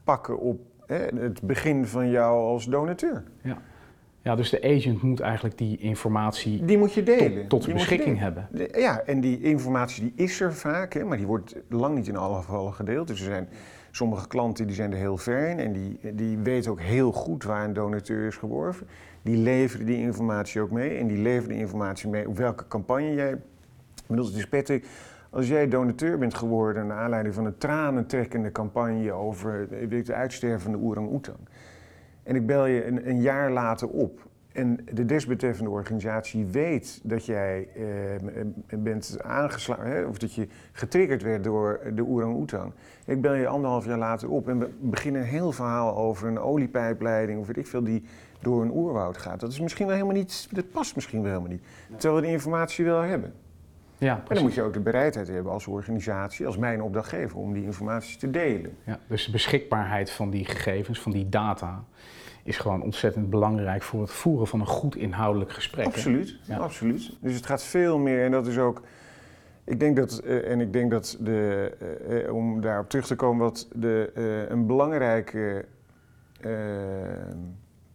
pakken 0.03 0.39
op 0.39 0.59
het 0.95 1.41
begin 1.41 1.85
van 1.85 2.09
jou 2.09 2.37
als 2.43 2.65
donateur. 2.65 3.23
Ja. 3.41 3.57
ja, 4.21 4.35
dus 4.35 4.49
de 4.49 4.63
agent 4.63 5.01
moet 5.01 5.19
eigenlijk 5.19 5.57
die 5.57 5.77
informatie 5.77 6.65
Die 6.65 6.77
moet 6.77 6.93
je 6.93 7.03
delen. 7.03 7.47
tot, 7.47 7.63
Die 7.65 7.73
beschikking 7.73 8.19
hebben. 8.19 8.47
De- 8.51 8.73
Ja, 8.75 8.99
en 9.05 9.21
die 9.21 9.41
informatie 9.41 10.03
die 10.03 10.13
is 10.25 10.41
er 10.41 10.53
vaak, 10.53 10.93
hè, 10.93 11.03
maar 11.03 11.17
die 11.17 11.27
wordt 11.27 11.55
lang 11.69 11.95
niet 11.95 12.07
in 12.07 12.17
alle 12.17 12.35
gevallen 12.35 12.73
gedeeld. 12.73 13.07
Dus 13.07 13.19
er 13.19 13.25
zijn 13.25 13.49
sommige 13.91 14.27
klanten 14.27 14.65
die 14.67 14.75
zijn 14.75 14.91
er 14.91 14.97
heel 14.97 15.17
ver 15.17 15.49
in 15.49 15.59
en 15.59 15.73
die, 15.73 15.99
die 16.15 16.37
weten 16.37 16.71
ook 16.71 16.81
heel 16.81 17.11
goed 17.11 17.43
waar 17.43 17.63
een 17.65 17.73
donateur 17.73 18.27
is 18.27 18.35
geworven. 18.35 18.87
Die 19.21 19.37
leveren 19.37 19.85
die 19.85 19.97
informatie 19.97 20.61
ook 20.61 20.71
mee 20.71 20.97
en 20.97 21.07
die 21.07 21.17
leveren 21.17 21.49
die 21.49 21.57
informatie 21.59 22.09
mee 22.09 22.27
op 22.27 22.37
welke 22.37 22.67
campagne 22.67 23.13
jij... 23.13 23.31
Ik 23.31 24.13
bedoel, 24.15 24.25
het 24.25 24.35
is 24.35 24.47
Patrick, 24.47 24.85
als 25.29 25.47
jij 25.47 25.67
donateur 25.67 26.17
bent 26.17 26.33
geworden 26.33 26.87
naar 26.87 26.97
aanleiding 26.97 27.35
van 27.35 27.45
een 27.45 27.57
tranentrekkende 27.57 28.51
campagne 28.51 29.11
over 29.11 29.67
de 29.89 30.13
uitstervende 30.13 30.77
orang-oetang. 30.77 31.37
En 32.23 32.35
ik 32.35 32.45
bel 32.45 32.65
je 32.65 32.85
een, 32.85 33.09
een 33.09 33.21
jaar 33.21 33.51
later 33.51 33.87
op. 33.87 34.27
En 34.57 34.79
de 34.93 35.05
desbetreffende 35.05 35.69
organisatie 35.69 36.45
weet 36.45 36.99
dat 37.03 37.25
jij 37.25 37.67
eh, 37.75 38.79
bent 38.79 39.17
aangeslagen, 39.23 40.07
of 40.07 40.17
dat 40.17 40.33
je 40.33 40.47
getriggerd 40.71 41.21
werd 41.21 41.43
door 41.43 41.79
de 41.93 42.05
orang-oetang. 42.05 42.73
Ik 43.05 43.21
bel 43.21 43.33
je 43.33 43.47
anderhalf 43.47 43.85
jaar 43.85 43.97
later 43.97 44.29
op 44.29 44.49
en 44.49 44.59
we 44.59 44.69
beginnen 44.79 45.21
een 45.21 45.27
heel 45.27 45.51
verhaal 45.51 45.97
over 45.97 46.27
een 46.27 46.39
oliepijpleiding 46.39 47.39
of 47.39 47.47
weet 47.47 47.57
ik 47.57 47.67
veel 47.67 47.83
die 47.83 48.03
door 48.39 48.61
een 48.61 48.71
oerwoud 48.71 49.17
gaat. 49.17 49.39
Dat 49.39 49.51
is 49.51 49.59
misschien 49.59 49.85
wel 49.85 49.95
helemaal 49.95 50.15
niet, 50.15 50.47
dat 50.51 50.71
past 50.71 50.95
misschien 50.95 51.21
wel 51.21 51.29
helemaal 51.29 51.51
niet. 51.51 51.63
Terwijl 51.89 52.15
we 52.15 52.21
die 52.21 52.31
informatie 52.31 52.85
wel 52.85 53.01
hebben. 53.01 53.33
Ja, 53.97 54.23
En 54.27 54.35
dan 54.35 54.43
moet 54.43 54.53
je 54.53 54.61
ook 54.61 54.73
de 54.73 54.79
bereidheid 54.79 55.27
hebben 55.27 55.51
als 55.51 55.67
organisatie, 55.67 56.45
als 56.45 56.57
mijn 56.57 56.81
opdrachtgever, 56.81 57.37
om 57.37 57.53
die 57.53 57.63
informatie 57.63 58.17
te 58.17 58.29
delen. 58.29 58.77
Ja, 58.83 58.99
dus 59.07 59.25
de 59.25 59.31
beschikbaarheid 59.31 60.11
van 60.11 60.29
die 60.29 60.45
gegevens, 60.45 60.99
van 60.99 61.11
die 61.11 61.29
data, 61.29 61.83
is 62.43 62.57
gewoon 62.57 62.81
ontzettend 62.81 63.29
belangrijk 63.29 63.83
voor 63.83 64.01
het 64.01 64.11
voeren 64.11 64.47
van 64.47 64.59
een 64.59 64.67
goed 64.67 64.95
inhoudelijk 64.95 65.51
gesprek. 65.51 65.85
Absoluut, 65.85 66.39
Ja. 66.43 66.57
absoluut. 66.57 67.17
Dus 67.21 67.35
het 67.35 67.45
gaat 67.45 67.63
veel 67.63 67.97
meer 67.97 68.23
en 68.23 68.31
dat 68.31 68.47
is 68.47 68.57
ook. 68.57 68.81
Ik 69.63 69.79
denk 69.79 69.95
dat, 69.95 70.17
eh, 70.17 70.51
en 70.51 70.61
ik 70.61 70.73
denk 70.73 70.91
dat 70.91 71.17
de, 71.19 71.71
eh, 72.09 72.33
om 72.33 72.61
daarop 72.61 72.89
terug 72.89 73.07
te 73.07 73.15
komen, 73.15 73.43
wat 73.43 73.67
de, 73.75 74.11
eh, 74.15 74.49
een 74.49 74.65
belangrijke 74.65 75.65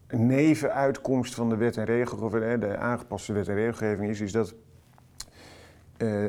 nevenuitkomst 0.09 1.35
van 1.35 1.49
de 1.49 1.57
wet 1.57 1.77
en 1.77 1.85
regelgeving, 1.85 2.61
de 2.61 2.77
aangepaste 2.77 3.33
wet 3.33 3.49
en 3.49 3.55
regelgeving 3.55 4.11
is, 4.11 4.21
is 4.21 4.33
dat 4.33 4.55
eh, 6.03 6.25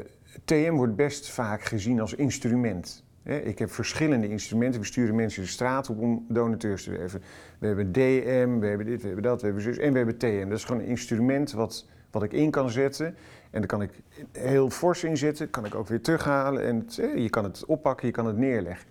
TM 0.46 0.74
wordt 0.74 0.96
best 0.96 1.30
vaak 1.30 1.64
gezien 1.64 2.00
als 2.00 2.14
instrument. 2.14 3.04
Ik 3.24 3.60
heb 3.60 3.72
verschillende 3.72 4.30
instrumenten. 4.30 4.80
We 4.80 4.86
sturen 4.86 5.16
mensen 5.16 5.42
de 5.42 5.48
straat 5.48 5.90
op 5.90 6.00
om 6.00 6.26
donateurs 6.30 6.84
te 6.84 6.92
werven. 6.92 7.22
We 7.60 7.68
hebben 7.68 7.92
DM, 7.92 8.60
we 8.60 8.68
hebben 8.68 8.86
dit, 8.86 9.02
we 9.02 9.06
hebben 9.06 9.24
dat, 9.24 9.40
we 9.40 9.46
hebben 9.46 9.64
zus 9.64 9.78
en 9.78 9.92
we 9.92 9.98
hebben 9.98 10.18
TM. 10.18 10.50
Dat 10.50 10.58
is 10.58 10.64
gewoon 10.64 10.82
een 10.82 10.88
instrument 10.88 11.52
wat, 11.52 11.88
wat 12.12 12.24
ik 12.24 12.34
in 12.34 12.52
kan 12.52 12.70
zetten. 12.70 13.06
En 13.52 13.60
daar 13.60 13.66
kan 13.66 13.82
ik 13.82 13.92
heel 14.32 14.70
fors 14.70 15.04
in 15.04 15.18
zetten, 15.18 15.50
kan 15.50 15.66
ik 15.66 15.76
ook 15.76 15.88
weer 15.88 16.02
terughalen. 16.02 16.64
En 16.64 16.86
je 17.22 17.30
kan 17.30 17.44
het 17.44 17.66
oppakken, 17.66 18.08
je 18.08 18.14
kan 18.14 18.26
het 18.26 18.38
neerleggen. 18.38 18.88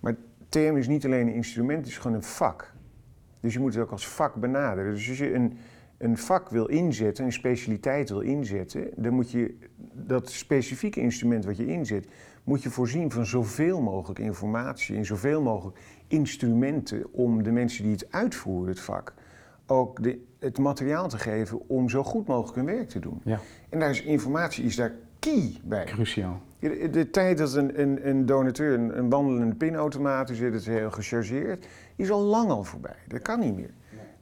Maar 0.00 0.14
TM 0.48 0.76
is 0.76 0.88
niet 0.88 1.04
alleen 1.04 1.26
een 1.26 1.34
instrument, 1.34 1.78
het 1.78 1.88
is 1.88 1.98
gewoon 1.98 2.16
een 2.16 2.22
vak. 2.22 2.72
Dus 3.40 3.52
je 3.52 3.58
moet 3.58 3.74
het 3.74 3.82
ook 3.82 3.90
als 3.90 4.08
vak 4.08 4.34
benaderen. 4.34 4.92
Dus 4.92 5.08
als 5.08 5.18
je 5.18 5.34
een, 5.34 5.58
een 5.98 6.18
vak 6.18 6.48
wil 6.48 6.66
inzetten, 6.66 7.24
een 7.24 7.32
specialiteit 7.32 8.08
wil 8.08 8.20
inzetten, 8.20 8.90
dan 8.96 9.12
moet 9.12 9.30
je 9.30 9.58
dat 9.92 10.30
specifieke 10.30 11.00
instrument 11.00 11.44
wat 11.44 11.56
je 11.56 11.66
inzet, 11.66 12.06
moet 12.44 12.62
je 12.62 12.70
voorzien 12.70 13.10
van 13.10 13.26
zoveel 13.26 13.80
mogelijk 13.80 14.18
informatie 14.18 14.96
en 14.96 15.04
zoveel 15.04 15.42
mogelijk 15.42 15.78
instrumenten 16.06 17.12
om 17.12 17.42
de 17.42 17.50
mensen 17.50 17.82
die 17.82 17.92
het 17.92 18.06
uitvoeren, 18.10 18.68
het 18.68 18.80
vak, 18.80 19.14
ook 19.66 20.02
de, 20.02 20.24
het 20.38 20.58
materiaal 20.58 21.08
te 21.08 21.18
geven 21.18 21.68
om 21.68 21.88
zo 21.88 22.02
goed 22.02 22.26
mogelijk 22.26 22.56
hun 22.56 22.64
werk 22.64 22.88
te 22.88 22.98
doen. 22.98 23.20
Ja. 23.24 23.40
En 23.68 23.78
daar 23.78 23.90
is 23.90 24.02
informatie 24.02 24.64
is 24.64 24.76
daar 24.76 24.92
key 25.18 25.56
bij. 25.62 25.84
Cruciaal. 25.84 26.40
De, 26.58 26.90
de 26.90 27.10
tijd 27.10 27.38
dat 27.38 27.54
een, 27.54 27.80
een, 27.80 28.08
een 28.08 28.26
donateur 28.26 28.74
een, 28.74 28.98
een 28.98 29.08
wandelende 29.08 29.54
pinautomaat 29.54 30.30
is, 30.30 30.40
het 30.40 30.64
heel 30.64 30.90
gechargeerd, 30.90 31.66
is 31.96 32.10
al 32.10 32.20
lang 32.20 32.50
al 32.50 32.64
voorbij. 32.64 32.96
Dat 33.08 33.22
kan 33.22 33.40
niet 33.40 33.56
meer. 33.56 33.70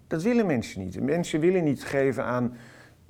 Dat 0.06 0.22
willen 0.22 0.46
mensen 0.46 0.84
niet. 0.84 1.00
Mensen 1.00 1.40
willen 1.40 1.64
niet 1.64 1.84
geven 1.84 2.24
aan 2.24 2.52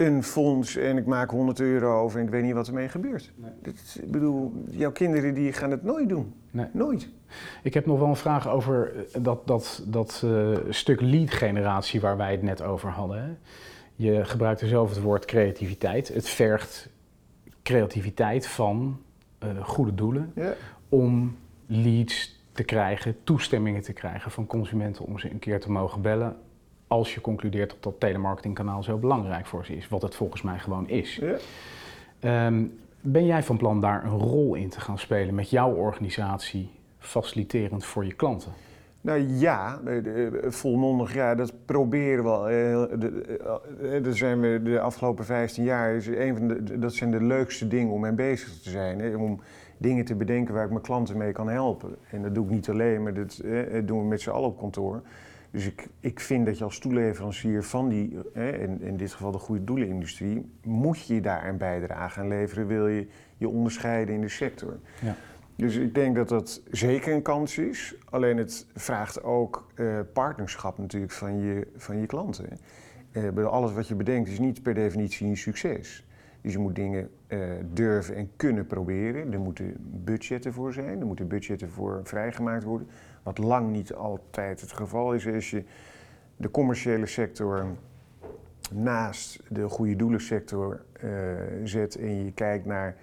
een 0.01 0.23
fonds 0.23 0.77
en 0.77 0.97
ik 0.97 1.07
maak 1.07 1.31
100 1.31 1.61
euro 1.61 2.01
over 2.01 2.19
en 2.19 2.25
ik 2.25 2.31
weet 2.31 2.43
niet 2.43 2.55
wat 2.55 2.67
ermee 2.67 2.89
gebeurt. 2.89 3.33
Nee. 3.37 3.75
ik 4.03 4.11
bedoel, 4.11 4.53
jouw 4.71 4.93
kinderen 4.93 5.35
die 5.35 5.53
gaan 5.53 5.71
het 5.71 5.83
nooit 5.83 6.09
doen. 6.09 6.35
Nee. 6.51 6.67
Nooit. 6.73 7.09
Ik 7.63 7.75
heb 7.75 7.87
nog 7.87 7.99
wel 7.99 8.09
een 8.09 8.17
vraag 8.17 8.49
over 8.49 8.93
eh, 8.97 9.23
dat, 9.23 9.47
dat, 9.47 9.85
dat 9.87 10.23
uh, 10.25 10.57
stuk 10.69 11.01
lead 11.01 11.31
generatie 11.31 12.01
waar 12.01 12.17
wij 12.17 12.31
het 12.31 12.43
net 12.43 12.63
over 12.63 12.91
hadden. 12.91 13.23
Hè? 13.23 13.31
Je 13.95 14.25
gebruikte 14.25 14.67
zelf 14.67 14.91
het 14.91 15.01
woord 15.01 15.25
creativiteit. 15.25 16.09
Het 16.09 16.29
vergt 16.29 16.89
creativiteit 17.63 18.47
van 18.47 19.01
uh, 19.45 19.65
goede 19.65 19.95
doelen 19.95 20.33
ja. 20.35 20.53
om 20.89 21.37
leads 21.67 22.39
te 22.53 22.63
krijgen, 22.63 23.17
toestemmingen 23.25 23.83
te 23.83 23.93
krijgen 23.93 24.31
van 24.31 24.47
consumenten 24.47 25.05
om 25.05 25.19
ze 25.19 25.31
een 25.31 25.39
keer 25.39 25.61
te 25.61 25.71
mogen 25.71 26.03
bellen 26.03 26.37
als 26.91 27.15
je 27.15 27.21
concludeert 27.21 27.71
dat 27.71 27.83
dat 27.83 28.01
telemarketingkanaal 28.01 28.83
zo 28.83 28.97
belangrijk 28.97 29.47
voor 29.47 29.65
ze 29.65 29.77
is, 29.77 29.89
wat 29.89 30.03
het 30.03 30.15
volgens 30.15 30.43
mij 30.43 30.59
gewoon 30.59 30.89
is. 30.89 31.17
Ja. 31.17 31.37
Ehm, 32.21 32.65
ben 33.01 33.27
jij 33.27 33.43
van 33.43 33.57
plan 33.57 33.81
daar 33.81 34.05
een 34.05 34.19
rol 34.19 34.55
in 34.55 34.69
te 34.69 34.81
gaan 34.81 34.99
spelen 34.99 35.35
met 35.35 35.51
jouw 35.51 35.75
organisatie, 35.75 36.71
faciliterend 36.99 37.85
voor 37.85 38.05
je 38.05 38.13
klanten? 38.13 38.53
Nou 39.01 39.21
ja, 39.29 39.81
volmondig 40.43 41.15
ja, 41.15 41.35
dat 41.35 41.53
proberen 41.65 42.25
we 42.25 42.31
al. 42.31 42.43
Daar 44.03 44.17
zijn 44.17 44.41
we 44.41 44.61
de 44.63 44.81
afgelopen 44.81 45.25
15 45.25 45.65
jaar, 45.65 45.95
is 45.95 46.07
een 46.07 46.37
van 46.37 46.49
de, 46.49 46.79
dat 46.79 46.95
zijn 46.95 47.11
de 47.11 47.23
leukste 47.23 47.69
dingen 47.69 47.93
om 47.93 48.01
mee 48.01 48.13
bezig 48.13 48.61
te 48.61 48.71
zijn. 48.71 49.17
Om 49.17 49.41
dingen 49.77 50.05
te 50.05 50.15
bedenken 50.15 50.55
waar 50.55 50.65
ik 50.65 50.71
mijn 50.71 50.83
klanten 50.83 51.17
mee 51.17 51.33
kan 51.33 51.49
helpen. 51.49 51.97
En 52.11 52.23
dat 52.23 52.35
doe 52.35 52.45
ik 52.45 52.51
niet 52.51 52.69
alleen, 52.69 53.03
maar 53.03 53.15
dat 53.15 53.43
doen 53.85 54.01
we 54.01 54.05
met 54.05 54.21
z'n 54.21 54.31
allen 54.31 54.49
op 54.49 54.59
kantoor. 54.59 55.03
Dus 55.51 55.67
ik, 55.67 55.89
ik 56.01 56.21
vind 56.21 56.47
dat 56.47 56.59
je 56.59 56.65
als 56.65 56.79
toeleverancier 56.79 57.65
van 57.65 57.89
die, 57.89 58.19
hè, 58.33 58.51
in, 58.51 58.81
in 58.81 58.97
dit 58.97 59.13
geval 59.13 59.31
de 59.31 59.39
goede 59.39 59.65
doelenindustrie, 59.65 60.51
moet 60.65 61.07
je 61.07 61.21
daar 61.21 61.49
een 61.49 61.57
bijdrage 61.57 62.21
aan 62.21 62.29
leveren, 62.29 62.67
wil 62.67 62.89
je 62.89 63.07
je 63.37 63.49
onderscheiden 63.49 64.15
in 64.15 64.21
de 64.21 64.29
sector. 64.29 64.79
Ja. 65.01 65.17
Dus 65.57 65.77
ik 65.77 65.95
denk 65.95 66.17
dat 66.17 66.29
dat 66.29 66.63
zeker 66.71 67.15
een 67.15 67.23
kans 67.23 67.59
is. 67.59 67.95
Alleen 68.11 68.37
het 68.37 68.67
vraagt 68.75 69.23
ook 69.23 69.67
uh, 69.75 69.99
partnerschap 70.13 70.79
natuurlijk 70.79 71.13
van 71.13 71.39
je, 71.39 71.67
van 71.77 72.01
je 72.01 72.07
klanten. 72.07 72.59
Uh, 73.13 73.47
alles 73.47 73.73
wat 73.73 73.89
je 73.89 73.95
bedenkt 73.95 74.29
is 74.29 74.39
niet 74.39 74.63
per 74.63 74.75
definitie 74.75 75.27
een 75.27 75.37
succes. 75.37 76.07
Dus 76.41 76.53
je 76.53 76.59
moet 76.59 76.75
dingen 76.75 77.11
uh, 77.29 77.39
durven 77.73 78.15
en 78.15 78.31
kunnen 78.37 78.67
proberen. 78.67 79.33
Er 79.33 79.41
moeten 79.41 79.75
budgetten 79.81 80.53
voor 80.53 80.73
zijn, 80.73 81.01
er 81.01 81.07
moeten 81.07 81.29
budgetten 81.29 81.71
voor 81.71 82.01
vrijgemaakt 82.05 82.65
worden. 82.65 82.89
Wat 83.31 83.39
lang 83.39 83.71
niet 83.71 83.95
altijd 83.95 84.61
het 84.61 84.73
geval 84.73 85.15
is. 85.15 85.27
Als 85.27 85.51
je 85.51 85.65
de 86.37 86.51
commerciële 86.51 87.07
sector 87.07 87.67
naast 88.73 89.43
de 89.49 89.69
goede 89.69 89.97
doelensector 89.97 90.83
uh, 91.05 91.11
zet 91.65 91.97
en 91.97 92.25
je 92.25 92.33
kijkt 92.33 92.65
naar 92.65 92.97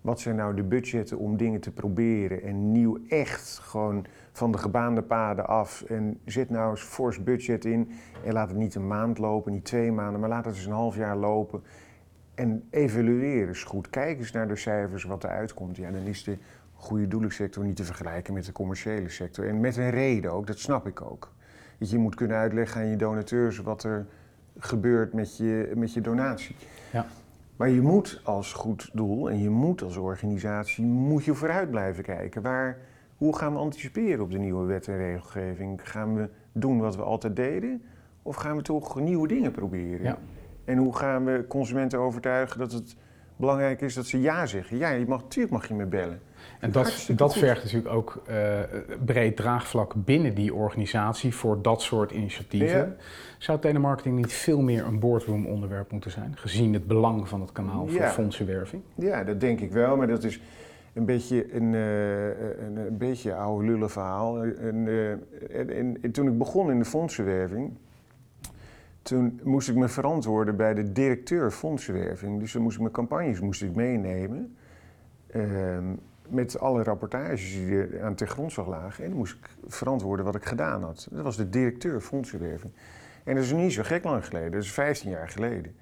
wat 0.00 0.20
zijn 0.20 0.36
nou 0.36 0.54
de 0.54 0.62
budgetten 0.62 1.18
om 1.18 1.36
dingen 1.36 1.60
te 1.60 1.70
proberen 1.70 2.42
en 2.42 2.72
nieuw 2.72 2.98
echt 3.08 3.58
gewoon 3.58 4.06
van 4.32 4.52
de 4.52 4.58
gebaande 4.58 5.02
paden 5.02 5.46
af 5.46 5.82
en 5.82 6.20
zet 6.24 6.50
nou 6.50 6.70
eens 6.70 6.82
fors 6.82 7.22
budget 7.22 7.64
in 7.64 7.90
en 8.24 8.32
laat 8.32 8.48
het 8.48 8.58
niet 8.58 8.74
een 8.74 8.86
maand 8.86 9.18
lopen, 9.18 9.52
niet 9.52 9.64
twee 9.64 9.92
maanden, 9.92 10.20
maar 10.20 10.28
laat 10.28 10.44
het 10.44 10.54
eens 10.54 10.66
een 10.66 10.72
half 10.72 10.96
jaar 10.96 11.16
lopen 11.16 11.62
en 12.34 12.64
evalueer 12.70 13.48
eens 13.48 13.64
goed. 13.64 13.90
Kijk 13.90 14.18
eens 14.18 14.32
naar 14.32 14.48
de 14.48 14.56
cijfers 14.56 15.04
wat 15.04 15.24
eruit 15.24 15.54
komt. 15.54 15.76
Ja, 15.76 15.90
dan 15.90 16.02
is 16.02 16.24
de 16.24 16.38
goede 16.84 17.08
doelensector 17.08 17.64
niet 17.64 17.76
te 17.76 17.84
vergelijken 17.84 18.34
met 18.34 18.44
de 18.44 18.52
commerciële 18.52 19.08
sector. 19.08 19.48
En 19.48 19.60
met 19.60 19.76
een 19.76 19.90
reden 19.90 20.32
ook, 20.32 20.46
dat 20.46 20.58
snap 20.58 20.86
ik 20.86 21.02
ook. 21.02 21.32
Dat 21.78 21.90
je 21.90 21.98
moet 21.98 22.14
kunnen 22.14 22.36
uitleggen 22.36 22.80
aan 22.80 22.86
je 22.86 22.96
donateurs 22.96 23.58
wat 23.58 23.82
er 23.82 24.06
gebeurt 24.58 25.12
met 25.12 25.36
je, 25.36 25.72
met 25.74 25.92
je 25.92 26.00
donatie. 26.00 26.56
Ja. 26.92 27.06
Maar 27.56 27.68
je 27.68 27.80
moet 27.80 28.20
als 28.24 28.52
goed 28.52 28.90
doel 28.92 29.30
en 29.30 29.38
je 29.38 29.50
moet 29.50 29.82
als 29.82 29.96
organisatie 29.96 30.84
moet 30.84 31.24
je 31.24 31.34
vooruit 31.34 31.70
blijven 31.70 32.04
kijken. 32.04 32.42
Waar, 32.42 32.78
hoe 33.16 33.36
gaan 33.36 33.52
we 33.52 33.58
anticiperen 33.58 34.24
op 34.24 34.30
de 34.30 34.38
nieuwe 34.38 34.64
wet 34.64 34.88
en 34.88 34.96
regelgeving? 34.96 35.90
Gaan 35.90 36.14
we 36.14 36.28
doen 36.52 36.78
wat 36.78 36.96
we 36.96 37.02
altijd 37.02 37.36
deden? 37.36 37.82
Of 38.22 38.36
gaan 38.36 38.56
we 38.56 38.62
toch 38.62 39.00
nieuwe 39.00 39.28
dingen 39.28 39.50
proberen? 39.50 40.02
Ja. 40.02 40.18
En 40.64 40.78
hoe 40.78 40.96
gaan 40.96 41.24
we 41.24 41.44
consumenten 41.48 41.98
overtuigen 41.98 42.58
dat 42.58 42.72
het 42.72 42.96
belangrijk 43.36 43.80
is 43.80 43.94
dat 43.94 44.06
ze 44.06 44.20
ja 44.20 44.46
zeggen? 44.46 44.78
Ja, 44.78 44.90
je 44.90 45.06
mag, 45.06 45.22
natuurlijk 45.22 45.52
mag 45.52 45.68
je 45.68 45.74
me 45.74 45.86
bellen. 45.86 46.20
En 46.60 46.72
dat, 46.72 47.10
dat 47.16 47.36
vergt 47.36 47.62
natuurlijk 47.62 47.94
ook 47.94 48.22
uh, 48.30 48.58
breed 49.04 49.36
draagvlak 49.36 49.92
binnen 49.96 50.34
die 50.34 50.54
organisatie 50.54 51.34
voor 51.34 51.62
dat 51.62 51.82
soort 51.82 52.10
initiatieven. 52.10 52.96
Zou 53.38 53.58
telemarketing 53.58 54.16
niet 54.16 54.32
veel 54.32 54.60
meer 54.60 54.86
een 54.86 54.98
boardroom 54.98 55.46
onderwerp 55.46 55.90
moeten 55.90 56.10
zijn, 56.10 56.32
gezien 56.36 56.72
het 56.72 56.86
belang 56.86 57.28
van 57.28 57.40
het 57.40 57.52
kanaal 57.52 57.86
voor 57.86 58.06
fondsenwerving? 58.06 58.82
Ja, 58.94 59.24
dat 59.24 59.40
denk 59.40 59.60
ik 59.60 59.72
wel, 59.72 59.96
maar 59.96 60.06
dat 60.06 60.24
is 60.24 60.40
een 60.92 61.04
beetje 61.04 61.54
een, 61.54 61.72
uh, 61.72 62.26
een, 62.26 62.76
een, 62.76 62.98
beetje 62.98 63.34
oude 63.34 63.66
lullen 63.66 63.90
verhaal. 63.90 64.42
En, 64.42 64.88
en, 65.50 65.98
en, 66.02 66.10
toen 66.10 66.26
ik 66.26 66.38
begon 66.38 66.70
in 66.70 66.78
de 66.78 66.84
fondsenwerving, 66.84 67.72
toen 69.04 69.40
moest 69.42 69.68
ik 69.68 69.74
me 69.74 69.88
verantwoorden 69.88 70.56
bij 70.56 70.74
de 70.74 70.92
directeur 70.92 71.50
fondsenwerving. 71.50 72.40
Dus 72.40 72.52
dan 72.52 72.62
moest 72.62 72.74
ik 72.74 72.80
mijn 72.80 72.92
campagnes 72.92 73.40
moest 73.40 73.62
ik 73.62 73.74
meenemen. 73.74 74.56
Ehm, 75.26 75.84
met 76.28 76.58
alle 76.58 76.82
rapportages 76.82 77.52
die 77.52 77.76
er 77.76 78.02
aan 78.02 78.14
ten 78.14 78.28
grondslag 78.28 78.66
lagen. 78.66 79.04
En 79.04 79.10
dan 79.10 79.18
moest 79.18 79.34
ik 79.34 79.48
verantwoorden 79.66 80.24
wat 80.24 80.34
ik 80.34 80.44
gedaan 80.44 80.82
had. 80.82 81.08
Dat 81.10 81.22
was 81.22 81.36
de 81.36 81.48
directeur 81.48 82.00
fondsenwerving. 82.00 82.72
En 83.24 83.34
dat 83.34 83.44
is 83.44 83.52
niet 83.52 83.72
zo 83.72 83.82
gek 83.82 84.04
lang 84.04 84.26
geleden, 84.26 84.52
dat 84.52 84.62
is 84.62 84.72
15 84.72 85.10
jaar 85.10 85.28
geleden. 85.28 85.74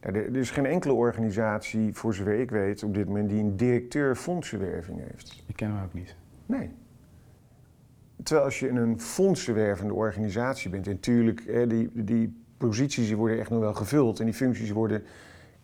Nou, 0.00 0.16
er 0.16 0.36
is 0.36 0.50
geen 0.50 0.66
enkele 0.66 0.92
organisatie, 0.92 1.94
voor 1.94 2.14
zover 2.14 2.32
ik 2.32 2.50
weet, 2.50 2.82
op 2.82 2.94
dit 2.94 3.06
moment 3.06 3.28
die 3.28 3.40
een 3.40 3.56
directeur 3.56 4.16
fondsenwerving 4.16 5.00
heeft. 5.10 5.42
Ik 5.46 5.56
ken 5.56 5.70
hem 5.70 5.84
ook 5.84 5.92
niet. 5.92 6.16
Nee. 6.46 6.70
Terwijl 8.22 8.46
als 8.46 8.60
je 8.60 8.68
een 8.68 9.00
fondsenwervende 9.00 9.94
organisatie 9.94 10.70
bent, 10.70 10.86
en 10.86 10.92
natuurlijk, 10.92 11.68
die, 11.68 11.90
die 11.94 12.39
posities 12.68 13.12
worden 13.12 13.38
echt 13.38 13.50
nog 13.50 13.60
wel 13.60 13.74
gevuld 13.74 14.18
en 14.18 14.24
die 14.24 14.34
functies 14.34 14.70
worden 14.70 15.02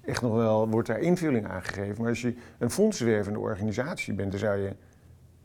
echt 0.00 0.22
nog 0.22 0.34
wel, 0.34 0.68
wordt 0.68 0.88
daar 0.88 0.98
invulling 0.98 1.46
aan 1.46 1.62
gegeven. 1.62 2.00
Maar 2.00 2.08
als 2.08 2.20
je 2.20 2.34
een 2.58 2.70
fondswervende 2.70 3.38
organisatie 3.38 4.14
bent, 4.14 4.30
dan 4.30 4.40
zou 4.40 4.58
je 4.58 4.72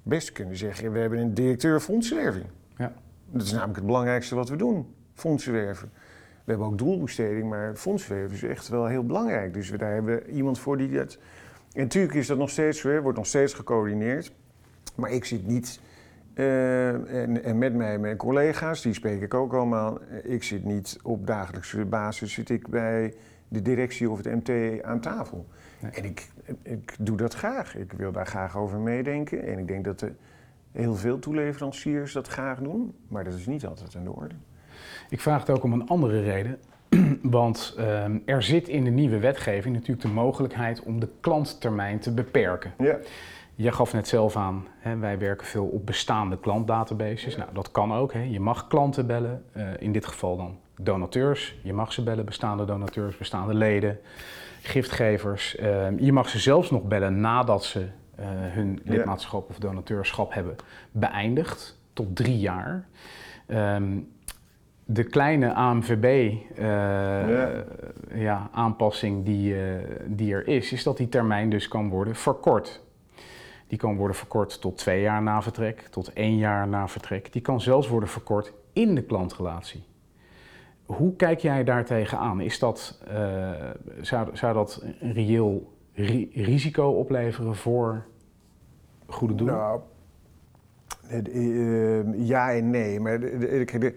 best 0.03 0.31
kunnen 0.31 0.57
zeggen, 0.57 0.91
we 0.91 0.99
hebben 0.99 1.19
een 1.19 1.33
directeur 1.33 1.79
fondsenwerving. 1.79 2.45
Ja. 2.77 2.93
Dat 3.25 3.41
is 3.41 3.51
namelijk 3.51 3.75
het 3.75 3.85
belangrijkste 3.85 4.35
wat 4.35 4.49
we 4.49 4.55
doen, 4.55 4.95
fondsenwerven. 5.13 5.91
We 6.43 6.51
hebben 6.51 6.67
ook 6.67 6.77
doelbesteding, 6.77 7.49
maar 7.49 7.75
fondsenwerven 7.75 8.35
is 8.35 8.43
echt 8.43 8.67
wel 8.67 8.85
heel 8.85 9.05
belangrijk. 9.05 9.53
Dus 9.53 9.69
we, 9.69 9.77
daar 9.77 9.93
hebben 9.93 10.15
we 10.15 10.31
iemand 10.31 10.59
voor 10.59 10.77
die 10.77 10.91
dat... 10.91 11.17
En 11.73 11.81
natuurlijk 11.81 12.13
is 12.13 12.27
dat 12.27 12.37
nog 12.37 12.49
steeds 12.49 12.81
wordt 12.81 13.17
nog 13.17 13.27
steeds 13.27 13.53
gecoördineerd. 13.53 14.31
Maar 14.95 15.11
ik 15.11 15.25
zit 15.25 15.47
niet 15.47 15.79
uh, 16.35 17.21
en, 17.21 17.43
en, 17.43 17.57
met 17.57 17.73
mij 17.73 17.97
mijn 17.97 18.17
collega's, 18.17 18.81
die 18.81 18.93
spreek 18.93 19.21
ik 19.21 19.33
ook 19.33 19.53
allemaal. 19.53 19.99
Ik 20.23 20.43
zit 20.43 20.63
niet 20.63 20.99
op 21.03 21.27
dagelijkse 21.27 21.85
basis 21.85 22.33
zit 22.33 22.49
ik 22.49 22.67
bij 22.67 23.13
de 23.47 23.61
directie 23.61 24.09
of 24.09 24.17
het 24.17 24.45
MT 24.45 24.83
aan 24.83 24.99
tafel. 24.99 25.45
En 25.91 26.05
ik, 26.05 26.29
ik 26.63 26.95
doe 26.99 27.17
dat 27.17 27.33
graag. 27.33 27.75
Ik 27.75 27.91
wil 27.91 28.11
daar 28.11 28.27
graag 28.27 28.57
over 28.57 28.79
meedenken. 28.79 29.43
En 29.47 29.59
ik 29.59 29.67
denk 29.67 29.85
dat 29.85 29.99
de, 29.99 30.11
heel 30.71 30.95
veel 30.95 31.19
toeleveranciers 31.19 32.13
dat 32.13 32.27
graag 32.27 32.59
doen. 32.59 32.95
Maar 33.07 33.23
dat 33.23 33.33
is 33.33 33.45
niet 33.45 33.65
altijd 33.65 33.95
aan 33.95 34.03
de 34.03 34.11
orde. 34.11 34.35
Ik 35.09 35.19
vraag 35.19 35.39
het 35.39 35.49
ook 35.49 35.63
om 35.63 35.73
een 35.73 35.87
andere 35.87 36.21
reden. 36.21 36.59
Want 37.21 37.73
ehm, 37.77 38.17
er 38.25 38.43
zit 38.43 38.67
in 38.67 38.83
de 38.83 38.89
nieuwe 38.89 39.19
wetgeving 39.19 39.75
natuurlijk 39.75 40.01
de 40.01 40.13
mogelijkheid 40.13 40.83
om 40.83 40.99
de 40.99 41.09
klanttermijn 41.19 41.99
te 41.99 42.13
beperken. 42.13 42.73
Ja. 42.77 42.97
Je 43.55 43.71
gaf 43.71 43.93
net 43.93 44.07
zelf 44.07 44.35
aan, 44.35 44.67
hè, 44.79 44.97
wij 44.97 45.17
werken 45.17 45.47
veel 45.47 45.65
op 45.65 45.85
bestaande 45.85 46.39
klantdatabases. 46.39 47.37
Nou, 47.37 47.49
dat 47.53 47.71
kan 47.71 47.93
ook. 47.93 48.13
Hè. 48.13 48.21
Je 48.21 48.39
mag 48.39 48.67
klanten 48.67 49.07
bellen, 49.07 49.43
eh, 49.51 49.63
in 49.79 49.91
dit 49.91 50.05
geval 50.05 50.37
dan 50.37 50.57
donateurs. 50.77 51.55
Je 51.63 51.73
mag 51.73 51.93
ze 51.93 52.03
bellen, 52.03 52.25
bestaande 52.25 52.65
donateurs, 52.65 53.17
bestaande 53.17 53.53
leden, 53.53 53.99
giftgevers. 54.61 55.55
Ehm, 55.55 55.95
je 55.99 56.13
mag 56.13 56.29
ze 56.29 56.39
zelfs 56.39 56.71
nog 56.71 56.83
bellen 56.83 57.21
nadat 57.21 57.63
ze 57.63 57.87
eh, 58.15 58.27
hun 58.27 58.79
lidmaatschap 58.83 59.49
of 59.49 59.57
donateurschap 59.57 60.33
hebben 60.33 60.55
beëindigd, 60.91 61.79
tot 61.93 62.15
drie 62.15 62.39
jaar. 62.39 62.87
Ehm, 63.47 63.99
de 64.85 65.03
kleine 65.03 65.53
AMVB 65.53 66.03
eh, 66.03 66.65
Ja. 66.65 67.49
ja, 68.13 68.49
aanpassing 68.51 69.25
die, 69.25 69.55
die 70.05 70.33
er 70.33 70.47
is, 70.47 70.71
is 70.71 70.83
dat 70.83 70.97
die 70.97 71.09
termijn 71.09 71.49
dus 71.49 71.67
kan 71.67 71.89
worden 71.89 72.15
verkort. 72.15 72.81
Die 73.71 73.79
kan 73.79 73.95
worden 73.95 74.15
verkort 74.15 74.61
tot 74.61 74.77
twee 74.77 75.01
jaar 75.01 75.21
na 75.21 75.41
vertrek, 75.41 75.81
tot 75.81 76.13
één 76.13 76.37
jaar 76.37 76.67
na 76.67 76.87
vertrek. 76.87 77.33
Die 77.33 77.41
kan 77.41 77.61
zelfs 77.61 77.87
worden 77.87 78.09
verkort 78.09 78.53
in 78.73 78.95
de 78.95 79.03
klantrelatie. 79.03 79.83
Hoe 80.85 81.15
kijk 81.15 81.39
jij 81.39 81.63
daar 81.63 81.85
tegenaan? 81.85 82.41
Is 82.41 82.59
dat, 82.59 83.01
eh, 83.07 83.51
zou, 84.01 84.29
zou 84.37 84.53
dat 84.53 84.83
een 84.99 85.13
reëel 85.13 85.73
ri- 85.93 86.31
risico 86.33 86.89
opleveren 86.89 87.55
voor 87.55 88.05
goede 89.05 89.35
doelen? 89.35 89.55
Nou, 89.55 89.79
het, 91.05 91.29
eh, 91.29 92.27
ja 92.27 92.51
en 92.53 92.69
nee. 92.69 92.99
Maar 92.99 93.19
de, 93.19 93.37
de- 93.37 93.79
de- 93.79 93.95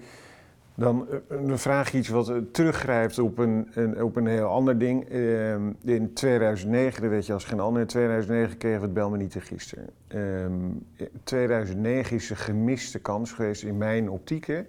dan, 0.74 1.08
eh, 1.08 1.46
dan 1.46 1.58
vraag 1.58 1.92
iets 1.92 2.08
wat 2.08 2.28
eh, 2.28 2.36
teruggrijpt 2.52 3.18
op 3.18 3.38
een, 3.38 3.68
een, 3.74 4.02
op 4.02 4.16
een 4.16 4.26
heel 4.26 4.46
ander 4.46 4.78
ding. 4.78 5.08
Eh, 5.08 5.54
in 5.82 6.12
2009, 6.14 7.02
dat 7.02 7.10
weet 7.10 7.26
je 7.26 7.32
als 7.32 7.44
geen 7.44 7.60
ander, 7.60 7.80
in 7.80 7.88
2009 7.88 8.56
kregen 8.56 8.78
we 8.78 8.84
het 8.84 8.94
bel 8.94 9.10
me 9.10 9.16
niet 9.16 9.34
register. 9.34 9.84
Ehm, 10.08 10.64
in 10.96 11.10
2009 11.24 12.16
is 12.16 12.30
een 12.30 12.36
gemiste 12.36 12.98
kans 12.98 13.32
geweest 13.32 13.62
in 13.62 13.76
mijn 13.76 14.10
optiek. 14.10 14.64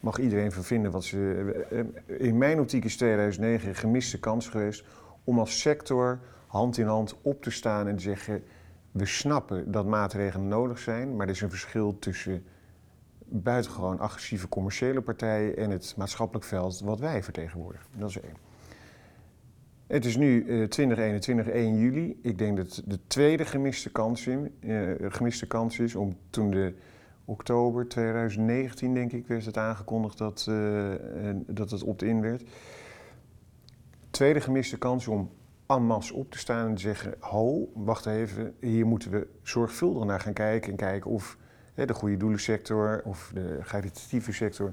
Mag 0.00 0.18
iedereen 0.18 0.52
van 0.52 0.64
vinden 0.64 0.90
wat 0.90 1.04
ze... 1.04 1.52
eh, 1.70 1.78
eh, 1.78 1.86
in 2.06 2.38
mijn 2.38 2.60
optiek 2.60 2.84
is 2.84 2.96
2009 2.96 3.68
een 3.68 3.74
gemiste 3.74 4.20
kans 4.20 4.48
geweest 4.48 4.84
om 5.24 5.38
als 5.38 5.60
sector 5.60 6.18
hand 6.46 6.78
in 6.78 6.86
hand 6.86 7.16
op 7.22 7.42
te 7.42 7.50
staan 7.50 7.88
en 7.88 7.96
te 7.96 8.02
zeggen... 8.02 8.42
We 8.90 9.06
snappen 9.06 9.70
dat 9.70 9.86
maatregelen 9.86 10.48
nodig 10.48 10.78
zijn, 10.78 11.16
maar 11.16 11.26
er 11.26 11.32
is 11.32 11.40
een 11.40 11.50
verschil 11.50 11.98
tussen 11.98 12.44
buitengewoon 13.28 13.98
agressieve 13.98 14.48
commerciële 14.48 15.00
partijen 15.00 15.56
en 15.56 15.70
het 15.70 15.94
maatschappelijk 15.96 16.46
veld 16.46 16.80
wat 16.80 16.98
wij 16.98 17.22
vertegenwoordigen. 17.22 17.86
Dat 17.92 18.08
is 18.08 18.20
één. 18.20 18.36
Het 19.86 20.04
is 20.04 20.16
nu 20.16 20.40
eh 20.40 20.68
2021, 20.68 21.48
1 21.48 21.78
juli. 21.78 22.18
Ik 22.22 22.38
denk 22.38 22.56
dat 22.56 22.82
de 22.86 22.98
tweede 23.06 23.44
gemiste 23.44 23.92
kans, 23.92 24.26
eh, 24.26 24.40
gemiste 24.98 25.46
kans 25.46 25.78
is 25.78 25.94
om 25.94 26.16
toen 26.30 26.50
de 26.50 26.74
oktober 27.24 27.88
2019, 27.88 28.94
denk 28.94 29.12
ik, 29.12 29.26
werd 29.26 29.44
het 29.44 29.56
aangekondigd 29.56 30.18
dat, 30.18 30.46
en 30.48 31.44
dat 31.46 31.70
het 31.70 31.82
opt-in 31.82 32.20
werd. 32.20 32.42
Tweede 34.10 34.40
gemiste 34.40 34.78
kans 34.78 35.08
om 35.08 35.30
en 35.68 36.12
op 36.12 36.30
te 36.30 36.38
staan 36.38 36.68
en 36.68 36.74
te 36.74 36.80
zeggen: 36.80 37.14
Ho, 37.20 37.68
wacht 37.74 38.06
even, 38.06 38.54
hier 38.60 38.86
moeten 38.86 39.10
we 39.10 39.26
zorgvuldig 39.42 40.04
naar 40.04 40.20
gaan 40.20 40.32
kijken. 40.32 40.70
En 40.70 40.76
kijken 40.76 41.10
of 41.10 41.38
de 41.86 41.94
goede 41.94 42.16
doelensector 42.16 43.02
of 43.04 43.30
de 43.34 43.58
caritatieve 43.64 44.32
sector 44.32 44.72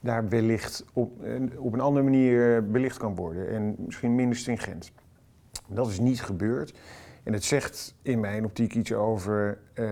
daar 0.00 0.28
wellicht 0.28 0.84
op, 0.92 1.22
eh, 1.24 1.32
op 1.56 1.72
een 1.72 1.80
andere 1.80 2.04
manier 2.04 2.70
belicht 2.70 2.96
kan 2.96 3.14
worden. 3.14 3.48
En 3.48 3.74
misschien 3.78 4.14
minder 4.14 4.36
stringent. 4.36 4.92
Dat 5.66 5.88
is 5.88 5.98
niet 5.98 6.22
gebeurd. 6.22 6.78
En 7.22 7.32
het 7.32 7.44
zegt 7.44 7.94
in 8.02 8.20
mijn 8.20 8.44
optiek 8.44 8.74
iets 8.74 8.92
over 8.92 9.58
eh, 9.72 9.84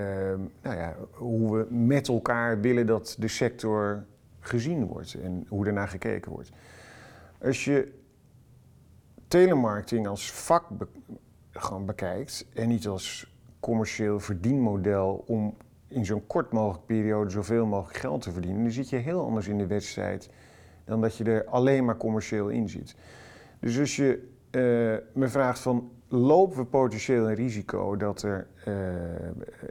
nou 0.63 0.77
ja, 0.77 0.97
hoe 1.11 1.57
we 1.57 1.67
met 1.75 2.09
elkaar 2.09 2.61
willen 2.61 2.87
dat 2.87 3.17
de 3.19 3.29
sector 3.29 4.05
gezien 4.41 4.87
wordt 4.87 5.15
en 5.15 5.47
hoe 5.49 5.67
ernaar 5.67 5.89
gekeken 5.89 6.33
wordt. 6.33 6.51
Als 7.43 7.65
je 7.65 7.93
telemarketing 9.29 10.07
als 10.07 10.33
vak 10.33 10.67
gewoon 11.51 11.87
bekijkt 11.87 12.47
en 12.55 12.69
niet 12.69 12.87
als 12.87 13.37
commercieel 13.61 14.21
verdienmodel 14.21 15.25
om 15.27 15.57
in 15.89 16.05
zo'n 16.05 16.27
kort 16.27 16.53
mogelijk 16.53 16.87
periode 16.87 17.31
zoveel 17.31 17.67
mogelijk 17.67 17.99
geld 17.99 18.23
te 18.23 18.33
verdienen, 18.33 18.63
dan 18.63 18.73
zit 18.73 18.91
je 18.91 18.97
heel 18.97 19.25
anders 19.25 19.49
in 19.49 19.59
de 19.59 19.67
wedstrijd 19.67 20.31
dan 20.85 21.01
dat 21.01 21.17
je 21.17 21.25
er 21.25 21.45
alleen 21.45 21.85
maar 21.85 21.97
commercieel 21.97 22.49
in 22.49 22.69
zit. 22.69 22.97
Dus 23.61 23.79
als 23.79 23.97
je 23.97 24.29
eh, 24.51 24.61
me 25.15 25.29
vraagt 25.29 25.61
van 25.61 25.91
lopen 26.09 26.57
we 26.57 26.65
potentieel 26.65 27.29
een 27.29 27.35
risico 27.35 27.97
dat 27.97 28.23
er 28.23 28.47
eh, 28.65 28.75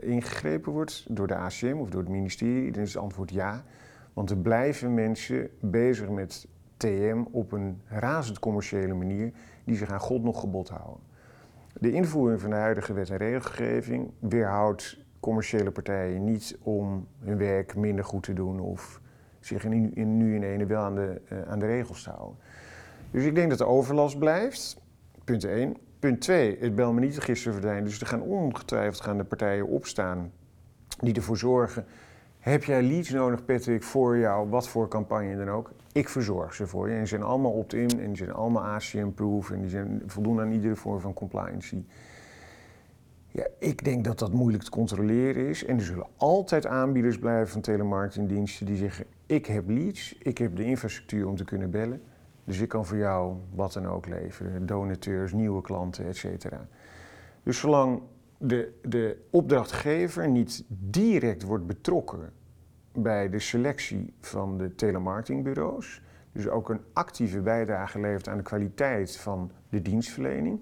ingegrepen 0.00 0.72
wordt 0.72 1.04
door 1.08 1.26
de 1.26 1.34
ACM 1.34 1.76
of 1.78 1.90
door 1.90 2.00
het 2.00 2.10
ministerie, 2.10 2.72
dan 2.72 2.82
is 2.82 2.94
het 2.94 3.02
antwoord 3.02 3.30
ja. 3.30 3.64
Want 4.12 4.30
er 4.30 4.36
blijven 4.36 4.94
mensen 4.94 5.50
bezig 5.60 6.08
met 6.08 6.46
TM 6.76 7.24
op 7.30 7.52
een 7.52 7.80
razend 7.86 8.38
commerciële 8.38 8.94
manier 8.94 9.32
die 9.64 9.76
zich 9.76 9.90
aan 9.90 10.00
God 10.00 10.22
nog 10.22 10.40
gebod 10.40 10.68
houden. 10.68 11.02
De 11.80 11.92
invoering 11.92 12.40
van 12.40 12.50
de 12.50 12.56
huidige 12.56 12.92
wet 12.92 13.10
en 13.10 13.16
regelgeving 13.16 14.10
weerhoudt 14.18 14.98
commerciële 15.20 15.70
partijen 15.70 16.24
niet 16.24 16.58
om 16.62 17.06
hun 17.18 17.38
werk 17.38 17.76
minder 17.76 18.04
goed 18.04 18.22
te 18.22 18.32
doen 18.32 18.60
of 18.60 19.00
zich 19.40 19.64
in, 19.64 19.94
in, 19.94 20.16
nu 20.16 20.34
in 20.34 20.42
ene 20.42 20.66
wel 20.66 20.82
aan 20.82 20.94
de, 20.94 21.20
eh, 21.28 21.42
aan 21.42 21.58
de 21.58 21.66
regels 21.66 22.02
te 22.02 22.10
houden. 22.10 22.38
Dus 23.10 23.24
ik 23.24 23.34
denk 23.34 23.48
dat 23.48 23.58
de 23.58 23.66
overlast 23.66 24.18
blijft, 24.18 24.80
punt 25.24 25.44
1. 25.44 25.76
Punt 25.98 26.20
2, 26.20 26.56
het 26.60 26.74
bel 26.74 26.92
me 26.92 27.00
niet 27.00 27.16
register 27.16 27.52
verdwijnt. 27.52 27.86
Dus 27.86 28.00
er 28.00 28.06
gaan 28.06 28.22
ongetwijfeld 28.22 29.00
gaan 29.00 29.16
de 29.16 29.24
partijen 29.24 29.66
opstaan 29.66 30.32
die 31.00 31.14
ervoor 31.14 31.36
zorgen. 31.36 31.84
Heb 32.38 32.64
jij 32.64 32.82
leads 32.82 33.10
nodig, 33.10 33.44
Patrick, 33.44 33.82
voor 33.82 34.18
jou, 34.18 34.48
wat 34.48 34.68
voor 34.68 34.88
campagne 34.88 35.36
dan 35.36 35.48
ook? 35.48 35.72
Ik 35.92 36.08
verzorg 36.08 36.54
ze 36.54 36.66
voor 36.66 36.86
je. 36.86 36.92
En 36.92 36.98
die 36.98 37.08
zijn 37.08 37.22
allemaal 37.22 37.50
opt-in 37.50 38.00
en 38.00 38.06
die 38.06 38.16
zijn 38.16 38.32
allemaal 38.32 38.62
ACM-proof 38.62 39.50
en 39.50 39.60
die 39.60 39.70
zijn, 39.70 40.02
voldoen 40.06 40.40
aan 40.40 40.52
iedere 40.52 40.76
vorm 40.76 41.00
van 41.00 41.12
compliancy. 41.12 41.84
Ja, 43.38 43.46
ik 43.58 43.84
denk 43.84 44.04
dat 44.04 44.18
dat 44.18 44.32
moeilijk 44.32 44.62
te 44.62 44.70
controleren 44.70 45.48
is. 45.48 45.64
En 45.64 45.76
er 45.76 45.84
zullen 45.84 46.06
altijd 46.16 46.66
aanbieders 46.66 47.18
blijven 47.18 47.48
van 47.48 47.60
telemarketingdiensten 47.60 48.66
die 48.66 48.76
zeggen: 48.76 49.04
Ik 49.26 49.46
heb 49.46 49.68
leads, 49.68 50.18
ik 50.18 50.38
heb 50.38 50.56
de 50.56 50.64
infrastructuur 50.64 51.26
om 51.26 51.36
te 51.36 51.44
kunnen 51.44 51.70
bellen. 51.70 52.02
Dus 52.44 52.60
ik 52.60 52.68
kan 52.68 52.86
voor 52.86 52.96
jou 52.96 53.36
wat 53.54 53.72
dan 53.72 53.86
ook 53.86 54.06
leveren: 54.06 54.66
donateurs, 54.66 55.32
nieuwe 55.32 55.62
klanten, 55.62 56.06
et 56.06 56.16
cetera. 56.16 56.68
Dus 57.42 57.58
zolang 57.58 58.02
de, 58.38 58.78
de 58.82 59.16
opdrachtgever 59.30 60.28
niet 60.28 60.64
direct 60.68 61.42
wordt 61.42 61.66
betrokken 61.66 62.32
bij 62.92 63.28
de 63.28 63.38
selectie 63.38 64.14
van 64.20 64.58
de 64.58 64.74
telemarketingbureaus, 64.74 66.02
dus 66.32 66.48
ook 66.48 66.68
een 66.68 66.80
actieve 66.92 67.40
bijdrage 67.40 68.00
levert 68.00 68.28
aan 68.28 68.36
de 68.36 68.42
kwaliteit 68.42 69.16
van 69.16 69.50
de 69.68 69.82
dienstverlening. 69.82 70.60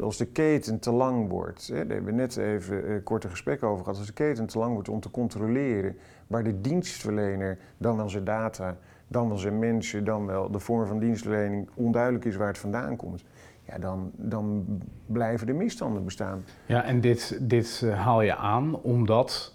Als 0.00 0.16
de 0.16 0.26
keten 0.26 0.78
te 0.78 0.90
lang 0.92 1.28
wordt, 1.28 1.66
hè, 1.66 1.74
daar 1.74 1.94
hebben 1.94 2.14
we 2.14 2.20
net 2.20 2.36
even 2.36 2.90
een 2.90 3.02
korte 3.02 3.28
gesprek 3.28 3.62
over 3.62 3.84
gehad, 3.84 3.98
als 3.98 4.06
de 4.06 4.12
keten 4.12 4.46
te 4.46 4.58
lang 4.58 4.72
wordt 4.72 4.88
om 4.88 5.00
te 5.00 5.10
controleren 5.10 5.96
waar 6.26 6.44
de 6.44 6.60
dienstverlener, 6.60 7.58
dan 7.78 7.96
wel 7.96 8.08
zijn 8.08 8.24
data, 8.24 8.76
dan 9.08 9.28
wel 9.28 9.38
zijn 9.38 9.58
mensen, 9.58 10.04
dan 10.04 10.26
wel 10.26 10.50
de 10.50 10.58
vorm 10.58 10.86
van 10.86 10.98
dienstverlening 10.98 11.68
onduidelijk 11.74 12.24
is 12.24 12.36
waar 12.36 12.48
het 12.48 12.58
vandaan 12.58 12.96
komt, 12.96 13.24
ja, 13.62 13.78
dan, 13.78 14.10
dan 14.16 14.64
blijven 15.06 15.46
de 15.46 15.52
misstanden 15.52 16.04
bestaan. 16.04 16.44
Ja, 16.66 16.84
en 16.84 17.00
dit, 17.00 17.38
dit 17.40 17.82
eh, 17.84 18.00
haal 18.04 18.22
je 18.22 18.36
aan 18.36 18.80
omdat 18.82 19.54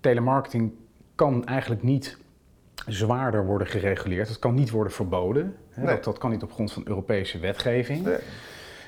telemarketing 0.00 0.72
kan 1.14 1.44
eigenlijk 1.46 1.82
niet 1.82 2.18
zwaarder 2.86 3.46
worden 3.46 3.66
gereguleerd. 3.66 4.28
Het 4.28 4.38
kan 4.38 4.54
niet 4.54 4.70
worden 4.70 4.92
verboden. 4.92 5.56
Hè, 5.70 5.82
Nee. 5.82 5.94
dat, 5.94 6.04
dat 6.04 6.18
kan 6.18 6.30
niet 6.30 6.42
op 6.42 6.52
grond 6.52 6.72
van 6.72 6.82
Europese 6.86 7.38
wetgeving. 7.38 8.04
Nee. 8.04 8.18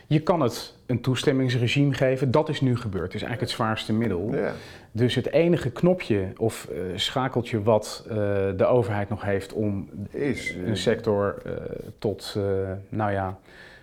Je 0.06 0.20
kan 0.20 0.40
het 0.40 0.74
een 0.86 1.00
toestemmingsregime 1.00 1.94
geven. 1.94 2.30
Dat 2.30 2.48
is 2.48 2.60
nu 2.60 2.76
gebeurd. 2.76 3.04
Het 3.04 3.14
is 3.14 3.22
eigenlijk 3.22 3.50
het 3.50 3.60
zwaarste 3.60 3.92
middel. 3.92 4.34
Ja. 4.34 4.52
Dus 4.92 5.14
het 5.14 5.32
enige 5.32 5.70
knopje 5.70 6.32
of 6.36 6.68
eh, 6.72 6.78
schakeltje 6.94 7.62
wat 7.62 8.04
eh, 8.08 8.14
de 8.56 8.64
overheid 8.66 9.08
nog 9.08 9.22
heeft 9.22 9.52
om 9.52 9.88
Is, 10.10 10.56
eh, 10.56 10.66
een 10.66 10.76
sector 10.76 11.42
tot, 11.98 12.36
nou 12.88 13.12
ja, 13.12 13.38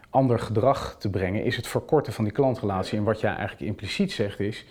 ander 0.10 0.40
gedrag 0.40 0.96
te 1.00 1.10
brengen, 1.10 1.44
is 1.44 1.56
het 1.56 1.68
verkorten 1.68 2.14
van 2.14 2.24
die 2.24 2.34
klantrelatie. 2.34 2.98
En 2.98 3.04
wat 3.04 3.20
jij 3.20 3.32
eigenlijk 3.32 3.62
impliciet 3.62 4.12
zegt 4.12 4.40
is, 4.40 4.66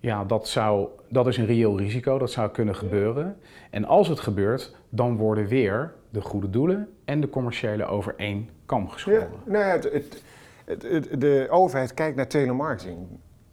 ja, 0.00 0.24
dat, 0.24 0.48
zou, 0.48 0.88
dat 1.08 1.26
is 1.26 1.36
een 1.36 1.46
reëel 1.46 1.78
risico, 1.78 2.18
dat 2.18 2.30
zou 2.30 2.50
kunnen 2.50 2.76
gebeuren. 2.76 3.36
En 3.70 3.84
als 3.84 4.08
het 4.08 4.20
gebeurt, 4.20 4.76
dan 4.88 5.16
worden 5.16 5.46
weer 5.46 5.92
de 6.10 6.20
goede 6.20 6.50
doelen 6.50 6.88
en 7.04 7.20
de 7.20 7.28
commerciële 7.28 7.84
over 7.84 8.14
één 8.16 8.48
kam 8.66 8.82
Ja, 8.82 8.88
geschoren. 8.92 9.28
nou 9.44 9.64
ja, 9.64 9.70
het, 9.70 9.84
het, 9.84 9.92
het- 9.92 10.22
de 11.18 11.46
overheid 11.50 11.94
kijkt 11.94 12.16
naar 12.16 12.26
telemarketing. 12.26 12.98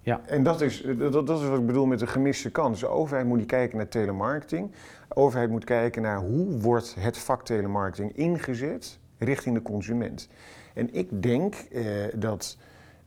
Ja. 0.02 0.22
En 0.26 0.44
dat 0.44 0.62
is, 0.62 0.86
dat, 0.98 1.28
dat 1.28 1.42
is 1.42 1.48
wat 1.48 1.60
ik 1.60 1.66
bedoel 1.66 1.86
met 1.86 2.00
de 2.00 2.08
gemiste 2.08 2.52
kans. 2.52 2.80
De 2.80 2.88
overheid 2.88 3.28
moet 3.28 3.38
niet 3.38 3.48
kijken 3.48 3.78
naar 3.78 3.88
telemarketing. 3.88 4.72
De 5.08 5.16
overheid 5.16 5.50
moet 5.50 5.64
kijken 5.64 6.02
naar 6.02 6.18
hoe 6.18 6.60
wordt 6.60 6.96
het 7.00 7.18
vak 7.18 7.46
telemarketing 7.46 8.16
ingezet 8.16 9.00
richting 9.18 9.56
de 9.56 9.62
consument. 9.62 10.30
En 10.74 10.94
ik 10.94 11.22
denk 11.22 11.56
uh, 11.72 11.86
dat, 12.16 12.58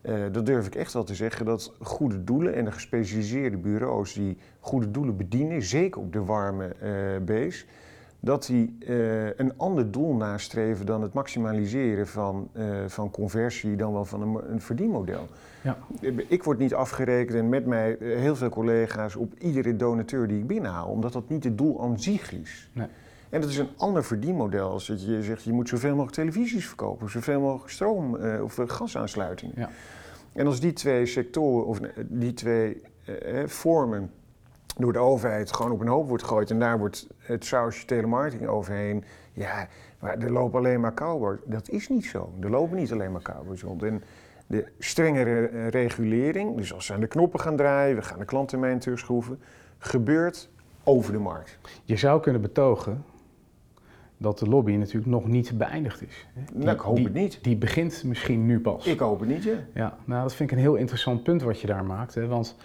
uh, 0.02 0.24
dat 0.32 0.46
durf 0.46 0.66
ik 0.66 0.74
echt 0.74 0.92
wel 0.92 1.04
te 1.04 1.14
zeggen, 1.14 1.46
dat 1.46 1.72
goede 1.80 2.24
doelen 2.24 2.54
en 2.54 2.64
de 2.64 2.72
gespecialiseerde 2.72 3.56
bureaus 3.56 4.12
die 4.12 4.38
goede 4.60 4.90
doelen 4.90 5.16
bedienen, 5.16 5.62
zeker 5.62 6.00
op 6.00 6.12
de 6.12 6.24
warme 6.24 6.76
uh, 6.82 7.24
base, 7.24 7.64
dat 8.20 8.46
die 8.46 8.76
een 9.36 9.52
ander 9.56 9.90
doel 9.90 10.14
nastreven 10.14 10.86
dan 10.86 11.02
het 11.02 11.12
maximaliseren 11.12 12.06
van, 12.06 12.50
van 12.86 13.10
conversie, 13.10 13.76
dan 13.76 13.92
wel 13.92 14.04
van 14.04 14.22
een, 14.22 14.52
een 14.52 14.60
verdienmodel. 14.60 15.26
Ja. 15.62 15.76
Ik 16.28 16.42
word 16.44 16.58
niet 16.58 16.74
afgerekend 16.74 17.38
en 17.38 17.48
met 17.48 17.66
mij 17.66 17.96
heel 18.00 18.36
veel 18.36 18.48
collega's 18.48 19.16
op 19.16 19.34
iedere 19.38 19.76
donateur 19.76 20.28
die 20.28 20.38
ik 20.38 20.46
binnenhaal, 20.46 20.88
omdat 20.88 21.12
dat 21.12 21.28
niet 21.28 21.44
het 21.44 21.58
doel 21.58 21.82
aan 21.82 22.00
zich 22.00 22.32
is. 22.32 22.70
Nee. 22.72 22.86
En 23.28 23.40
dat 23.40 23.50
is 23.50 23.58
een 23.58 23.68
ander 23.76 24.04
verdienmodel 24.04 24.70
als 24.70 24.86
dat 24.86 25.04
je 25.04 25.22
zegt 25.22 25.42
je 25.42 25.52
moet 25.52 25.68
zoveel 25.68 25.90
mogelijk 25.90 26.14
televisies 26.14 26.66
verkopen, 26.66 27.10
zoveel 27.10 27.40
mogelijk 27.40 27.70
stroom 27.70 28.16
uh, 28.16 28.42
of 28.42 28.58
gasaansluitingen. 28.66 29.54
Ja. 29.56 29.70
En 30.32 30.46
als 30.46 30.60
die 30.60 30.72
twee 30.72 31.06
sectoren 31.06 31.66
of 31.66 31.80
die 32.08 32.32
twee 32.32 32.82
vormen 33.46 34.10
door 34.80 34.92
de 34.92 34.98
overheid 34.98 35.52
gewoon 35.52 35.72
op 35.72 35.80
een 35.80 35.88
hoop 35.88 36.08
wordt 36.08 36.22
gegooid 36.22 36.50
en 36.50 36.58
daar 36.58 36.78
wordt 36.78 37.08
het 37.18 37.44
sausje 37.44 37.86
telemarketing 37.86 38.48
overheen, 38.48 39.04
ja, 39.32 39.68
maar 39.98 40.18
er 40.18 40.32
lopen 40.32 40.58
alleen 40.58 40.80
maar 40.80 40.94
cowboys. 40.94 41.38
Dat 41.44 41.68
is 41.68 41.88
niet 41.88 42.04
zo. 42.04 42.32
Er 42.40 42.50
lopen 42.50 42.76
niet 42.76 42.92
alleen 42.92 43.12
maar 43.12 43.22
cowboys 43.22 43.62
rond. 43.62 43.82
En 43.82 44.02
de 44.46 44.66
strengere 44.78 45.68
regulering, 45.68 46.56
dus 46.56 46.74
als 46.74 46.86
ze 46.86 46.92
aan 46.92 47.00
de 47.00 47.06
knoppen 47.06 47.40
gaan 47.40 47.56
draaien, 47.56 47.96
we 47.96 48.02
gaan 48.02 48.18
de 48.18 48.24
klanttermijn 48.24 48.78
terugschroeven, 48.78 49.40
gebeurt 49.78 50.50
over 50.84 51.12
de 51.12 51.18
markt. 51.18 51.58
Je 51.84 51.96
zou 51.96 52.20
kunnen 52.20 52.40
betogen 52.40 53.04
dat 54.16 54.38
de 54.38 54.48
lobby 54.48 54.72
natuurlijk 54.72 55.10
nog 55.10 55.26
niet 55.26 55.58
beëindigd 55.58 56.02
is. 56.02 56.26
Die, 56.34 56.64
nou, 56.64 56.70
ik 56.70 56.80
hoop 56.80 56.96
het 56.96 57.12
niet. 57.12 57.38
Die 57.42 57.56
begint 57.56 58.04
misschien 58.04 58.46
nu 58.46 58.60
pas. 58.60 58.86
Ik 58.86 58.98
hoop 58.98 59.20
het 59.20 59.28
niet, 59.28 59.42
ja. 59.42 59.54
Ja, 59.74 59.96
nou 60.04 60.22
dat 60.22 60.34
vind 60.34 60.50
ik 60.50 60.56
een 60.56 60.62
heel 60.62 60.74
interessant 60.74 61.22
punt 61.22 61.42
wat 61.42 61.60
je 61.60 61.66
daar 61.66 61.84
maakt. 61.84 62.14
Hè, 62.14 62.26
want 62.26 62.56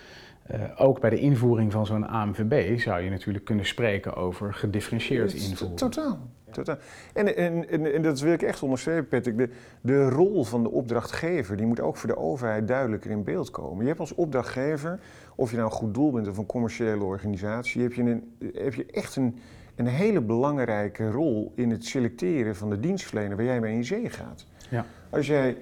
uh, 0.52 0.62
ook 0.76 1.00
bij 1.00 1.10
de 1.10 1.20
invoering 1.20 1.72
van 1.72 1.86
zo'n 1.86 2.08
AMVB 2.08 2.80
zou 2.80 3.02
je 3.02 3.10
natuurlijk 3.10 3.46
kunnen 3.46 3.66
spreken 3.66 4.16
over 4.16 4.54
gedifferentieerd 4.54 5.34
invoeren. 5.34 5.76
Totaal. 5.76 6.20
Totaal. 6.52 6.78
En, 7.14 7.36
en, 7.36 7.70
en, 7.70 7.94
en, 7.94 8.02
dat 8.02 8.20
wil 8.20 8.34
ik 8.34 8.42
echt 8.42 8.64
onderstrepen, 8.64 9.08
Patrick. 9.08 9.38
De, 9.38 9.50
de 9.82 10.10
rol 10.10 10.44
van 10.44 10.64
de 10.64 10.72
opdrachtgever 10.72 11.58
die 11.58 11.66
moet 11.66 11.80
ook 11.80 11.98
voor 11.98 12.10
de 12.10 12.18
overheid 12.18 12.68
duidelijker 12.68 13.12
in 13.12 13.24
beeld 13.24 13.50
komen. 13.52 13.82
Je 13.82 13.88
hebt 13.88 14.00
als 14.00 14.16
opdrachtgever, 14.16 15.00
of 15.36 15.50
je 15.50 15.58
nou 15.58 15.70
een 15.70 15.76
goed 15.76 15.94
doel 15.94 16.12
bent 16.12 16.28
of 16.28 16.38
een 16.38 16.46
commerciële 16.46 17.04
organisatie, 17.04 17.82
heb 17.82 17.94
je, 17.94 18.02
een, 18.02 18.36
heb 18.54 18.74
je 18.74 18.86
echt 18.86 19.16
een, 19.16 19.40
een 19.76 19.88
hele 19.88 20.22
belangrijke 20.22 21.12
rol 21.12 21.52
in 21.56 21.70
het 21.72 21.86
selecteren 21.86 22.56
van 22.56 22.70
de 22.70 22.80
dienstverlener 22.80 23.36
waar 23.36 23.46
jij 23.46 23.60
mee 23.60 23.76
in 23.76 23.86
zee 23.86 24.10
gaat. 24.10 24.46
Ja. 24.70 24.86
Als 25.10 25.28
jij 25.28 25.58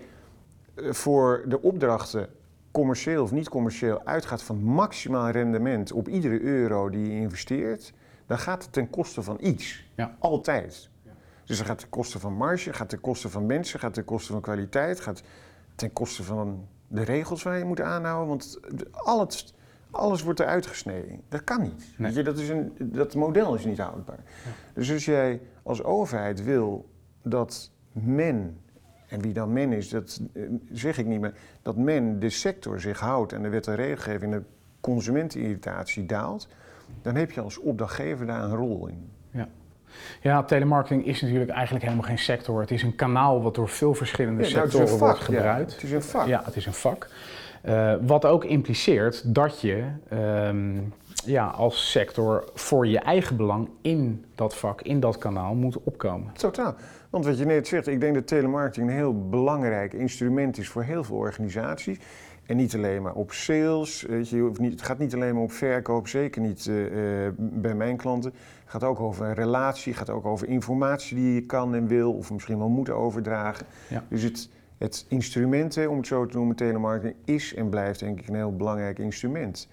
eh, 0.76 0.92
voor 0.92 1.46
de 1.48 1.62
opdrachten 1.62 2.30
commercieel 2.74 3.24
of 3.24 3.32
niet 3.32 3.50
commercieel 3.50 4.06
uitgaat 4.06 4.44
van 4.44 4.64
maximaal 4.64 5.30
rendement 5.30 5.92
op 5.92 6.08
iedere 6.08 6.42
euro 6.42 6.90
die 6.90 7.06
je 7.06 7.20
investeert, 7.20 7.94
dan 8.26 8.38
gaat 8.38 8.64
het 8.64 8.74
ten 8.74 8.90
koste 8.90 9.24
van 9.24 9.38
iets. 9.42 9.86
Ja. 9.96 10.16
Altijd. 10.20 10.90
Ja. 11.04 11.12
Dus 11.46 11.58
dan 11.58 11.66
gaat 11.66 11.80
ten 11.80 11.90
koste 11.90 12.20
van 12.20 12.34
marge, 12.34 12.74
gaat 12.74 12.90
ten 12.90 13.02
koste 13.02 13.30
van 13.30 13.46
mensen, 13.46 13.80
gaat 13.80 13.94
ten 13.94 14.06
koste 14.06 14.32
van 14.32 14.42
kwaliteit, 14.42 15.00
gaat 15.00 15.24
ten 15.76 15.94
koste 15.94 16.24
van 16.24 16.68
de 16.88 17.04
regels 17.04 17.44
waar 17.44 17.58
je 17.58 17.66
moet 17.66 17.82
aanhouden. 17.82 18.28
Want 18.28 18.60
al 18.92 19.20
het 19.20 19.54
alles 19.94 20.24
wordt 20.24 20.40
eruit 20.40 20.66
gesneden. 20.66 21.22
Dat 21.30 21.44
kan 21.44 21.62
niet. 21.62 21.86
Weet 21.98 22.16
je, 22.16 22.24
dat, 22.24 22.40
is 22.40 22.50
een, 22.50 22.74
dat 22.78 23.16
model 23.16 23.56
is 23.56 23.66
niet 23.66 23.78
houdbaar. 23.78 24.24
Dus 24.74 24.92
als 24.92 25.06
jij 25.06 25.42
als 25.64 25.84
overheid 25.84 26.44
wil 26.44 26.90
dat 27.22 27.72
men, 27.92 28.62
en 29.14 29.22
wie 29.22 29.34
dan 29.34 29.54
men 29.54 29.74
is, 29.74 29.90
dat 29.90 30.22
eh, 30.34 30.44
zeg 30.72 30.98
ik 30.98 31.06
niet 31.06 31.20
meer, 31.20 31.34
dat 31.62 31.76
men 31.76 32.20
de 32.20 32.30
sector 32.30 32.80
zich 32.82 33.00
houdt 33.00 33.34
en 33.34 33.42
de 33.42 33.50
wet 33.50 33.68
en 33.68 33.76
regelgeving 33.76 34.34
en 34.34 34.40
de 34.40 34.46
consumentenirritatie 34.82 36.06
daalt, 36.06 36.48
dan 37.02 37.16
heb 37.16 37.32
je 37.32 37.42
als 37.42 37.60
opdrachtgever 37.60 38.26
daar 38.26 38.44
een 38.44 38.56
rol 38.56 38.88
in. 38.88 39.10
Ja. 39.32 39.48
Ja, 40.22 40.44
telemarketing 40.44 41.06
is 41.06 41.22
natuurlijk 41.22 41.52
eigenlijk 41.52 41.86
helemaal 41.86 42.08
geen 42.08 42.18
sector. 42.18 42.62
Het 42.62 42.72
is 42.72 42.84
een 42.84 42.96
kanaal 42.96 43.42
wat 43.42 43.56
door 43.56 43.70
veel 43.70 43.94
verschillende 43.94 44.42
nou, 44.42 44.52
sectoren 44.52 44.98
wordt 44.98 45.20
gebruikt. 45.20 45.72
Ja, 45.72 45.76
het 45.76 45.84
is 45.84 45.92
een 45.92 46.04
vak. 46.04 46.28
Ja, 46.28 46.42
het 46.46 46.56
is 46.56 46.66
een 46.66 46.74
vak. 46.74 47.10
Uh, 47.66 47.94
wat 48.02 48.26
ook 48.26 48.44
impliceert 48.44 49.36
dat 49.36 49.62
je 49.62 49.84
um, 50.14 50.94
ja, 51.26 51.48
als 51.48 51.92
sector 51.92 52.50
voor 52.54 52.88
je 52.88 53.00
eigen 53.00 53.38
belang 53.38 53.70
in 53.82 54.26
dat 54.36 54.56
vak, 54.56 54.82
in 54.82 55.00
dat 55.00 55.18
kanaal 55.18 55.54
moet 55.54 55.84
opkomen. 55.84 56.34
Totaal. 56.34 56.76
Want 57.10 57.26
wat 57.26 57.38
je 57.38 57.46
net 57.46 57.68
zegt, 57.68 57.88
ik 57.88 58.00
denk 58.00 58.14
dat 58.14 58.28
telemarketing 58.28 58.90
een 58.90 58.96
heel 58.96 59.30
belangrijk 59.30 59.94
instrument 59.94 60.58
is 60.58 60.70
voor 60.70 60.84
heel 60.84 61.04
veel 61.04 61.16
organisaties. 61.16 61.98
En 62.46 62.58
niet 62.58 62.76
alleen 62.76 63.02
maar 63.02 63.14
op 63.14 63.32
sales, 63.32 64.02
weet 64.02 64.30
je, 64.30 64.52
niet, 64.58 64.72
het 64.72 64.82
gaat 64.82 64.98
niet 64.98 65.14
alleen 65.14 65.34
maar 65.34 65.44
op 65.44 65.52
verkoop, 65.52 66.08
zeker 66.08 66.42
niet 66.42 66.66
uh, 66.66 67.26
uh, 67.26 67.32
bij 67.38 67.76
mijn 67.76 67.98
klanten. 67.98 68.32
Het 68.34 68.72
gaat 68.72 68.84
ook 68.84 69.00
over 69.00 69.26
een 69.26 69.34
relatie, 69.34 69.92
het 69.92 70.00
gaat 70.00 70.16
ook 70.16 70.26
over 70.26 70.48
informatie 70.48 71.16
die 71.16 71.34
je 71.34 71.42
kan 71.46 71.76
en 71.76 71.88
wil 71.88 72.14
of 72.14 72.32
misschien 72.32 72.58
wel 72.58 72.70
moet 72.70 72.90
overdragen. 72.90 73.66
Ja. 73.88 74.04
Dus 74.08 74.22
het, 74.22 74.50
het 74.78 75.06
instrument, 75.08 75.88
om 75.88 75.98
het 75.98 76.08
zo 76.08 76.26
te 76.26 76.38
noemen, 76.38 76.56
telemarketing, 76.56 77.16
is 77.26 77.54
en 77.54 77.70
blijft 77.70 78.00
denk 78.00 78.20
ik 78.20 78.28
een 78.28 78.36
heel 78.36 78.56
belangrijk 78.56 79.00
instrument. 79.00 79.68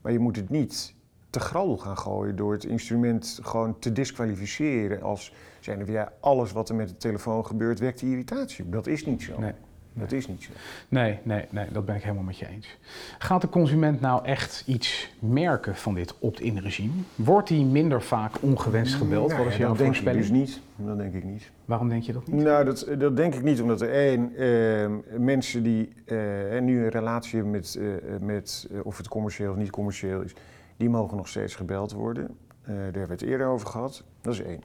Maar 0.00 0.12
je 0.12 0.18
moet 0.18 0.36
het 0.36 0.50
niet 0.50 0.93
te 1.34 1.40
graddel 1.40 1.76
gaan 1.76 1.98
gooien 1.98 2.36
door 2.36 2.52
het 2.52 2.64
instrument 2.64 3.38
gewoon 3.42 3.78
te 3.78 3.92
disqualificeren 3.92 5.02
als 5.02 5.32
zijn 5.60 5.86
ja, 5.86 6.12
alles 6.20 6.52
wat 6.52 6.68
er 6.68 6.74
met 6.74 6.88
de 6.88 6.96
telefoon 6.96 7.46
gebeurt 7.46 7.78
wekt 7.78 8.02
irritatie. 8.02 8.68
Dat 8.68 8.86
is 8.86 9.06
niet 9.06 9.22
zo. 9.22 9.38
Nee. 9.38 9.52
Dat 9.96 10.12
is 10.12 10.26
niet 10.26 10.42
zo. 10.42 10.50
Nee, 10.88 11.18
nee, 11.22 11.44
nee, 11.50 11.66
dat 11.72 11.84
ben 11.84 11.94
ik 11.94 12.02
helemaal 12.02 12.22
met 12.22 12.38
je 12.38 12.48
eens. 12.48 12.78
Gaat 13.18 13.40
de 13.40 13.48
consument 13.48 14.00
nou 14.00 14.24
echt 14.24 14.62
iets 14.66 15.14
merken 15.18 15.76
van 15.76 15.94
dit 15.94 16.14
opt-in 16.18 16.58
regime? 16.58 16.92
Wordt 17.14 17.48
hij 17.48 17.58
minder 17.58 18.02
vaak 18.02 18.32
ongewenst 18.40 18.94
gebeld? 18.94 19.28
Nou, 19.28 19.42
Wat 19.42 19.52
is 19.52 19.58
jouw 19.58 19.74
denk 19.74 19.96
ik 19.96 20.12
dus 20.12 20.30
niet. 20.30 20.60
Dat 20.76 20.98
denk 20.98 21.14
ik 21.14 21.24
niet. 21.24 21.50
Waarom 21.64 21.88
denk 21.88 22.02
je 22.02 22.12
dat 22.12 22.26
niet? 22.26 22.42
Nou, 22.42 22.64
dat, 22.64 22.88
dat 22.98 23.16
denk 23.16 23.34
ik 23.34 23.42
niet, 23.42 23.60
omdat 23.60 23.80
er 23.80 23.90
één, 23.90 24.42
uh, 24.42 25.18
mensen 25.18 25.62
die 25.62 25.92
uh, 26.06 26.60
nu 26.60 26.84
een 26.84 26.90
relatie 26.90 27.34
hebben 27.34 27.52
met, 27.52 27.76
uh, 27.78 27.94
met 28.20 28.68
of 28.82 28.96
het 28.96 29.08
commercieel 29.08 29.50
of 29.50 29.56
niet 29.56 29.70
commercieel 29.70 30.20
is, 30.20 30.34
die 30.76 30.88
mogen 30.88 31.16
nog 31.16 31.28
steeds 31.28 31.54
gebeld 31.54 31.92
worden. 31.92 32.36
daar 32.64 32.74
hebben 32.74 33.06
we 33.06 33.12
het 33.12 33.22
eerder 33.22 33.46
over 33.46 33.66
gehad. 33.66 34.04
Dat 34.20 34.32
is 34.32 34.42
één. 34.42 34.62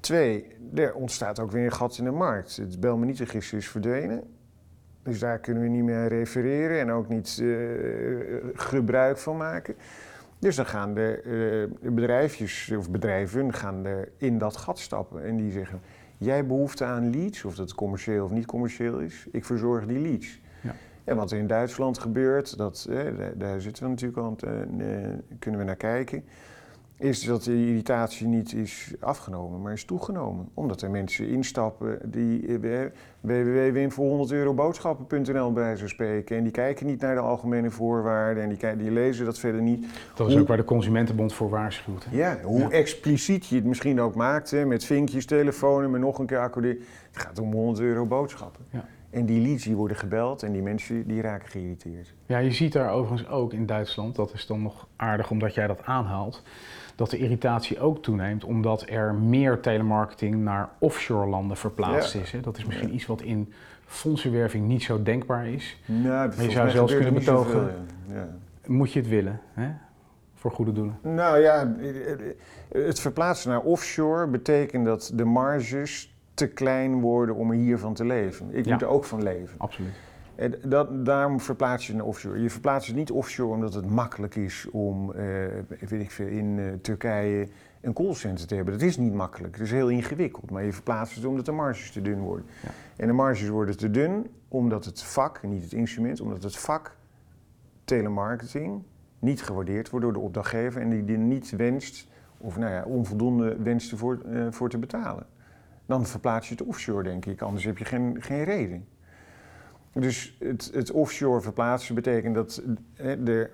Twee, 0.00 0.46
er 0.74 0.94
ontstaat 0.94 1.40
ook 1.40 1.50
weer 1.50 1.64
een 1.64 1.72
gat 1.72 1.98
in 1.98 2.04
de 2.04 2.10
markt. 2.10 2.56
Het 2.56 2.80
bel 2.80 2.96
me 2.96 3.06
niet 3.06 3.18
register 3.18 3.58
is 3.58 3.68
verdwenen. 3.68 4.22
Dus 5.02 5.18
daar 5.18 5.38
kunnen 5.38 5.62
we 5.62 5.68
niet 5.68 5.84
meer 5.84 6.08
refereren 6.08 6.80
en 6.80 6.90
ook 6.90 7.08
niet 7.08 7.38
uh, 7.40 8.36
gebruik 8.54 9.18
van 9.18 9.36
maken. 9.36 9.74
Dus 10.38 10.56
dan 10.56 10.66
gaan 10.66 10.94
de 10.94 11.22
uh, 11.82 11.92
bedrijfjes 11.92 12.72
of 12.76 12.90
bedrijven 12.90 13.52
gaan 13.52 13.84
er 13.84 14.08
in 14.16 14.38
dat 14.38 14.56
gat 14.56 14.78
stappen 14.78 15.24
en 15.24 15.36
die 15.36 15.50
zeggen: 15.50 15.80
Jij 16.16 16.46
behoefte 16.46 16.84
aan 16.84 17.10
leads, 17.10 17.44
of 17.44 17.54
dat 17.54 17.74
commercieel 17.74 18.24
of 18.24 18.30
niet 18.30 18.46
commercieel 18.46 18.98
is, 18.98 19.26
ik 19.32 19.44
verzorg 19.44 19.86
die 19.86 19.98
leads. 19.98 20.40
Ja. 21.04 21.12
En 21.12 21.16
wat 21.16 21.30
er 21.30 21.38
in 21.38 21.46
Duitsland 21.46 21.98
gebeurt, 21.98 22.56
dat, 22.56 22.86
daar, 22.90 23.38
daar, 23.38 23.60
zitten 23.60 23.82
we 23.82 23.88
natuurlijk 23.88 24.18
al, 24.18 24.36
kunnen 25.38 25.60
we 25.60 25.66
naar 25.66 25.76
kijken 25.76 26.24
is 27.02 27.24
dat 27.24 27.44
de 27.44 27.66
irritatie 27.66 28.26
niet 28.26 28.54
is 28.54 28.94
afgenomen, 29.00 29.62
maar 29.62 29.72
is 29.72 29.84
toegenomen. 29.84 30.48
Omdat 30.54 30.82
er 30.82 30.90
mensen 30.90 31.28
instappen 31.28 32.10
die 32.10 32.46
eh, 32.46 32.86
www.winvoor100euroboodschappen.nl 33.20 35.52
bij 35.52 35.76
zo 35.76 35.88
spreken. 35.88 36.36
En 36.36 36.42
die 36.42 36.52
kijken 36.52 36.86
niet 36.86 37.00
naar 37.00 37.14
de 37.14 37.20
algemene 37.20 37.70
voorwaarden 37.70 38.42
en 38.42 38.48
die, 38.48 38.76
die 38.76 38.90
lezen 38.90 39.24
dat 39.24 39.38
verder 39.38 39.62
niet. 39.62 39.86
Dat 40.14 40.28
is 40.28 40.36
ook 40.36 40.48
waar 40.48 40.56
de 40.56 40.64
Consumentenbond 40.64 41.32
voor 41.32 41.50
waarschuwt. 41.50 42.06
Ja, 42.10 42.38
hoe 42.42 42.70
expliciet 42.70 43.46
je 43.46 43.54
het 43.54 43.64
misschien 43.64 44.00
ook 44.00 44.14
maakt, 44.14 44.50
hè, 44.50 44.64
met 44.64 44.84
vinkjes, 44.84 45.26
telefoon 45.26 45.90
met 45.90 46.00
nog 46.00 46.18
een 46.18 46.26
keer 46.26 46.38
accorderen. 46.38 46.78
Het 47.10 47.22
gaat 47.22 47.38
om 47.38 47.52
100 47.52 47.80
euro 47.80 48.06
boodschappen. 48.06 48.64
Ja. 48.70 48.84
En 49.12 49.26
die 49.26 49.40
leads 49.40 49.64
die 49.64 49.76
worden 49.76 49.96
gebeld 49.96 50.42
en 50.42 50.52
die 50.52 50.62
mensen 50.62 51.06
die 51.06 51.20
raken 51.20 51.48
geïrriteerd. 51.48 52.14
Ja, 52.26 52.38
je 52.38 52.52
ziet 52.52 52.72
daar 52.72 52.90
overigens 52.90 53.28
ook 53.28 53.52
in 53.52 53.66
Duitsland, 53.66 54.14
dat 54.16 54.32
is 54.32 54.46
dan 54.46 54.62
nog 54.62 54.86
aardig 54.96 55.30
omdat 55.30 55.54
jij 55.54 55.66
dat 55.66 55.84
aanhaalt 55.84 56.42
dat 56.96 57.10
de 57.10 57.18
irritatie 57.18 57.80
ook 57.80 58.02
toeneemt 58.02 58.44
omdat 58.44 58.84
er 58.88 59.14
meer 59.14 59.60
telemarketing 59.60 60.34
naar 60.34 60.68
offshore 60.78 61.26
landen 61.28 61.56
verplaatst 61.56 62.14
is. 62.14 62.32
Hè? 62.32 62.40
Dat 62.40 62.56
is 62.56 62.64
misschien 62.64 62.94
iets 62.94 63.06
wat 63.06 63.22
in 63.22 63.52
fondsenwerving 63.86 64.66
niet 64.66 64.82
zo 64.82 65.02
denkbaar 65.02 65.48
is. 65.48 65.80
Nou, 65.84 66.28
maar 66.36 66.44
je 66.44 66.50
zou 66.50 66.70
zelfs 66.70 66.94
kunnen 66.94 67.14
betogen, 67.14 67.74
ja. 68.08 68.28
moet 68.66 68.92
je 68.92 68.98
het 68.98 69.08
willen 69.08 69.40
hè? 69.52 69.70
voor 70.34 70.50
goede 70.50 70.72
doelen? 70.72 70.98
Nou 71.02 71.38
ja, 71.38 71.74
het 72.68 73.00
verplaatsen 73.00 73.50
naar 73.50 73.60
offshore 73.60 74.26
betekent 74.26 74.84
dat 74.84 75.12
de 75.14 75.24
marges 75.24 76.11
te 76.34 76.48
klein 76.48 77.00
worden 77.00 77.34
om 77.34 77.50
er 77.50 77.56
hiervan 77.56 77.94
te 77.94 78.04
leven. 78.04 78.54
Ik 78.54 78.66
moet 78.66 78.82
er 78.82 78.88
ook 78.88 79.04
van 79.04 79.22
leven. 79.22 79.58
Absoluut. 79.58 79.94
En 80.34 80.54
dat, 80.64 81.06
daarom 81.06 81.40
verplaats 81.40 81.86
je 81.86 81.94
naar 81.94 82.04
offshore. 82.04 82.42
Je 82.42 82.50
verplaatst 82.50 82.86
het 82.86 82.96
niet 82.96 83.10
offshore 83.10 83.54
omdat 83.54 83.74
het 83.74 83.90
makkelijk 83.90 84.36
is 84.36 84.68
om, 84.70 85.12
eh, 85.12 85.24
weet 85.78 86.00
ik 86.00 86.10
veel, 86.10 86.26
in 86.26 86.58
eh, 86.58 86.64
Turkije 86.80 87.48
een 87.80 87.92
callcenter 87.92 88.46
te 88.46 88.54
hebben. 88.54 88.74
Dat 88.74 88.82
is 88.82 88.96
niet 88.96 89.14
makkelijk, 89.14 89.52
dat 89.52 89.66
is 89.66 89.72
heel 89.72 89.88
ingewikkeld. 89.88 90.50
Maar 90.50 90.64
je 90.64 90.72
verplaatst 90.72 91.14
het 91.14 91.24
omdat 91.24 91.44
de 91.44 91.52
marges 91.52 91.90
te 91.90 92.02
dun 92.02 92.18
worden. 92.18 92.46
Ja. 92.62 92.68
En 92.96 93.06
de 93.06 93.12
marges 93.12 93.48
worden 93.48 93.76
te 93.76 93.90
dun 93.90 94.26
omdat 94.48 94.84
het 94.84 95.02
vak, 95.02 95.42
niet 95.42 95.62
het 95.62 95.72
instrument, 95.72 96.20
omdat 96.20 96.42
het 96.42 96.56
vak 96.56 96.96
telemarketing 97.84 98.82
niet 99.18 99.42
gewaardeerd 99.42 99.90
wordt 99.90 100.04
door 100.04 100.14
de 100.14 100.20
opdrachtgever 100.20 100.80
en 100.80 100.90
die 100.90 101.04
die 101.04 101.16
niet 101.16 101.50
wenst, 101.50 102.08
of 102.38 102.56
nou 102.56 102.72
ja, 102.72 102.82
onvoldoende 102.84 103.56
wenst 103.56 103.92
ervoor 103.92 104.18
eh, 104.20 104.46
voor 104.50 104.68
te 104.68 104.78
betalen. 104.78 105.26
Dan 105.92 106.06
verplaats 106.06 106.48
je 106.48 106.54
het 106.54 106.62
offshore, 106.62 107.02
denk 107.02 107.26
ik, 107.26 107.42
anders 107.42 107.64
heb 107.64 107.78
je 107.78 107.84
geen, 107.84 108.16
geen 108.20 108.44
reden. 108.44 108.86
Dus 109.92 110.36
het, 110.38 110.70
het 110.74 110.90
offshore 110.90 111.40
verplaatsen 111.40 111.94
betekent 111.94 112.34
dat 112.34 112.62
eh, 112.94 113.28
er 113.28 113.50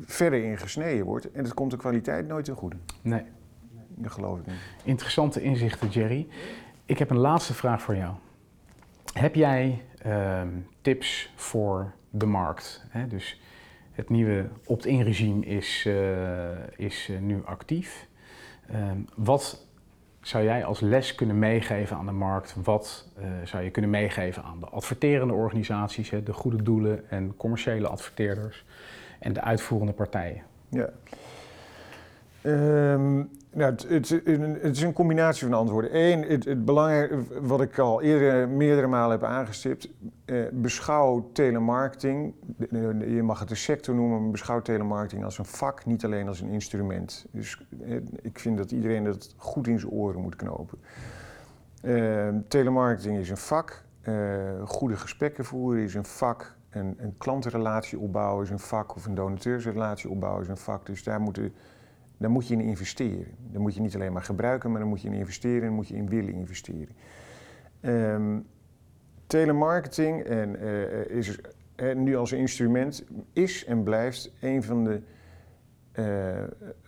verder 0.00 0.44
in 0.44 0.58
gesneden 0.58 1.04
wordt 1.04 1.32
en 1.32 1.44
het 1.44 1.54
komt 1.54 1.70
de 1.70 1.76
kwaliteit 1.76 2.26
nooit 2.26 2.44
ten 2.44 2.54
goede. 2.54 2.76
Nee. 3.02 3.22
Dat 3.88 4.12
geloof 4.12 4.38
ik 4.38 4.46
niet. 4.46 4.56
Interessante 4.84 5.42
inzichten, 5.42 5.88
Jerry. 5.88 6.26
Ik 6.84 6.98
heb 6.98 7.10
een 7.10 7.18
laatste 7.18 7.54
vraag 7.54 7.82
voor 7.82 7.96
jou. 7.96 8.14
Heb 9.12 9.34
jij 9.34 9.84
ehm, 9.98 10.48
tips 10.80 11.32
voor 11.36 11.92
de 12.10 12.26
markt? 12.26 12.84
Hè? 12.88 13.06
Dus 13.06 13.40
het 13.92 14.08
nieuwe 14.08 14.48
opt-in 14.64 15.02
regime 15.02 15.44
is, 15.44 15.84
eh, 15.86 16.68
is 16.76 17.08
eh, 17.10 17.18
nu 17.18 17.44
actief. 17.44 18.08
Ehm, 18.68 18.98
wat 19.16 19.70
zou 20.22 20.44
jij 20.44 20.64
als 20.64 20.80
les 20.80 21.14
kunnen 21.14 21.38
meegeven 21.38 21.96
aan 21.96 22.06
de 22.06 22.12
markt? 22.12 22.56
Wat 22.62 23.08
eh, 23.16 23.24
zou 23.44 23.62
je 23.62 23.70
kunnen 23.70 23.90
meegeven 23.90 24.42
aan 24.42 24.60
de 24.60 24.66
adverterende 24.66 25.34
organisaties, 25.34 26.10
hè, 26.10 26.22
de 26.22 26.32
goede 26.32 26.62
doelen 26.62 27.10
en 27.10 27.36
commerciële 27.36 27.88
adverteerders 27.88 28.64
en 29.18 29.32
de 29.32 29.40
uitvoerende 29.40 29.92
partijen? 29.92 30.42
Ja. 30.68 30.88
Ehm, 32.42 33.24
nou, 33.54 33.70
het, 33.70 33.88
het, 33.88 34.08
het 34.62 34.76
is 34.76 34.82
een 34.82 34.92
combinatie 34.92 35.46
van 35.46 35.58
antwoorden. 35.58 35.96
Eén, 35.96 36.22
het, 36.22 36.44
het 36.44 36.64
belangrijke, 36.64 37.18
wat 37.40 37.60
ik 37.60 37.78
al 37.78 38.02
eerder 38.02 38.48
meerdere 38.48 38.86
malen 38.86 39.20
heb 39.20 39.28
aangestipt, 39.28 39.88
eh, 40.24 40.40
beschouw 40.52 41.30
telemarketing, 41.32 42.34
je 43.06 43.22
mag 43.22 43.40
het 43.40 43.50
een 43.50 43.56
sector 43.56 43.94
noemen, 43.94 44.22
maar 44.22 44.30
beschouw 44.30 44.62
telemarketing 44.62 45.24
als 45.24 45.38
een 45.38 45.44
vak, 45.44 45.86
niet 45.86 46.04
alleen 46.04 46.28
als 46.28 46.40
een 46.40 46.48
instrument. 46.48 47.26
Dus 47.30 47.66
eh, 47.84 47.96
ik 48.22 48.38
vind 48.38 48.56
dat 48.56 48.70
iedereen 48.70 49.04
dat 49.04 49.34
goed 49.36 49.66
in 49.66 49.80
zijn 49.80 49.92
oren 49.92 50.20
moet 50.20 50.36
knopen. 50.36 50.78
Ehm, 51.82 52.36
telemarketing 52.48 53.18
is 53.18 53.30
een 53.30 53.36
vak, 53.36 53.84
eh, 54.00 54.14
goede 54.64 54.96
gesprekken 54.96 55.44
voeren 55.44 55.82
is 55.82 55.94
een 55.94 56.04
vak, 56.04 56.56
een, 56.70 56.94
een 56.98 57.14
klantenrelatie 57.18 57.98
opbouwen 57.98 58.44
is 58.44 58.50
een 58.50 58.58
vak, 58.58 58.96
of 58.96 59.06
een 59.06 59.14
donateursrelatie 59.14 60.10
opbouwen 60.10 60.42
is 60.42 60.48
een 60.48 60.56
vak. 60.56 60.86
Dus 60.86 61.02
daar, 61.02 61.20
moeten, 61.20 61.52
daar 62.22 62.30
moet 62.30 62.48
je 62.48 62.54
in 62.54 62.60
investeren. 62.60 63.34
Daar 63.50 63.60
moet 63.60 63.74
je 63.74 63.80
niet 63.80 63.94
alleen 63.94 64.12
maar 64.12 64.22
gebruiken, 64.22 64.70
maar 64.70 64.80
daar 64.80 64.88
moet 64.88 65.02
je 65.02 65.08
in 65.08 65.14
investeren 65.14 65.68
en 65.68 65.74
moet 65.74 65.88
je 65.88 65.94
in 65.94 66.08
willen 66.08 66.32
investeren. 66.32 66.94
Ehm, 67.80 68.38
telemarketing 69.26 70.22
en, 70.22 70.60
eh, 70.60 71.16
is 71.16 71.40
eh, 71.76 71.94
nu 71.94 72.16
als 72.16 72.32
instrument 72.32 73.04
is 73.32 73.64
en 73.64 73.82
blijft 73.82 74.32
een 74.40 74.62
van 74.62 74.84
de 74.84 75.00
eh, 75.92 76.42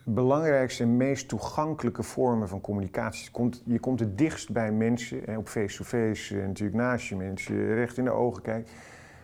belangrijkste 0.04 0.82
en 0.82 0.96
meest 0.96 1.28
toegankelijke 1.28 2.02
vormen 2.02 2.48
van 2.48 2.60
communicatie. 2.60 3.24
Je 3.24 3.30
komt, 3.30 3.62
je 3.64 3.78
komt 3.78 4.00
het 4.00 4.18
dichtst 4.18 4.52
bij 4.52 4.72
mensen, 4.72 5.26
en 5.26 5.36
op 5.36 5.48
face-to-face 5.48 6.36
natuurlijk 6.36 6.76
naast 6.76 7.08
je 7.08 7.16
mensen, 7.16 7.74
recht 7.74 7.98
in 7.98 8.04
de 8.04 8.10
ogen 8.10 8.42
kijkt. 8.42 8.70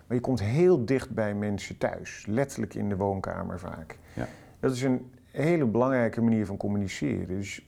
Maar 0.07 0.17
je 0.17 0.23
komt 0.23 0.43
heel 0.43 0.85
dicht 0.85 1.11
bij 1.11 1.35
mensen 1.35 1.79
thuis, 1.79 2.25
letterlijk 2.29 2.75
in 2.75 2.89
de 2.89 2.97
woonkamer 2.97 3.59
vaak. 3.59 3.99
Ja. 4.13 4.29
Dat 4.61 4.73
is 4.73 4.83
een 4.83 5.11
hele 5.31 5.67
belangrijke 5.67 6.21
manier 6.21 6.47
van 6.47 6.57
communiceren. 6.57 7.27
Dus 7.27 7.67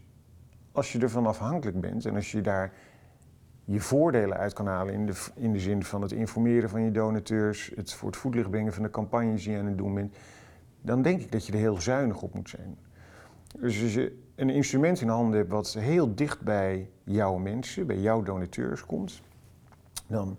als 0.73 0.93
je 0.93 0.99
ervan 0.99 1.27
afhankelijk 1.27 1.81
bent 1.81 2.07
en 2.07 2.15
als 2.15 2.33
je 2.33 2.41
daar 2.41 2.73
je 3.65 3.81
voordelen 3.81 4.37
uit 4.37 4.53
kan 4.53 4.67
halen 4.67 4.95
in 4.95 5.07
de, 5.07 5.15
in 5.35 5.53
de 5.53 5.59
zin 5.59 5.85
van 5.85 6.03
het 6.03 6.13
informeren 6.13 6.71
van 6.71 6.83
je 6.83 6.91
donateurs, 6.91 7.73
het 7.75 7.93
voor 7.93 8.09
het 8.09 8.19
voetlicht 8.19 8.51
brengen 8.51 8.73
van 8.73 8.83
de 8.83 8.91
campagnes 8.91 9.43
die 9.43 9.53
je 9.53 9.59
aan 9.59 9.67
het 9.67 9.79
doen 9.79 9.95
bent, 9.95 10.17
dan 10.81 11.03
denk 11.03 11.21
ik 11.21 11.33
dat 11.33 11.47
je 11.47 11.53
er 11.53 11.59
heel 11.59 11.81
zuinig 11.81 12.23
op 12.23 12.35
moet 12.35 12.49
zijn. 12.49 12.79
Dus 13.59 13.83
als 13.83 13.95
je 13.95 14.19
een 14.35 14.51
instrument 14.51 15.01
in 15.01 15.09
handen 15.09 15.39
hebt 15.39 15.51
wat 15.51 15.73
heel 15.73 16.15
dicht 16.15 16.41
bij 16.41 16.91
jouw 17.05 17.37
mensen, 17.37 17.87
bij 17.87 17.99
jouw 17.99 18.23
donateurs 18.23 18.87
komt, 18.87 19.23
dan 20.07 20.39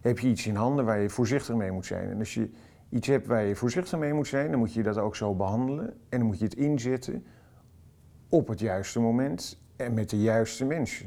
heb 0.00 0.18
je 0.18 0.28
iets 0.28 0.46
in 0.46 0.54
handen 0.54 0.84
waar 0.84 1.00
je 1.00 1.10
voorzichtig 1.10 1.54
mee 1.54 1.70
moet 1.70 1.86
zijn. 1.86 2.10
En 2.10 2.18
als 2.18 2.34
je 2.34 2.50
iets 2.94 3.06
hebt 3.06 3.26
waar 3.26 3.44
je 3.44 3.56
voorzichtig 3.56 3.98
mee 3.98 4.12
moet 4.12 4.26
zijn, 4.26 4.50
dan 4.50 4.58
moet 4.58 4.72
je 4.72 4.82
dat 4.82 4.98
ook 4.98 5.16
zo 5.16 5.34
behandelen 5.34 5.86
en 6.08 6.18
dan 6.18 6.26
moet 6.26 6.38
je 6.38 6.44
het 6.44 6.54
inzetten 6.54 7.24
op 8.28 8.48
het 8.48 8.60
juiste 8.60 9.00
moment 9.00 9.62
en 9.76 9.94
met 9.94 10.10
de 10.10 10.20
juiste 10.20 10.64
mensen. 10.64 11.06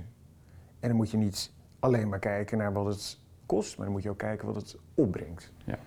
En 0.79 0.87
dan 0.87 0.97
moet 0.97 1.11
je 1.11 1.17
niet 1.17 1.51
alleen 1.79 2.09
maar 2.09 2.19
kijken 2.19 2.57
naar 2.57 2.73
wat 2.73 2.85
het 2.85 3.19
kost, 3.45 3.77
maar 3.77 3.85
dan 3.85 3.95
moet 3.95 4.03
je 4.03 4.09
ook 4.09 4.17
kijken 4.17 4.45
wat 4.45 4.55
het 4.55 4.77
opbrengt. 4.93 5.53
Ja. 5.63 5.79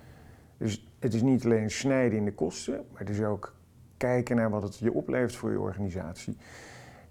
Dus 0.57 0.89
het 0.99 1.15
is 1.15 1.23
niet 1.23 1.45
alleen 1.45 1.71
snijden 1.71 2.19
in 2.19 2.25
de 2.25 2.35
kosten, 2.35 2.75
maar 2.75 3.01
het 3.01 3.09
is 3.09 3.23
ook 3.23 3.55
kijken 3.97 4.37
naar 4.37 4.51
wat 4.51 4.63
het 4.63 4.79
je 4.79 4.93
oplevert 4.93 5.37
voor 5.37 5.51
je 5.51 5.61
organisatie. 5.61 6.37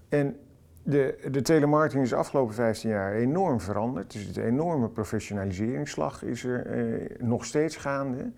En 0.10 0.38
de, 0.84 1.28
de 1.32 1.42
telemarketing 1.42 2.04
is 2.04 2.10
de 2.10 2.16
afgelopen 2.16 2.56
15 2.56 2.90
jaar 2.90 3.14
enorm 3.14 3.62
veranderd. 3.62 4.12
Dus 4.12 4.34
de 4.34 4.44
enorme 4.44 4.90
professionaliseringsslag 4.90 6.24
is 6.24 6.44
er 6.44 6.66
eh, 6.66 7.20
nog 7.20 7.46
steeds 7.46 7.76
gaande. 7.76 8.32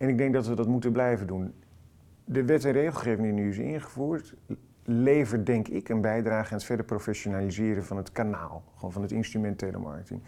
En 0.00 0.08
ik 0.08 0.18
denk 0.18 0.34
dat 0.34 0.46
we 0.46 0.54
dat 0.54 0.66
moeten 0.66 0.92
blijven 0.92 1.26
doen. 1.26 1.54
De 2.24 2.44
wet 2.44 2.64
en 2.64 2.72
regelgeving 2.72 3.22
die 3.22 3.32
nu 3.32 3.48
is 3.48 3.58
ingevoerd, 3.58 4.34
levert 4.84 5.46
denk 5.46 5.68
ik 5.68 5.88
een 5.88 6.00
bijdrage 6.00 6.50
aan 6.50 6.56
het 6.56 6.66
verder 6.66 6.86
professionaliseren 6.86 7.84
van 7.84 7.96
het 7.96 8.12
kanaal, 8.12 8.62
gewoon 8.74 8.92
van 8.92 9.02
het 9.02 9.12
instrument 9.12 9.58
telemarketing. 9.58 10.20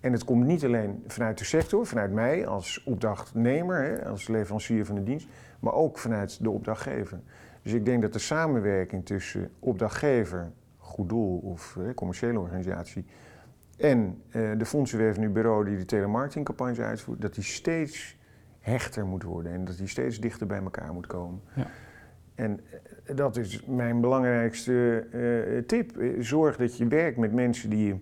En 0.00 0.12
het 0.12 0.24
komt 0.24 0.44
niet 0.44 0.64
alleen 0.64 1.02
vanuit 1.06 1.38
de 1.38 1.44
sector, 1.44 1.86
vanuit 1.86 2.12
mij 2.12 2.46
als 2.46 2.84
opdrachtnemer, 2.84 4.06
als 4.06 4.28
leverancier 4.28 4.86
van 4.86 4.94
de 4.94 5.02
dienst, 5.02 5.28
maar 5.60 5.72
ook 5.72 5.98
vanuit 5.98 6.42
de 6.42 6.50
opdrachtgever. 6.50 7.20
Dus 7.62 7.72
ik 7.72 7.84
denk 7.84 8.02
dat 8.02 8.12
de 8.12 8.18
samenwerking 8.18 9.06
tussen 9.06 9.50
opdrachtgever, 9.58 10.50
goed 10.78 11.08
doel 11.08 11.38
of 11.38 11.78
commerciële 11.94 12.38
organisatie 12.38 13.04
en 13.76 14.22
eh, 14.30 14.50
de 14.58 14.66
fondsenwervende 14.66 15.28
bureau 15.28 15.64
die 15.64 15.76
de 15.76 15.84
telemarketingcampagnes 15.84 16.80
uitvoert, 16.80 17.20
dat 17.20 17.34
die 17.34 17.44
steeds 17.44 18.16
hechter 18.66 19.06
moet 19.06 19.22
worden 19.22 19.52
en 19.52 19.64
dat 19.64 19.76
die 19.76 19.88
steeds 19.88 20.20
dichter 20.20 20.46
bij 20.46 20.62
elkaar 20.62 20.92
moet 20.92 21.06
komen. 21.06 21.40
Ja. 21.54 21.66
En 22.34 22.60
eh, 23.04 23.16
dat 23.16 23.36
is 23.36 23.64
mijn 23.64 24.00
belangrijkste 24.00 25.06
eh, 25.12 25.66
tip. 25.66 26.02
Zorg 26.18 26.56
dat 26.56 26.76
je 26.76 26.86
werkt 26.86 27.16
met 27.16 27.32
mensen 27.32 27.70
die 27.70 27.86
je 27.86 27.96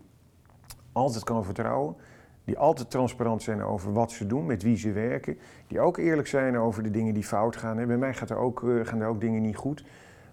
altijd 0.93 1.25
kan 1.25 1.45
vertrouwen. 1.45 1.97
Die 2.45 2.59
altijd 2.59 2.91
transparant 2.91 3.43
zijn 3.43 3.63
over 3.63 3.93
wat 3.93 4.13
ze 4.13 4.27
doen, 4.27 4.47
met 4.47 4.63
wie 4.63 4.77
ze 4.77 4.93
werken. 4.93 5.39
Die 5.67 5.81
ook 5.81 5.97
eerlijk 5.97 6.29
zijn 6.29 6.57
over 6.57 6.83
de 6.83 6.91
dingen 6.91 7.15
die 7.15 7.25
fout 7.25 7.57
gaan. 7.57 7.79
En 7.79 7.87
bij 7.87 7.97
mij 7.97 8.15
gaat 8.15 8.31
er 8.31 8.37
ook, 8.37 8.63
eh, 8.63 8.81
gaan 8.83 9.01
er 9.01 9.09
ook 9.09 9.21
dingen 9.21 9.43
niet 9.43 9.57
goed. 9.57 9.85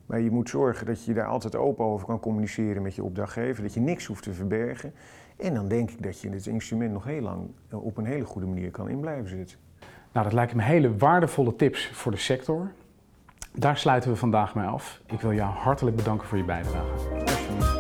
Maar 0.06 0.20
je 0.20 0.32
moet 0.32 0.50
zorgen 0.50 0.86
dat 0.86 1.06
je 1.06 1.14
daar 1.14 1.28
altijd 1.28 1.56
open 1.56 1.86
over 1.86 2.08
kan 2.08 2.20
communiceren 2.20 2.82
met 2.82 2.96
je 2.96 3.04
opdrachtgever. 3.04 3.64
Dat 3.64 3.74
je 3.74 3.80
niks 3.80 4.06
hoeft 4.06 4.24
te 4.24 4.34
verbergen. 4.34 4.94
En 5.38 5.54
dan 5.54 5.68
denk 5.68 5.92
ik 5.92 6.04
dat 6.04 6.22
je 6.22 6.30
dit 6.30 6.46
instrument 6.46 6.94
nog 6.94 7.04
heel 7.04 7.22
lang 7.22 7.50
op 7.72 7.98
een 7.98 8.06
hele 8.06 8.26
goede 8.26 8.48
manier 8.48 8.72
kan 8.72 8.90
in 8.90 9.00
blijven 9.00 9.30
zitten. 9.30 9.58
Nou, 10.12 10.26
dat 10.26 10.34
lijken 10.34 10.58
me 10.58 10.64
hele 10.64 10.98
waardevolle 10.98 11.56
tips 11.56 11.90
voor 11.94 12.12
de 12.12 12.18
sector. 12.18 12.72
Daar 13.54 13.78
sluiten 13.78 14.12
we 14.12 14.16
vandaag 14.16 14.56
mee 14.56 14.68
af. 14.68 15.02
Ik 15.06 15.22
wil 15.22 15.34
jou 15.34 15.50
hartelijk 15.52 15.96
bedanken 15.96 16.28
voor 16.28 16.38
je 16.38 16.44
bijdrage. 16.44 17.71